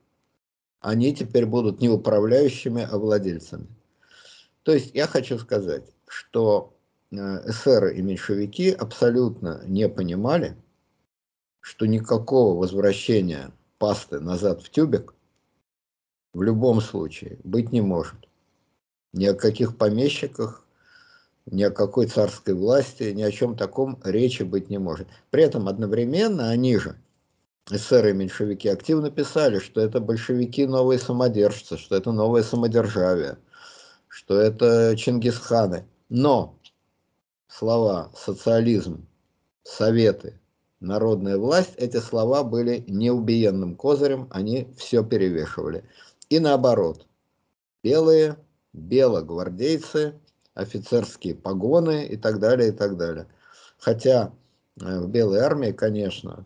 [0.80, 3.67] они теперь будут не управляющими, а владельцами.
[4.63, 6.73] То есть я хочу сказать, что
[7.11, 10.57] э, эсеры и меньшевики абсолютно не понимали,
[11.59, 15.13] что никакого возвращения пасты назад в тюбик
[16.34, 18.27] в любом случае быть не может.
[19.13, 20.64] Ни о каких помещиках,
[21.45, 25.07] ни о какой царской власти, ни о чем таком речи быть не может.
[25.30, 26.95] При этом одновременно они же,
[27.69, 33.38] эсеры и меньшевики, активно писали, что это большевики новые самодержцы, что это новое самодержавие,
[34.07, 35.85] что это Чингисханы.
[36.09, 36.57] Но
[37.47, 39.07] слова социализм,
[39.63, 40.39] советы,
[40.80, 45.84] народная власть, эти слова были неубиенным козырем, они все перевешивали.
[46.30, 47.05] И наоборот,
[47.84, 48.38] белые,
[48.73, 50.19] белогвардейцы,
[50.56, 53.27] офицерские погоны и так далее, и так далее.
[53.77, 54.32] Хотя
[54.82, 56.45] э, в Белой армии, конечно,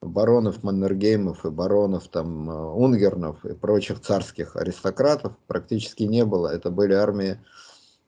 [0.00, 6.48] баронов Маннергеймов и баронов там э, Унгернов и прочих царских аристократов практически не было.
[6.48, 7.38] Это были армии, э,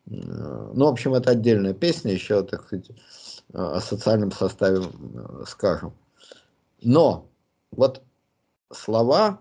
[0.06, 2.90] ну, в общем, это отдельная песня, еще, так сказать,
[3.52, 4.82] о социальном составе
[5.46, 5.92] скажем.
[6.80, 7.28] Но
[7.70, 8.02] вот
[8.72, 9.38] слова,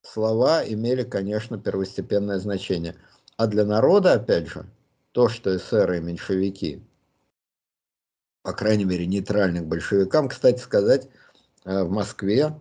[0.00, 2.96] слова имели, конечно, первостепенное значение.
[3.36, 4.64] А для народа, опять же,
[5.14, 6.82] то, что эсеры и меньшевики,
[8.42, 11.08] по крайней мере, нейтральных большевикам, кстати сказать,
[11.64, 12.58] э, в Москве,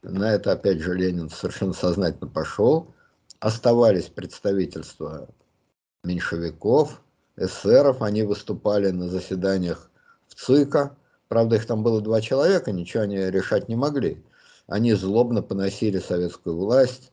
[0.00, 2.94] на это опять же Ленин совершенно сознательно пошел,
[3.38, 5.28] оставались представительства
[6.02, 7.02] меньшевиков,
[7.36, 9.90] эсеров, они выступали на заседаниях
[10.26, 10.96] в ЦИКа,
[11.28, 14.24] правда их там было два человека, ничего они решать не могли.
[14.66, 17.12] Они злобно поносили советскую власть,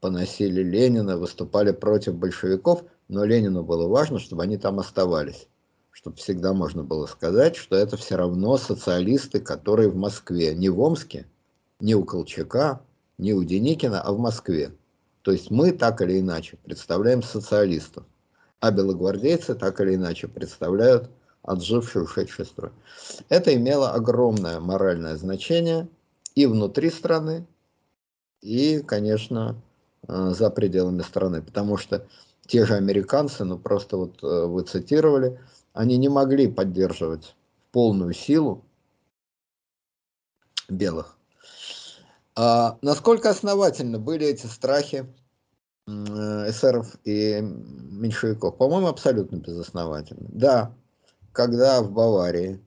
[0.00, 5.48] поносили Ленина, выступали против большевиков– но Ленину было важно, чтобы они там оставались,
[5.90, 10.78] чтобы всегда можно было сказать, что это все равно социалисты, которые в Москве, не в
[10.80, 11.26] Омске,
[11.80, 12.80] не у Колчака,
[13.16, 14.72] не у Деникина, а в Москве.
[15.22, 18.04] То есть мы так или иначе представляем социалистов,
[18.60, 21.10] а белогвардейцы так или иначе представляют
[21.42, 22.70] отживший ушедший строй.
[23.28, 25.88] Это имело огромное моральное значение
[26.34, 27.46] и внутри страны,
[28.40, 29.56] и, конечно,
[30.06, 32.06] э, за пределами страны, потому что
[32.48, 35.38] те же американцы, ну просто вот э, вы цитировали,
[35.74, 37.36] они не могли поддерживать
[37.70, 38.64] полную силу
[40.68, 41.16] белых.
[42.34, 45.06] А насколько основательно были эти страхи
[45.86, 48.56] эсеров и меньшевиков?
[48.56, 50.28] По-моему, абсолютно безосновательно.
[50.30, 50.74] Да,
[51.32, 52.60] когда в Баварии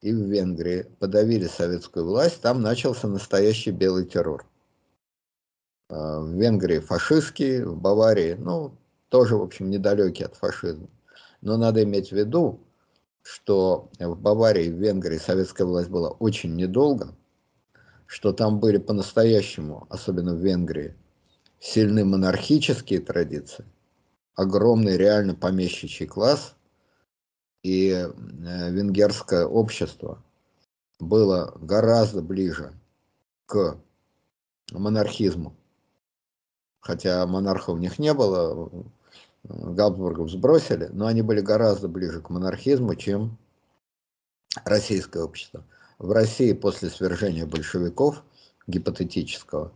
[0.00, 4.46] и в Венгрии подавили советскую власть, там начался настоящий белый террор.
[5.90, 8.76] А в Венгрии фашистский, в Баварии, ну,
[9.08, 10.88] тоже, в общем, недалекий от фашизма.
[11.40, 12.60] Но надо иметь в виду,
[13.22, 17.14] что в Баварии в Венгрии советская власть была очень недолго,
[18.06, 20.96] что там были по-настоящему, особенно в Венгрии,
[21.60, 23.64] сильны монархические традиции,
[24.34, 26.54] огромный реально помещичий класс,
[27.62, 30.22] и э, венгерское общество
[30.98, 32.72] было гораздо ближе
[33.46, 33.78] к
[34.72, 35.54] монархизму.
[36.80, 38.70] Хотя монарха у них не было,
[39.48, 43.38] Габсбургов сбросили, но они были гораздо ближе к монархизму, чем
[44.64, 45.64] российское общество.
[45.98, 48.22] В России после свержения большевиков,
[48.66, 49.72] гипотетического,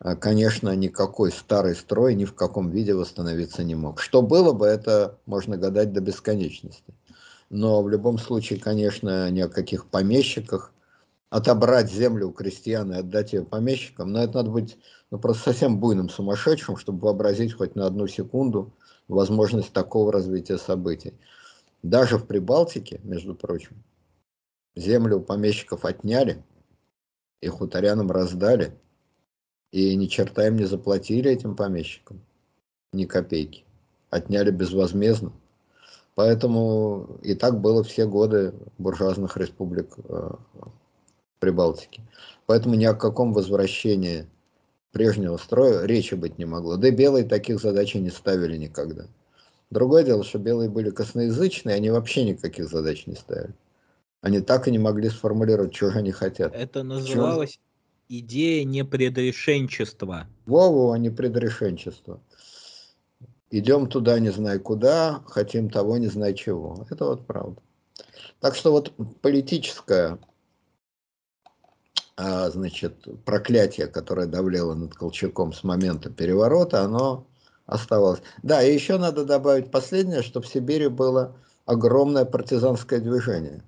[0.00, 4.00] э, конечно, никакой старый строй ни в каком виде восстановиться не мог.
[4.00, 6.94] Что было бы, это можно гадать до бесконечности.
[7.48, 10.72] Но в любом случае, конечно, ни о каких помещиках,
[11.30, 14.76] отобрать землю у крестьян и отдать ее помещикам, но это надо быть
[15.10, 18.72] ну, просто совсем буйным сумасшедшим, чтобы вообразить хоть на одну секунду,
[19.08, 21.14] возможность такого развития событий.
[21.82, 23.82] Даже в Прибалтике, между прочим,
[24.74, 26.42] землю у помещиков отняли,
[27.40, 28.74] и хуторянам раздали,
[29.70, 32.20] и ни черта им не заплатили этим помещикам,
[32.92, 33.64] ни копейки.
[34.08, 35.32] Отняли безвозмездно.
[36.14, 40.30] Поэтому и так было все годы буржуазных республик э,
[41.40, 42.02] Прибалтике.
[42.46, 44.26] Поэтому ни о каком возвращении
[44.94, 46.76] прежнего строя речи быть не могло.
[46.76, 49.06] Да и белые таких задач не ставили никогда.
[49.70, 53.54] Другое дело, что белые были косноязычные, они вообще никаких задач не ставили.
[54.22, 56.54] Они так и не могли сформулировать, чего они хотят.
[56.54, 58.20] Это называлось чего?
[58.20, 60.26] идея непредрешенчества.
[60.46, 62.20] Во-во, не предрешенчество.
[63.50, 66.86] Идем туда, не знаю куда, хотим того, не знаю чего.
[66.88, 67.60] Это вот правда.
[68.40, 70.18] Так что вот политическое а,
[72.16, 77.26] значит, проклятие, которое давлело над Колчаком с момента переворота, оно
[77.66, 78.20] оставалось.
[78.42, 81.36] Да, и еще надо добавить последнее, что в Сибири было
[81.66, 83.62] огромное партизанское движение,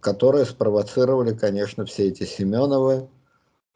[0.00, 3.08] которое спровоцировали, конечно, все эти Семеновы,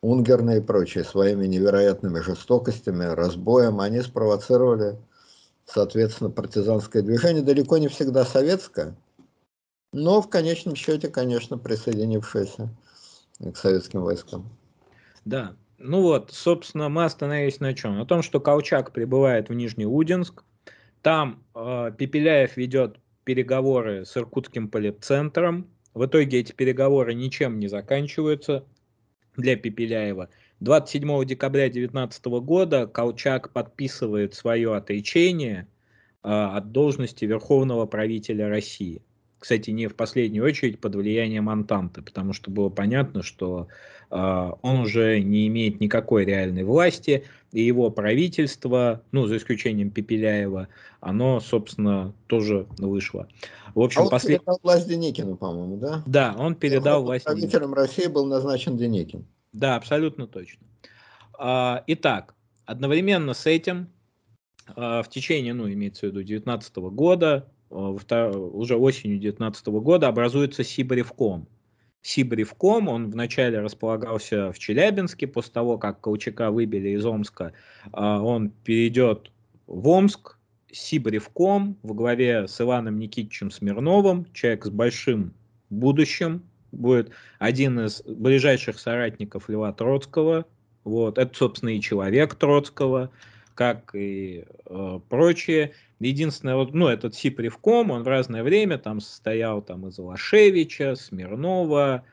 [0.00, 3.80] Унгерны и прочие своими невероятными жестокостями, разбоем.
[3.80, 4.96] Они спровоцировали,
[5.66, 8.96] соответственно, партизанское движение, далеко не всегда советское,
[9.92, 12.70] но в конечном счете, конечно, присоединившееся
[13.40, 14.48] к советским войскам.
[15.24, 17.97] Да, ну вот, собственно, мы остановились на чем?
[17.97, 20.43] На том, что Колчак прибывает в Нижнеудинск,
[21.02, 28.65] там э, Пепеляев ведет переговоры с Иркутским политцентром, в итоге эти переговоры ничем не заканчиваются
[29.36, 30.28] для Пепеляева.
[30.60, 35.69] 27 декабря 2019 года Колчак подписывает свое отречение
[36.24, 39.02] э, от должности Верховного правителя России.
[39.39, 43.69] Кстати, не в последнюю очередь под влиянием Антанты, потому что было понятно, что
[44.10, 44.16] э,
[44.62, 50.69] он уже не имеет никакой реальной власти, и его правительство, ну, за исключением Пепеляева,
[51.01, 53.28] оно, собственно, тоже вышло.
[53.74, 54.40] В общем, а он послед...
[54.40, 56.02] передал власть Деникину, по-моему, да?
[56.06, 59.24] Да, он передал власть Правителем России был назначен Деникин.
[59.52, 60.66] Да, абсолютно точно.
[61.39, 62.35] А, итак,
[62.66, 63.89] одновременно с этим
[64.74, 71.47] а, в течение, ну, имеется в виду, 2019 года уже осенью 2019 года образуется Сибревком.
[72.03, 77.53] Сибревком, он вначале располагался в Челябинске, после того, как Колчака выбили из Омска,
[77.93, 79.31] а, он перейдет
[79.66, 80.39] в Омск,
[80.70, 85.35] Сибревком в главе с Иваном Никитичем Смирновым, человек с большим
[85.70, 86.43] будущим,
[86.73, 90.47] будет один из ближайших соратников Льва Троцкого,
[90.85, 93.11] вот, это, собственно, и человек Троцкого,
[93.59, 95.72] как и э, прочие.
[95.98, 102.05] Единственное, вот, ну, этот Сипревком, он в разное время там состоял там из Лашевича, Смирнова,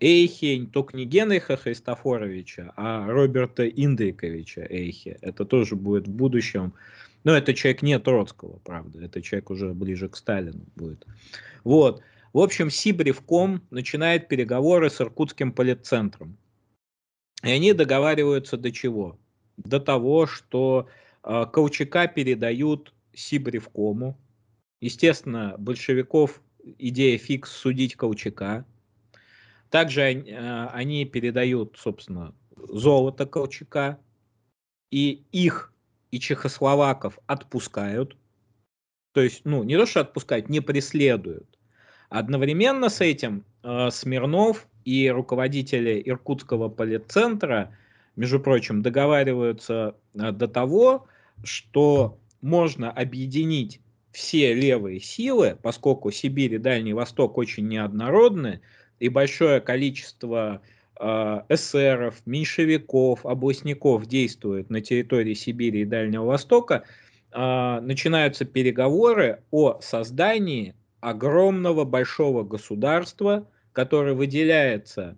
[0.00, 5.18] Эйхе, только не Генриха Христофоровича, а Роберта Индриковича Эйхе.
[5.20, 6.74] Это тоже будет в будущем.
[7.22, 9.04] Но это человек не Троцкого, правда.
[9.04, 11.06] Это человек уже ближе к Сталину будет.
[11.62, 12.02] Вот.
[12.32, 16.36] В общем, Сибревком начинает переговоры с Иркутским политцентром.
[17.44, 19.16] И они договариваются до чего?
[19.58, 20.88] До того, что
[21.24, 24.16] э, Колчака передают Сибревкому.
[24.80, 26.40] Естественно, большевиков
[26.78, 28.64] идея фикс судить Колчака.
[29.70, 33.98] Также э, они передают, собственно, золото Колчака.
[34.90, 35.74] И их,
[36.10, 38.16] и чехословаков отпускают.
[39.12, 41.58] То есть, ну, не то, что отпускают, не преследуют.
[42.08, 47.76] Одновременно с этим э, Смирнов и руководители Иркутского политцентра,
[48.18, 51.06] между прочим, договариваются э, до того,
[51.44, 53.80] что можно объединить
[54.10, 58.60] все левые силы, поскольку Сибирь и Дальний Восток очень неоднородны,
[58.98, 60.62] и большое количество
[60.98, 66.82] э, эсеров, меньшевиков, областников действует на территории Сибири и Дальнего Востока,
[67.30, 75.16] э, начинаются переговоры о создании огромного большого государства, которое выделяется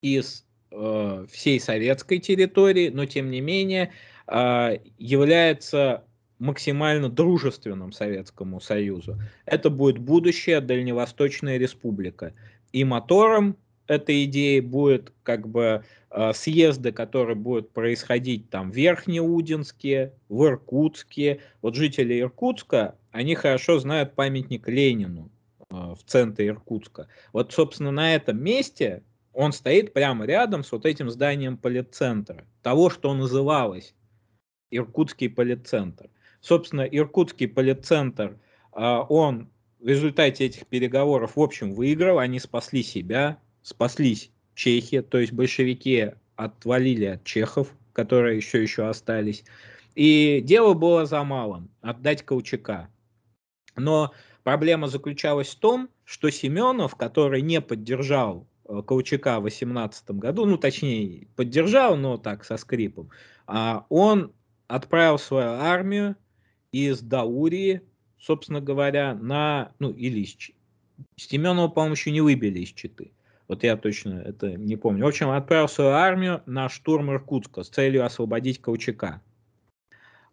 [0.00, 3.92] из э, всей советской территории, но тем не менее
[4.26, 6.04] э, является
[6.38, 9.20] максимально дружественным Советскому Союзу.
[9.44, 12.32] Это будет будущая Дальневосточная Республика.
[12.72, 13.56] И мотором
[13.88, 21.40] этой идеи будет как бы э, съезды, которые будут происходить там в Верхнеудинске, в Иркутске.
[21.62, 25.30] Вот жители Иркутска, они хорошо знают памятник Ленину
[25.70, 27.08] э, в центре Иркутска.
[27.32, 29.02] Вот, собственно, на этом месте
[29.38, 33.94] он стоит прямо рядом с вот этим зданием политцентра, того, что называлось
[34.72, 36.10] Иркутский политцентр.
[36.40, 38.36] Собственно, Иркутский политцентр,
[38.72, 39.48] а, он
[39.78, 46.14] в результате этих переговоров, в общем, выиграл, они спасли себя, спаслись чехи, то есть большевики
[46.34, 49.44] отвалили от чехов, которые еще еще остались.
[49.94, 52.88] И дело было за малым– отдать Колчака.
[53.76, 54.12] Но
[54.42, 60.56] проблема заключалась в том, что Семенов, который не поддержал э, Колчака в 18 году, ну
[60.58, 63.10] точнее поддержал, но так со скрипом,
[63.46, 64.32] а он
[64.68, 66.16] отправил свою армию
[66.70, 67.82] из Даурии,
[68.18, 70.36] собственно говоря, на, ну, или из
[71.16, 73.12] Семенова, по-моему, еще не выбили из Читы.
[73.46, 75.04] Вот я точно это не помню.
[75.04, 79.22] В общем, отправил свою армию на штурм Иркутска с целью освободить Колчака.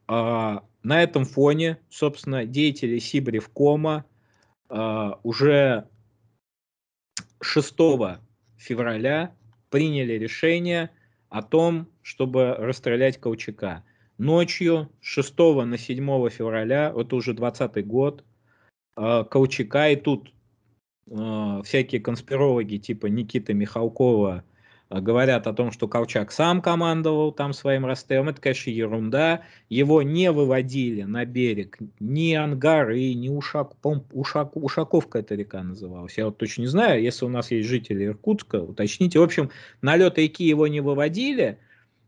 [0.07, 4.05] А, на этом фоне, собственно, деятели Сибревкома
[4.67, 5.87] а, уже
[7.45, 7.75] 6
[8.57, 9.35] февраля
[9.69, 10.89] приняли решение
[11.29, 13.83] о том, чтобы расстрелять Колчака.
[14.17, 18.23] Ночью 6 на 7 февраля, это уже 20 год,
[18.95, 20.33] а, Колчака, и тут
[21.07, 24.54] всякие конспирологи типа Никиты Михалкова Э,
[24.89, 29.41] говорят о том, что Колчак сам командовал там своим расстрелом, это, конечно, ерунда.
[29.69, 33.73] Его не выводили на берег ни Ангары, ни Ушак,
[34.13, 36.17] Ушак, Ушаковка эта река называлась.
[36.17, 39.19] Я вот точно не знаю, если у нас есть жители Иркутска, уточните.
[39.19, 39.49] В общем,
[39.81, 41.59] на лед реки его не выводили.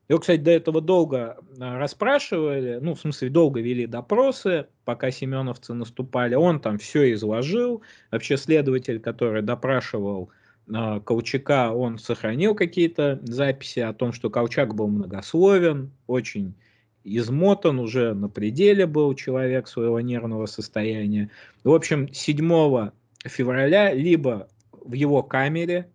[0.09, 5.73] Его, кстати, до этого долго э, расспрашивали, ну, в смысле, долго вели допросы, пока семеновцы
[5.73, 6.35] наступали.
[6.35, 7.81] Он там все изложил.
[8.11, 10.36] Вообще следователь, который допрашивал а,
[10.67, 16.55] Колчака он сохранил какие-то записи о том, что Колчак был многословен, очень
[17.03, 21.31] измотан, уже на пределе был человек своего нервного состояния.
[21.63, 22.91] В общем, 7
[23.25, 25.89] февраля либо в его камере,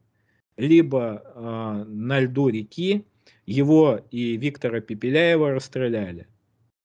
[0.56, 3.04] либо э, на льду реки
[3.46, 6.28] его и Виктора Пепеляева расстреляли.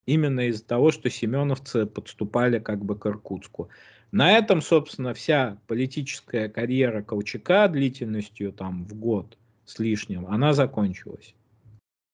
[0.05, 3.69] Именно из-за того, что семеновцы подступали как бы к Иркутску.
[4.11, 11.35] На этом, собственно, вся политическая карьера Колчака длительностью там в год с лишним, она закончилась.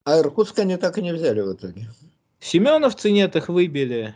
[0.06, 1.88] А Иркутск они так и не взяли в итоге.
[2.40, 4.15] Семеновцы нет, их выбили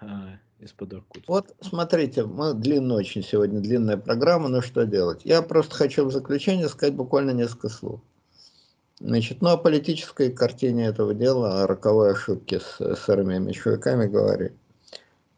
[0.00, 1.30] а, из-под Иркутска.
[1.32, 5.22] Вот смотрите, мы длинная очень сегодня, длинная программа, но что делать?
[5.24, 8.00] Я просто хочу в заключение сказать буквально несколько слов.
[8.98, 14.52] Значит, ну о политической картине этого дела, о роковой ошибке с сырыми меньшевиками говорить.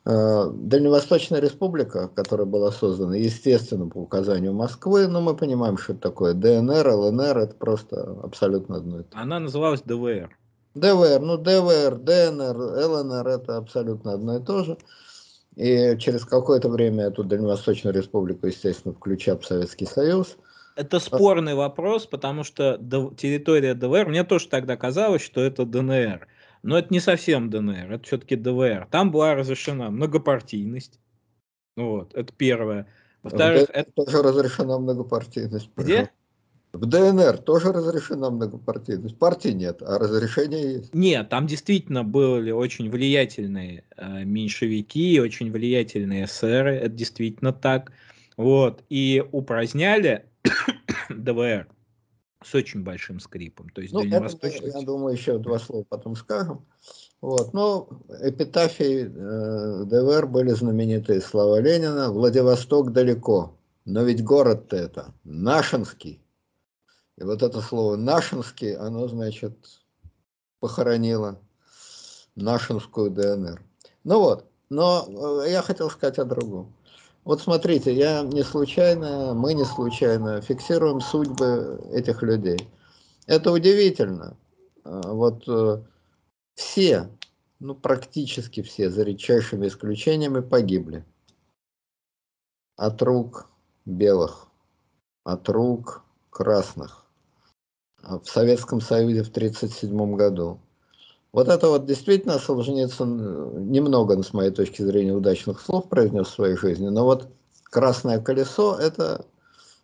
[0.06, 6.02] Э, Дальневосточная республика, которая была создана, естественно, по указанию Москвы, но мы понимаем, что это
[6.02, 6.35] такое.
[6.35, 10.36] ДНР, ЛНР, это просто абсолютно одно и то Она называлась ДВР.
[10.74, 14.76] ДВР, ну ДВР, ДНР, ЛНР, это абсолютно одно и то же.
[15.56, 20.36] И через какое-то время эту Дальневосточную республику, естественно, включая в Советский Союз.
[20.76, 22.76] Это спорный вопрос, потому что
[23.16, 26.26] территория ДВР, мне тоже тогда казалось, что это ДНР.
[26.65, 28.89] Но это не совсем ДНР, это все-таки ДВР.
[28.91, 30.99] Там была разрешена многопартийность.
[31.77, 32.86] Вот, это первое.
[33.23, 33.93] Во-вторых, это...
[33.93, 35.69] тоже разрешена многопартийность.
[35.77, 36.11] Где?
[36.73, 39.19] В ДНР тоже разрешена многопартийность.
[39.19, 40.95] Партии нет, а разрешение есть.
[40.95, 47.93] Нет, там действительно были очень влиятельные э, меньшевики, очень влиятельные эсеры, это действительно так.
[48.39, 50.24] Вот, и упраздняли
[51.11, 51.69] ДВР
[52.45, 53.69] с очень большим скрипом.
[53.71, 54.71] То есть ну, дальневосточный...
[54.71, 56.65] я думаю, еще два слова потом скажем.
[57.21, 57.55] Вот.
[57.55, 57.89] Но
[58.21, 62.12] эпитафии э, ДВР были знаменитые слова Ленина.
[62.12, 66.21] Владивосток далеко, но ведь город-то это Нашинский.
[67.16, 69.57] И вот это слово Нашинский, оно, значит,
[70.61, 71.39] похоронило
[72.35, 73.62] Нашинскую ДНР.
[74.03, 76.75] Ну вот, но э, я хотел сказать о другом.
[77.24, 82.59] Вот смотрите, я не случайно, мы не случайно фиксируем судьбы этих людей.
[83.26, 84.36] Это удивительно.
[84.84, 85.82] А, вот э,
[86.55, 87.09] все,
[87.60, 91.02] ну практически все, за редчайшими исключениями, погибли.
[92.76, 93.48] От рук
[93.86, 94.48] белых,
[95.24, 97.06] от рук красных.
[98.02, 100.60] А в Советском Союзе в 1937 году.
[101.35, 106.32] Вот это вот действительно Солженицын э, немного, с моей точки зрения, удачных слов произнес в
[106.32, 107.28] своей жизни, но вот
[107.65, 109.27] «Красное колесо»— это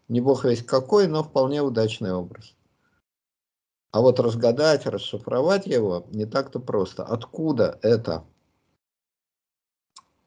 [0.07, 2.55] не бог весь какой, но вполне удачный образ.
[3.91, 7.03] А вот разгадать, расшифровать его не так-то просто.
[7.03, 8.23] Откуда эта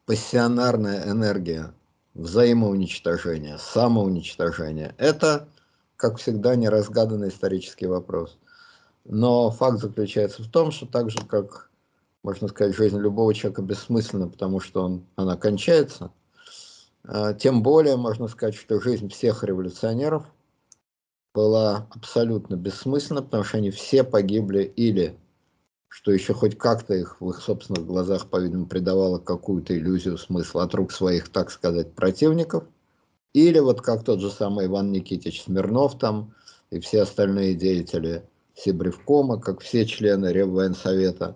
[0.06, 1.74] пассионарная энергия
[2.16, 4.94] взаимоуничтожения, самоуничтожения?
[4.98, 5.48] Это,
[5.96, 8.38] как всегда, неразгаданный исторический вопрос.
[9.06, 11.70] Но факт заключается в том, что так же, как,
[12.24, 16.12] можно сказать, жизнь любого человека бессмысленна, потому что он, она кончается,
[17.04, 20.26] а, тем более можно сказать, что жизнь всех революционеров
[21.34, 25.20] была абсолютно бессмысленна, потому что они все погибли или,
[25.90, 30.74] что еще хоть как-то их в их собственных глазах, по-видимому, придавало какую-то иллюзию смысла от
[30.76, 32.64] рук своих, так сказать, противников,
[33.34, 36.34] или вот как тот же самый Иван Никитич Смирнов там
[36.70, 38.24] и все остальные деятели
[38.56, 41.36] Сибревкома, как все члены Реввоенсовета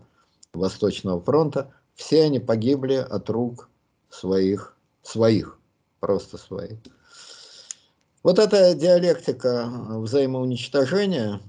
[0.53, 3.69] Восточного фронта, все они погибли от рук
[4.09, 5.59] своих, своих,
[5.99, 6.79] просто своих.
[8.23, 11.41] Вот эта диалектика взаимоуничтожения,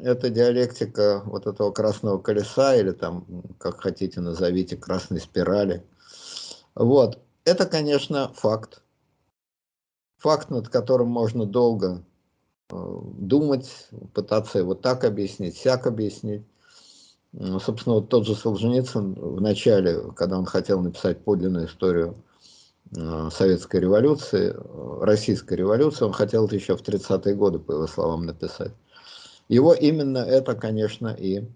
[0.00, 3.26] это диалектика вот этого красного колеса, или там,
[3.58, 5.84] как хотите назовите, красной спирали.
[6.74, 8.82] Вот, это, конечно, факт.
[10.18, 12.04] Факт, над которым можно долго
[12.68, 16.42] думать, пытаться его так объяснить, сяк объяснить.
[17.32, 22.16] Ну, собственно, вот тот же Солженицын в начале, когда он хотел написать подлинную историю
[22.96, 24.56] э, советской революции,
[25.02, 28.72] российской революции, он хотел это еще в 30-е годы, по его словам, написать.
[29.48, 31.46] Его именно это, конечно, и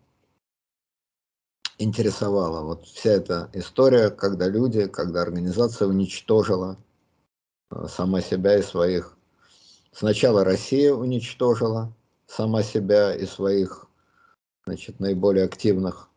[1.78, 2.62] интересовало.
[2.62, 6.76] Вот вся эта история, когда люди, когда организация уничтожила
[7.70, 9.16] э, сама себя и своих...
[9.92, 11.92] Сначала Россия уничтожила
[12.26, 13.86] сама себя и своих
[14.66, 16.08] значит, наиболее активных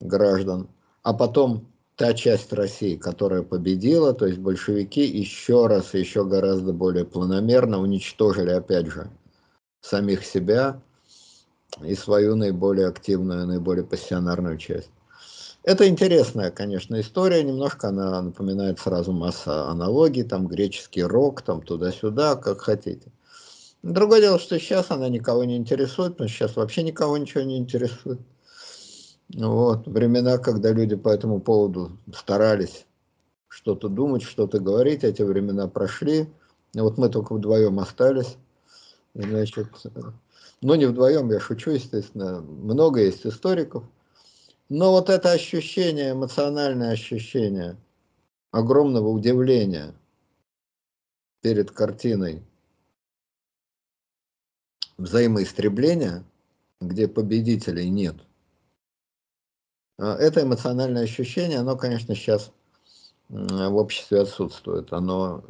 [0.00, 0.68] граждан,
[1.02, 7.04] а потом та часть России, которая победила, то есть большевики еще раз, еще гораздо более
[7.04, 9.10] планомерно уничтожили, опять же,
[9.80, 10.80] самих себя
[11.82, 14.90] и свою наиболее активную, наиболее пассионарную часть.
[15.66, 22.36] Это интересная, конечно, история, немножко она напоминает сразу масса аналогий, там греческий рок, там туда-сюда,
[22.36, 23.10] как хотите.
[23.82, 27.58] Другое дело, что сейчас она никого не интересует, потому что сейчас вообще никого ничего не
[27.58, 28.20] интересует.
[29.34, 32.86] Вот, времена, когда люди по этому поводу старались
[33.48, 36.28] что-то думать, что-то говорить, эти времена прошли.
[36.74, 38.36] И вот мы только вдвоем остались.
[39.14, 39.66] Значит,
[40.62, 42.40] но не вдвоем, я шучу, естественно.
[42.40, 43.82] Много есть историков.
[44.68, 47.76] Но вот это ощущение, эмоциональное ощущение
[48.50, 49.94] огромного удивления
[51.40, 52.42] перед картиной
[54.98, 56.24] взаимоистребления,
[56.80, 58.16] где победителей нет.
[59.98, 62.50] А, это эмоциональное ощущение, оно, конечно, сейчас
[63.28, 65.44] в обществе отсутствует, оно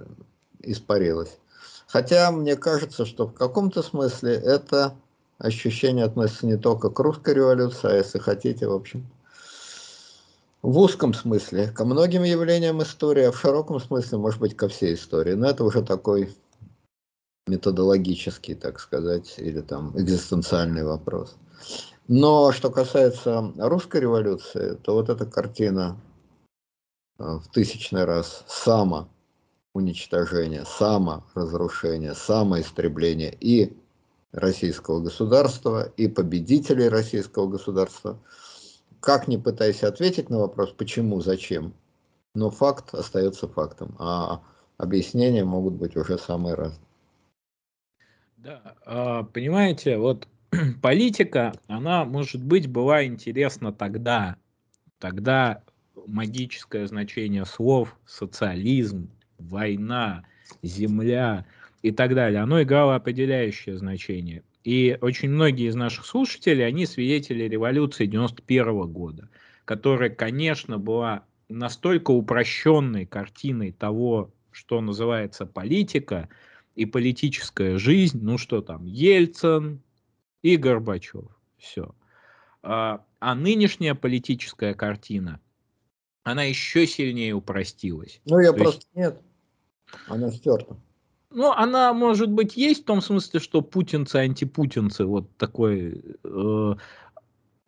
[0.60, 1.38] испарилось.
[1.86, 4.96] Хотя мне кажется, что в каком-то смысле это
[5.38, 9.06] ощущение относится не только к русской революции, а если хотите, в общем,
[10.62, 14.94] в узком смысле ко многим явлениям истории, а в широком смысле, может быть, ко всей
[14.94, 15.34] истории.
[15.34, 16.34] Но это уже такой
[17.46, 21.36] методологический, так сказать, или там экзистенциальный вопрос.
[22.08, 26.00] Но что касается русской революции, то вот эта картина
[27.18, 29.08] э, в тысячный раз само
[29.74, 33.76] уничтожение, саморазрушение, самоистребление и
[34.36, 38.18] российского государства, и победителей российского государства.
[39.00, 41.72] Как ни пытайся ответить на вопрос, почему, зачем,
[42.34, 44.42] но факт остается фактом, а
[44.76, 46.86] объяснения могут быть уже самые разные.
[48.36, 50.28] Да, а, понимаете, вот
[50.82, 54.36] политика, она, может быть, была интересна тогда.
[54.98, 55.62] Тогда
[56.06, 60.24] магическое значение слов, социализм, война,
[60.62, 61.46] земля
[61.86, 64.42] и так далее, оно играло определяющее значение.
[64.64, 69.28] И очень многие из наших слушателей, они свидетели революции 91 года,
[69.64, 76.28] которая, конечно, была настолько упрощенной картиной того, что называется политика,
[76.74, 79.80] и политическая жизнь, ну что там, Ельцин
[80.42, 81.24] и Горбачев,
[81.56, 81.94] все.
[82.62, 85.40] А, а нынешняя политическая картина,
[86.24, 88.20] она еще сильнее упростилась.
[88.24, 88.96] Ну, я То просто есть...
[88.96, 89.22] нет,
[90.08, 90.76] она стерта.
[91.36, 96.74] Ну, она, может быть, есть в том смысле, что путинцы, антипутинцы, вот такое, э,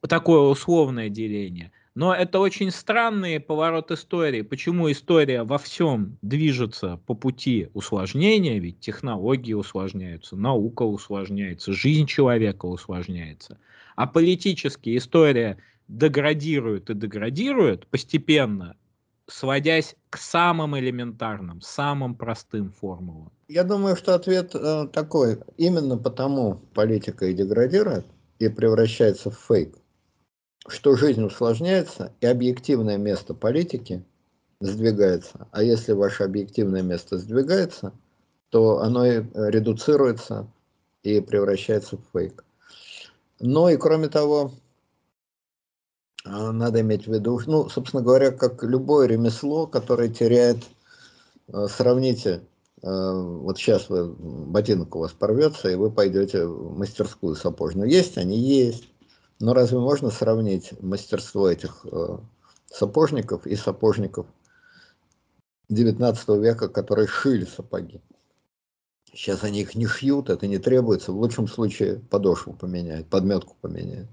[0.09, 1.70] такое условное деление.
[1.95, 4.40] Но это очень странный поворот истории.
[4.40, 12.65] Почему история во всем движется по пути усложнения, ведь технологии усложняются, наука усложняется, жизнь человека
[12.65, 13.59] усложняется.
[13.97, 15.59] А политически история
[15.89, 18.77] деградирует и деградирует постепенно,
[19.27, 23.31] сводясь к самым элементарным, самым простым формулам.
[23.48, 25.40] Я думаю, что ответ э, такой.
[25.56, 28.04] Именно потому политика и деградирует,
[28.38, 29.74] и превращается в фейк
[30.68, 34.04] что жизнь усложняется, и объективное место политики
[34.60, 35.48] сдвигается.
[35.50, 37.92] А если ваше объективное место сдвигается,
[38.50, 40.46] то оно и редуцируется
[41.02, 42.44] и превращается в фейк.
[43.40, 44.52] Ну и кроме того,
[46.24, 50.58] а, надо иметь в виду, ну, собственно говоря, как любое ремесло, которое теряет,
[51.52, 52.42] а, сравните,
[52.82, 57.90] вот сейчас вы, ботинок у вас порвется, и вы пойдете в мастерскую сапожную.
[57.90, 58.38] Есть они?
[58.38, 58.88] Есть.
[59.40, 62.18] Но разве можно сравнить мастерство этих э,
[62.66, 64.26] сапожников и сапожников
[65.68, 68.00] 19 века, которые шили сапоги?
[69.12, 71.12] Сейчас они их не шьют, это не требуется.
[71.12, 74.09] В лучшем случае подошву поменяют, подметку поменяют.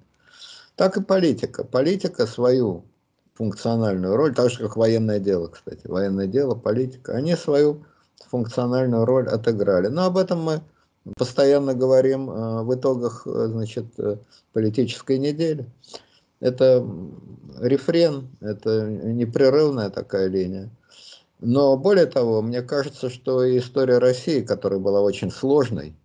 [0.75, 1.63] Так и политика.
[1.63, 2.85] Политика свою
[3.33, 5.85] функциональную роль, так же как военное дело, кстати.
[5.87, 7.13] Военное дело, политика.
[7.13, 7.85] Они свою
[8.29, 9.87] функциональную роль отыграли.
[9.87, 10.61] Но об этом мы
[11.17, 14.17] постоянно говорим э, в итогах э, значит, э,
[14.53, 15.69] политической недели.
[16.39, 16.85] Это
[17.59, 20.69] рефрен, это непрерывная такая линия.
[21.39, 25.95] Но более того, мне кажется, что история России, которая была очень сложной,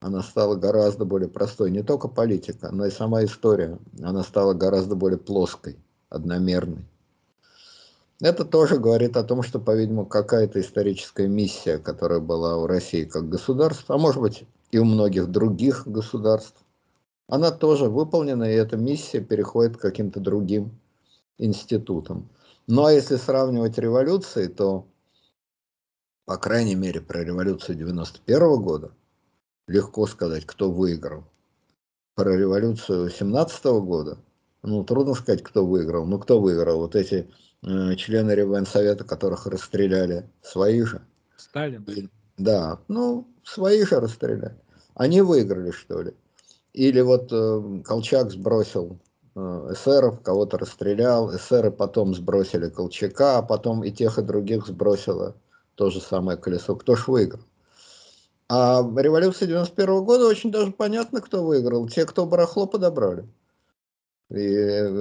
[0.00, 1.70] она стала гораздо более простой.
[1.70, 3.78] Не только политика, но и сама история.
[4.02, 5.78] Она стала гораздо более плоской,
[6.08, 6.84] одномерной.
[8.22, 13.28] Это тоже говорит о том, что, по-видимому, какая-то историческая миссия, которая была у России как
[13.28, 16.64] государства, а может быть и у многих других государств,
[17.26, 20.70] она тоже выполнена, и эта миссия переходит к каким-то другим
[21.38, 22.28] институтам.
[22.68, 24.86] Ну а если сравнивать революции, то,
[26.24, 28.92] по крайней мере, про революцию 91 года
[29.66, 31.24] легко сказать, кто выиграл.
[32.14, 34.16] Про революцию 17 года,
[34.62, 36.06] ну, трудно сказать, кто выиграл.
[36.06, 36.78] Ну, кто выиграл?
[36.78, 37.28] Вот эти
[37.62, 41.02] члены Реввоенсовета, которых расстреляли, свои же.
[41.36, 42.10] Сталин.
[42.38, 44.56] Да, ну, свои же расстреляли.
[44.94, 46.14] Они выиграли, что ли?
[46.72, 48.98] Или вот э, Колчак сбросил
[49.34, 49.40] э,
[49.72, 55.36] эсеров, кого-то расстрелял, эсеры потом сбросили Колчака, а потом и тех, и других сбросило
[55.74, 56.74] то же самое колесо.
[56.74, 57.42] Кто ж выиграл?
[58.48, 61.88] А в революции 91 года очень даже понятно, кто выиграл.
[61.88, 63.26] Те, кто барахло подобрали.
[64.32, 64.44] И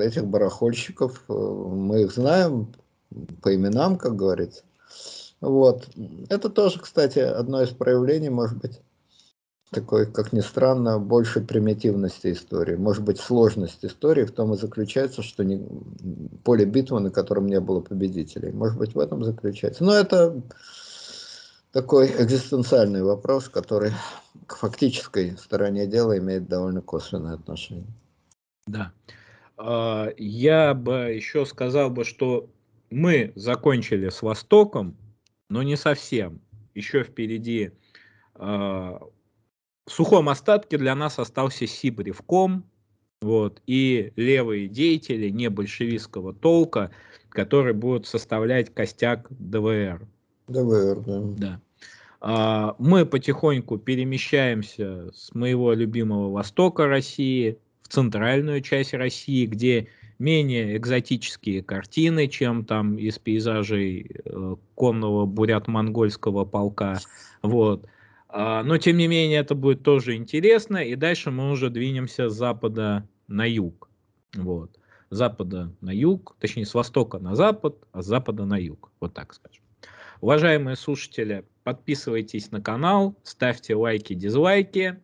[0.04, 2.74] этих барахольщиков, э, мы их знаем
[3.42, 4.64] по именам, как говорится.
[5.40, 5.88] Вот.
[6.30, 8.82] Это тоже, кстати, одно из проявлений, может быть,
[9.72, 12.76] такой, как ни странно, больше примитивности истории.
[12.76, 15.66] Может быть, сложность истории в том и заключается, что не,
[16.44, 18.52] поле битвы, на котором не было победителей.
[18.52, 19.86] Может быть, в этом заключается.
[19.86, 20.42] Но это
[21.72, 23.94] такой экзистенциальный вопрос, который
[24.46, 27.88] к фактической стороне дела имеет довольно косвенное отношение.
[28.68, 28.92] Да.
[29.64, 32.50] А, я бы еще сказал бы, что
[32.90, 34.98] мы закончили с Востоком,
[35.50, 36.42] но не совсем.
[36.74, 37.72] Еще впереди
[38.34, 39.00] а,
[39.86, 42.64] в сухом остатке для нас остался Сибревком,
[43.22, 46.90] вот, и левые деятели не большевистского толка,
[47.30, 50.08] которые будут составлять костяк ДВР.
[50.48, 51.22] ДВР, да.
[51.22, 51.62] да.
[52.20, 57.60] А, мы потихоньку перемещаемся с моего любимого востока России
[57.92, 59.88] центральную часть России, где
[60.18, 67.00] менее экзотические картины, чем там из пейзажей э, конного бурят-монгольского полка.
[67.42, 67.88] Вот.
[68.30, 70.78] А, но, тем не менее, это будет тоже интересно.
[70.78, 73.90] И дальше мы уже двинемся с запада на юг.
[74.36, 74.78] Вот.
[75.10, 78.92] С запада на юг, точнее, с востока на запад, а с запада на юг.
[79.02, 79.64] Вот так скажем.
[80.22, 85.00] Уважаемые слушатели, подписывайтесь на канал, ставьте лайки, дизлайки,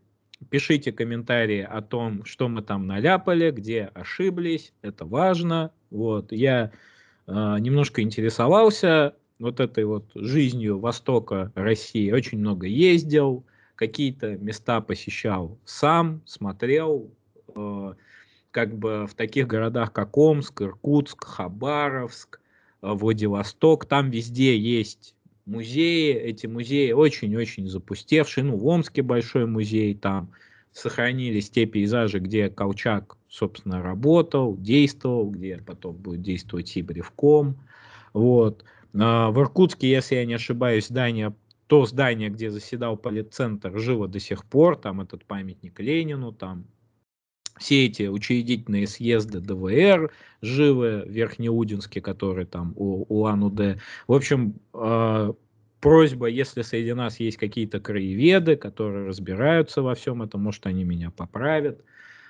[0.50, 5.72] пишите комментарии о том, что мы там наляпали, где ошиблись, это важно.
[5.90, 6.72] Вот, я
[7.28, 15.58] э, немножко интересовался вот этой вот жизнью Востока России, очень много ездил, какие-то места посещал
[15.66, 17.12] сам, смотрел,
[17.56, 17.94] э,
[18.52, 22.40] как бы в таких городах, как Омск, Иркутск, Хабаровск,
[22.82, 25.16] Э, Владивосток, там везде есть
[25.48, 30.32] музеи, эти музеи очень-очень запустевшие, ну, в Омске большой музей, там
[30.72, 37.58] сохранились те пейзажи, где Колчак, собственно, работал, действовал, где потом будет действовать Сибревком,
[38.14, 38.64] вот.
[39.00, 41.34] А в Иркутске, если я не ошибаюсь, здание,
[41.68, 46.66] то здание, где заседал политцентр, живо до сих пор, там этот памятник Ленину, там
[47.60, 50.12] все эти учредительные съезды ДВР
[50.42, 53.80] живы, Верхнеудинске, который там у Улан-Удэ.
[54.08, 55.34] В общем, э,
[55.80, 61.12] просьба, если среди нас есть какие-то краеведы, которые разбираются во всем этом, может, они меня
[61.12, 61.82] поправят.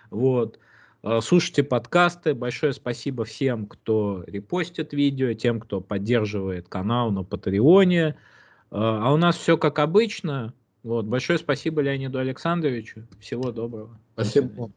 [0.09, 0.59] Вот.
[1.03, 2.33] Э, слушайте подкасты.
[2.33, 8.07] Большое спасибо всем, кто репостит видео, тем, кто поддерживает канал на Патреоне.
[8.07, 8.15] Э,
[8.71, 10.53] а у нас все как обычно.
[10.83, 11.05] Вот.
[11.05, 13.07] Большое спасибо Леониду Александровичу.
[13.19, 13.97] Всего доброго.
[14.13, 14.71] Спасибо.